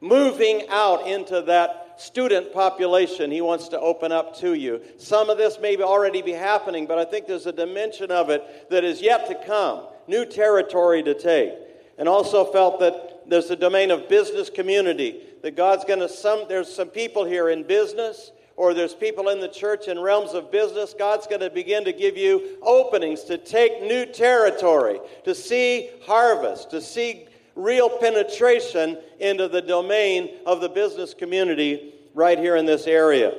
moving 0.00 0.66
out 0.68 1.06
into 1.06 1.42
that 1.42 1.81
student 2.02 2.52
population 2.52 3.30
he 3.30 3.40
wants 3.40 3.68
to 3.68 3.78
open 3.80 4.10
up 4.10 4.36
to 4.38 4.54
you. 4.54 4.80
Some 4.98 5.30
of 5.30 5.38
this 5.38 5.58
may 5.60 5.76
already 5.76 6.20
be 6.20 6.32
happening, 6.32 6.86
but 6.86 6.98
I 6.98 7.04
think 7.04 7.26
there's 7.26 7.46
a 7.46 7.52
dimension 7.52 8.10
of 8.10 8.28
it 8.28 8.68
that 8.70 8.82
is 8.84 9.00
yet 9.00 9.28
to 9.28 9.46
come, 9.46 9.86
new 10.08 10.26
territory 10.26 11.02
to 11.04 11.14
take. 11.14 11.52
And 11.98 12.08
also 12.08 12.44
felt 12.44 12.80
that 12.80 13.28
there's 13.28 13.50
a 13.50 13.56
domain 13.56 13.90
of 13.90 14.08
business 14.08 14.50
community, 14.50 15.20
that 15.42 15.56
God's 15.56 15.84
going 15.84 16.00
to 16.00 16.08
some 16.08 16.46
there's 16.48 16.72
some 16.72 16.88
people 16.88 17.24
here 17.24 17.50
in 17.50 17.62
business 17.62 18.32
or 18.56 18.74
there's 18.74 18.94
people 18.94 19.28
in 19.28 19.40
the 19.40 19.48
church 19.48 19.88
in 19.88 19.98
realms 19.98 20.34
of 20.34 20.50
business, 20.50 20.94
God's 20.96 21.26
going 21.26 21.40
to 21.40 21.50
begin 21.50 21.84
to 21.84 21.92
give 21.92 22.16
you 22.16 22.58
openings 22.62 23.24
to 23.24 23.38
take 23.38 23.82
new 23.82 24.04
territory, 24.06 25.00
to 25.24 25.34
see 25.34 25.90
harvest, 26.04 26.70
to 26.70 26.80
see 26.80 27.26
real 27.54 27.88
penetration 27.98 28.98
into 29.20 29.48
the 29.48 29.62
domain 29.62 30.30
of 30.46 30.60
the 30.60 30.68
business 30.68 31.14
community 31.14 31.94
right 32.14 32.38
here 32.38 32.56
in 32.56 32.66
this 32.66 32.86
area. 32.86 33.32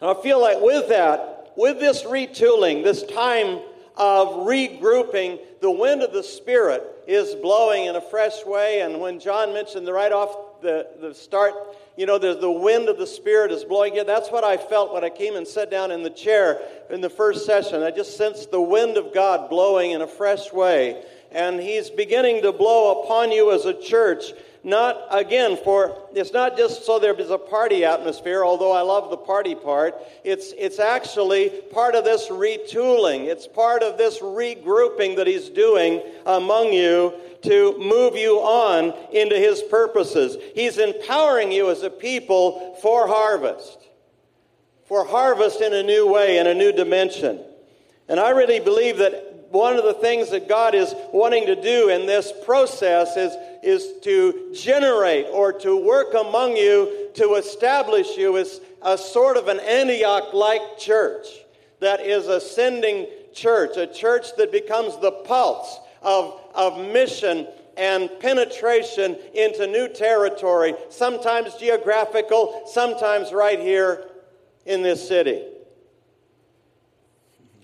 And 0.00 0.10
I 0.10 0.14
feel 0.22 0.40
like 0.40 0.60
with 0.60 0.88
that, 0.88 1.52
with 1.56 1.80
this 1.80 2.02
retooling, 2.02 2.84
this 2.84 3.02
time 3.04 3.60
of 3.96 4.46
regrouping, 4.46 5.38
the 5.60 5.70
wind 5.70 6.02
of 6.02 6.12
the 6.12 6.22
Spirit 6.22 6.84
is 7.06 7.34
blowing 7.36 7.86
in 7.86 7.96
a 7.96 8.00
fresh 8.00 8.44
way. 8.44 8.82
And 8.82 9.00
when 9.00 9.18
John 9.18 9.54
mentioned 9.54 9.86
the 9.86 9.92
right 9.92 10.12
off 10.12 10.60
the, 10.60 10.86
the 11.00 11.14
start, 11.14 11.54
you 11.96 12.04
know, 12.04 12.18
the, 12.18 12.34
the 12.34 12.50
wind 12.50 12.90
of 12.90 12.98
the 12.98 13.06
Spirit 13.06 13.50
is 13.50 13.64
blowing 13.64 13.94
here. 13.94 14.04
That's 14.04 14.30
what 14.30 14.44
I 14.44 14.58
felt 14.58 14.92
when 14.92 15.02
I 15.02 15.08
came 15.08 15.34
and 15.34 15.48
sat 15.48 15.70
down 15.70 15.90
in 15.90 16.02
the 16.02 16.10
chair 16.10 16.60
in 16.90 17.00
the 17.00 17.08
first 17.08 17.46
session. 17.46 17.82
I 17.82 17.90
just 17.90 18.18
sensed 18.18 18.50
the 18.50 18.60
wind 18.60 18.98
of 18.98 19.14
God 19.14 19.48
blowing 19.48 19.92
in 19.92 20.02
a 20.02 20.06
fresh 20.06 20.52
way. 20.52 21.02
And 21.36 21.60
He's 21.60 21.90
beginning 21.90 22.42
to 22.42 22.52
blow 22.52 23.02
upon 23.02 23.30
you 23.30 23.52
as 23.52 23.66
a 23.66 23.78
church 23.78 24.32
not 24.66 25.06
again 25.12 25.56
for 25.62 25.96
it's 26.12 26.32
not 26.32 26.56
just 26.56 26.84
so 26.84 26.98
there 26.98 27.14
is 27.14 27.30
a 27.30 27.38
party 27.38 27.84
atmosphere 27.84 28.44
although 28.44 28.72
i 28.72 28.80
love 28.80 29.10
the 29.10 29.16
party 29.16 29.54
part. 29.54 29.94
It's 30.24 30.52
it's 30.58 30.80
actually 30.80 31.50
part 31.72 31.94
of 31.94 32.04
this 32.04 32.26
retooling. 32.28 33.26
It's 33.26 33.46
part 33.46 33.84
of 33.84 33.96
this 33.96 34.18
regrouping 34.18 35.14
that 35.16 35.28
he's 35.28 35.48
doing 35.48 36.02
among 36.26 36.72
you 36.72 37.14
to 37.42 37.78
move 37.78 38.16
you 38.16 38.38
on 38.40 38.92
into 39.12 39.36
his 39.36 39.62
purposes. 39.62 40.36
He's 40.56 40.78
empowering 40.78 41.52
you 41.52 41.70
as 41.70 41.84
a 41.84 41.90
people 41.90 42.76
for 42.82 43.06
harvest 43.06 43.78
for 44.86 45.04
harvest 45.04 45.60
in 45.60 45.74
a 45.74 45.82
new 45.82 46.12
way 46.12 46.38
in 46.38 46.48
a 46.48 46.54
new 46.54 46.72
dimension. 46.72 47.40
And 48.08 48.18
i 48.18 48.30
really 48.30 48.58
believe 48.58 48.98
that 48.98 49.25
one 49.50 49.76
of 49.76 49.84
the 49.84 49.94
things 49.94 50.30
that 50.30 50.48
God 50.48 50.74
is 50.74 50.94
wanting 51.12 51.46
to 51.46 51.60
do 51.60 51.88
in 51.88 52.06
this 52.06 52.32
process 52.44 53.16
is, 53.16 53.32
is 53.62 54.00
to 54.02 54.52
generate 54.54 55.26
or 55.32 55.52
to 55.60 55.76
work 55.76 56.14
among 56.14 56.56
you 56.56 57.10
to 57.14 57.34
establish 57.34 58.16
you 58.16 58.36
as 58.38 58.60
a 58.82 58.98
sort 58.98 59.36
of 59.36 59.48
an 59.48 59.60
Antioch 59.60 60.32
like 60.32 60.78
church 60.78 61.26
that 61.80 62.00
is 62.00 62.26
ascending 62.26 63.06
church, 63.32 63.76
a 63.76 63.86
church 63.86 64.34
that 64.36 64.50
becomes 64.50 64.98
the 64.98 65.12
pulse 65.12 65.78
of, 66.02 66.40
of 66.54 66.78
mission 66.92 67.46
and 67.76 68.10
penetration 68.20 69.16
into 69.34 69.66
new 69.66 69.88
territory, 69.88 70.74
sometimes 70.88 71.54
geographical, 71.54 72.62
sometimes 72.66 73.32
right 73.32 73.60
here 73.60 74.08
in 74.64 74.82
this 74.82 75.06
city. 75.06 75.42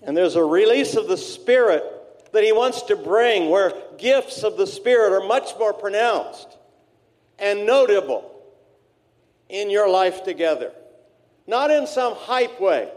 And 0.05 0.15
there's 0.15 0.35
a 0.35 0.43
release 0.43 0.95
of 0.95 1.07
the 1.07 1.17
Spirit 1.17 1.83
that 2.33 2.43
He 2.43 2.51
wants 2.51 2.83
to 2.83 2.95
bring 2.95 3.49
where 3.49 3.73
gifts 3.97 4.43
of 4.43 4.57
the 4.57 4.67
Spirit 4.67 5.13
are 5.13 5.25
much 5.27 5.51
more 5.57 5.73
pronounced 5.73 6.57
and 7.39 7.65
notable 7.65 8.29
in 9.49 9.69
your 9.69 9.89
life 9.89 10.23
together. 10.23 10.71
Not 11.47 11.71
in 11.71 11.87
some 11.87 12.15
hype 12.15 12.59
way, 12.59 12.89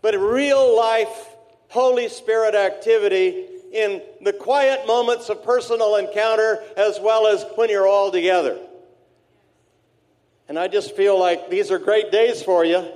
but 0.00 0.18
real 0.18 0.76
life 0.76 1.28
Holy 1.68 2.08
Spirit 2.08 2.54
activity 2.54 3.46
in 3.72 4.02
the 4.20 4.32
quiet 4.32 4.86
moments 4.86 5.30
of 5.30 5.42
personal 5.42 5.96
encounter 5.96 6.62
as 6.76 7.00
well 7.00 7.26
as 7.26 7.44
when 7.56 7.70
you're 7.70 7.86
all 7.86 8.10
together. 8.12 8.58
And 10.48 10.58
I 10.58 10.68
just 10.68 10.94
feel 10.94 11.18
like 11.18 11.48
these 11.48 11.70
are 11.70 11.78
great 11.78 12.12
days 12.12 12.42
for 12.42 12.64
you. 12.64 12.86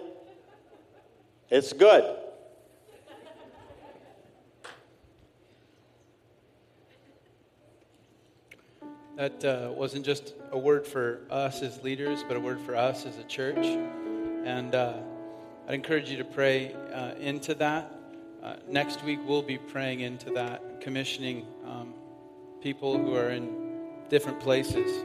It's 1.49 1.73
good. 1.73 2.05
That 9.17 9.43
uh, 9.47 9.73
wasn't 9.73 10.05
just 10.05 10.35
a 10.53 10.59
word 10.59 10.87
for 10.87 11.23
us 11.31 11.63
as 11.63 11.83
leaders, 11.83 12.23
but 12.29 12.37
a 12.37 12.41
word 12.41 12.61
for 12.61 12.77
us 12.77 13.07
as 13.07 13.17
a 13.17 13.23
church. 13.23 13.65
And 14.45 14.75
uh, 14.75 14.93
I'd 15.67 15.75
encourage 15.75 16.11
you 16.11 16.19
to 16.19 16.25
pray 16.25 16.75
uh, 16.93 17.15
into 17.19 17.55
that. 17.55 17.99
Uh, 18.43 18.57
next 18.69 19.03
week, 19.05 19.19
we'll 19.27 19.41
be 19.41 19.57
praying 19.57 20.01
into 20.01 20.31
that, 20.33 20.83
commissioning 20.83 21.47
um, 21.67 21.95
people 22.61 22.99
who 22.99 23.17
are 23.17 23.31
in 23.31 23.87
different 24.11 24.39
places. 24.39 25.03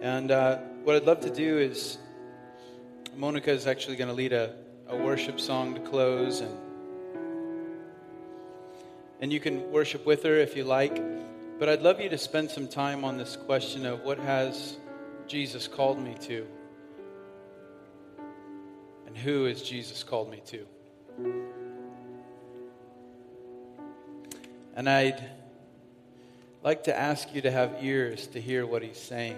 And 0.00 0.30
uh, 0.30 0.58
what 0.84 0.94
I'd 0.94 1.04
love 1.04 1.18
to 1.22 1.34
do 1.34 1.58
is, 1.58 1.98
Monica 3.16 3.50
is 3.50 3.66
actually 3.66 3.96
going 3.96 4.08
to 4.08 4.14
lead 4.14 4.32
a, 4.32 4.54
a 4.86 4.96
worship 4.96 5.40
song 5.40 5.74
to 5.74 5.80
close. 5.80 6.42
And, 6.42 6.56
and 9.20 9.32
you 9.32 9.40
can 9.40 9.68
worship 9.72 10.06
with 10.06 10.22
her 10.22 10.36
if 10.36 10.56
you 10.56 10.62
like. 10.62 11.02
But 11.60 11.68
I'd 11.68 11.82
love 11.82 12.00
you 12.00 12.08
to 12.08 12.16
spend 12.16 12.50
some 12.50 12.66
time 12.66 13.04
on 13.04 13.18
this 13.18 13.36
question 13.36 13.84
of 13.84 14.00
what 14.00 14.18
has 14.18 14.78
Jesus 15.26 15.68
called 15.68 16.02
me 16.02 16.16
to? 16.22 16.46
And 19.06 19.14
who 19.14 19.44
has 19.44 19.60
Jesus 19.60 20.02
called 20.02 20.30
me 20.30 20.42
to? 20.46 20.66
And 24.74 24.88
I'd 24.88 25.22
like 26.62 26.84
to 26.84 26.98
ask 26.98 27.34
you 27.34 27.42
to 27.42 27.50
have 27.50 27.76
ears 27.82 28.26
to 28.28 28.40
hear 28.40 28.64
what 28.64 28.80
he's 28.80 28.96
saying. 28.96 29.36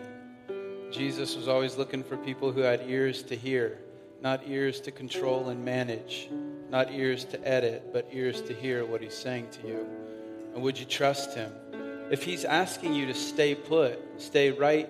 Jesus 0.93 1.35
was 1.35 1.49
always 1.49 1.77
looking 1.77 2.05
for 2.05 2.17
people 2.17 2.53
who 2.53 2.61
had 2.61 2.89
ears 2.89 3.25
to 3.25 3.35
hear, 3.35 3.81
not 4.21 4.47
ears 4.47 4.81
to 4.83 4.93
control 4.93 5.49
and 5.49 5.65
manage, 5.65 6.29
not 6.71 6.93
ears 6.93 7.25
to 7.25 7.49
edit, 7.49 7.93
but 7.93 8.07
ears 8.13 8.41
to 8.43 8.55
hear 8.55 8.85
what 8.85 9.03
he's 9.03 9.13
saying 9.13 9.49
to 9.61 9.67
you. 9.67 9.87
And 10.55 10.63
would 10.63 10.79
you 10.79 10.85
trust 10.85 11.35
him? 11.35 11.53
If 12.13 12.23
he's 12.23 12.45
asking 12.45 12.93
you 12.93 13.07
to 13.07 13.15
stay 13.15 13.55
put, 13.55 13.99
stay 14.21 14.51
right 14.51 14.89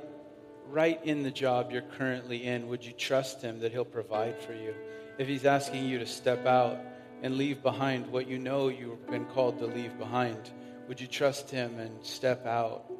right 0.68 1.00
in 1.04 1.22
the 1.22 1.30
job 1.30 1.70
you're 1.70 1.82
currently 1.82 2.44
in, 2.44 2.66
would 2.66 2.84
you 2.84 2.92
trust 2.92 3.42
him 3.42 3.60
that 3.60 3.70
he'll 3.70 3.84
provide 3.84 4.40
for 4.40 4.54
you? 4.54 4.74
If 5.18 5.28
he's 5.28 5.44
asking 5.44 5.84
you 5.84 5.98
to 5.98 6.06
step 6.06 6.46
out 6.46 6.78
and 7.22 7.36
leave 7.36 7.62
behind 7.62 8.06
what 8.08 8.26
you 8.26 8.38
know 8.38 8.68
you've 8.68 9.06
been 9.08 9.26
called 9.26 9.58
to 9.60 9.66
leave 9.66 9.96
behind, 9.98 10.50
would 10.88 11.00
you 11.00 11.06
trust 11.06 11.50
him 11.50 11.78
and 11.78 12.04
step 12.04 12.44
out? 12.44 12.90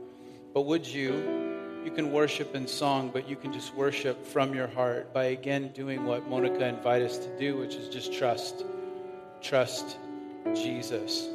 But 0.54 0.62
would 0.62 0.86
you? 0.86 1.80
You 1.84 1.90
can 1.90 2.12
worship 2.12 2.54
in 2.54 2.68
song, 2.68 3.10
but 3.12 3.28
you 3.28 3.34
can 3.34 3.52
just 3.52 3.74
worship 3.74 4.24
from 4.24 4.54
your 4.54 4.68
heart 4.68 5.12
by 5.12 5.24
again 5.24 5.72
doing 5.74 6.04
what 6.04 6.28
Monica 6.28 6.64
invited 6.64 7.10
us 7.10 7.18
to 7.18 7.38
do, 7.38 7.56
which 7.56 7.74
is 7.74 7.88
just 7.88 8.12
trust. 8.12 8.64
Trust 9.40 9.96
Jesus. 10.54 11.28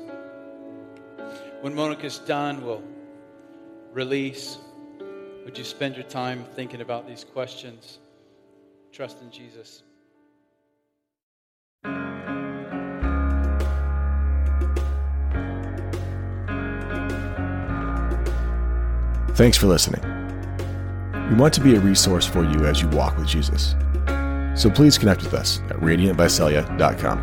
When 1.62 1.74
Monica's 1.74 2.20
done, 2.20 2.66
we'll 2.66 2.84
release. 3.92 4.58
Would 5.46 5.58
you 5.58 5.64
spend 5.64 5.96
your 5.96 6.06
time 6.06 6.46
thinking 6.56 6.82
about 6.82 7.08
these 7.08 7.24
questions? 7.24 8.00
Trust 8.92 9.22
in 9.22 9.32
Jesus. 9.32 9.84
Thanks 19.36 19.58
for 19.58 19.68
listening. 19.68 20.02
We 21.30 21.36
want 21.36 21.54
to 21.54 21.62
be 21.62 21.76
a 21.76 21.80
resource 21.80 22.26
for 22.26 22.44
you 22.44 22.66
as 22.66 22.82
you 22.82 22.88
walk 22.90 23.18
with 23.18 23.28
Jesus. 23.28 23.76
So 24.56 24.70
please 24.70 24.98
connect 24.98 25.22
with 25.22 25.34
us 25.36 25.60
at 25.70 25.78
radiantvisalia.com. 25.78 27.20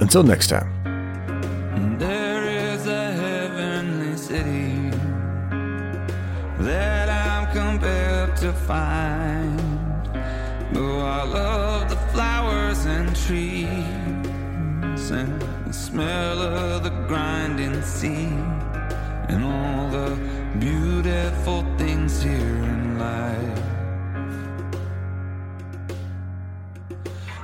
Until 0.00 0.22
next 0.22 0.48
time. 0.48 0.81
Find. 8.72 9.60
Oh, 10.74 11.00
I 11.00 11.24
love 11.24 11.90
the 11.90 12.00
flowers 12.12 12.86
and 12.86 13.06
trees 13.26 15.04
and 15.10 15.32
the 15.66 15.74
smell 15.74 16.38
of 16.40 16.82
the 16.86 16.94
grinding 17.10 17.82
sea 17.82 18.32
and 19.30 19.40
all 19.44 19.82
the 19.98 20.10
beautiful 20.58 21.60
things 21.76 22.22
here 22.22 22.58
in 22.74 22.98
life. 22.98 23.62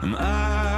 And 0.02 0.16
I 0.16 0.77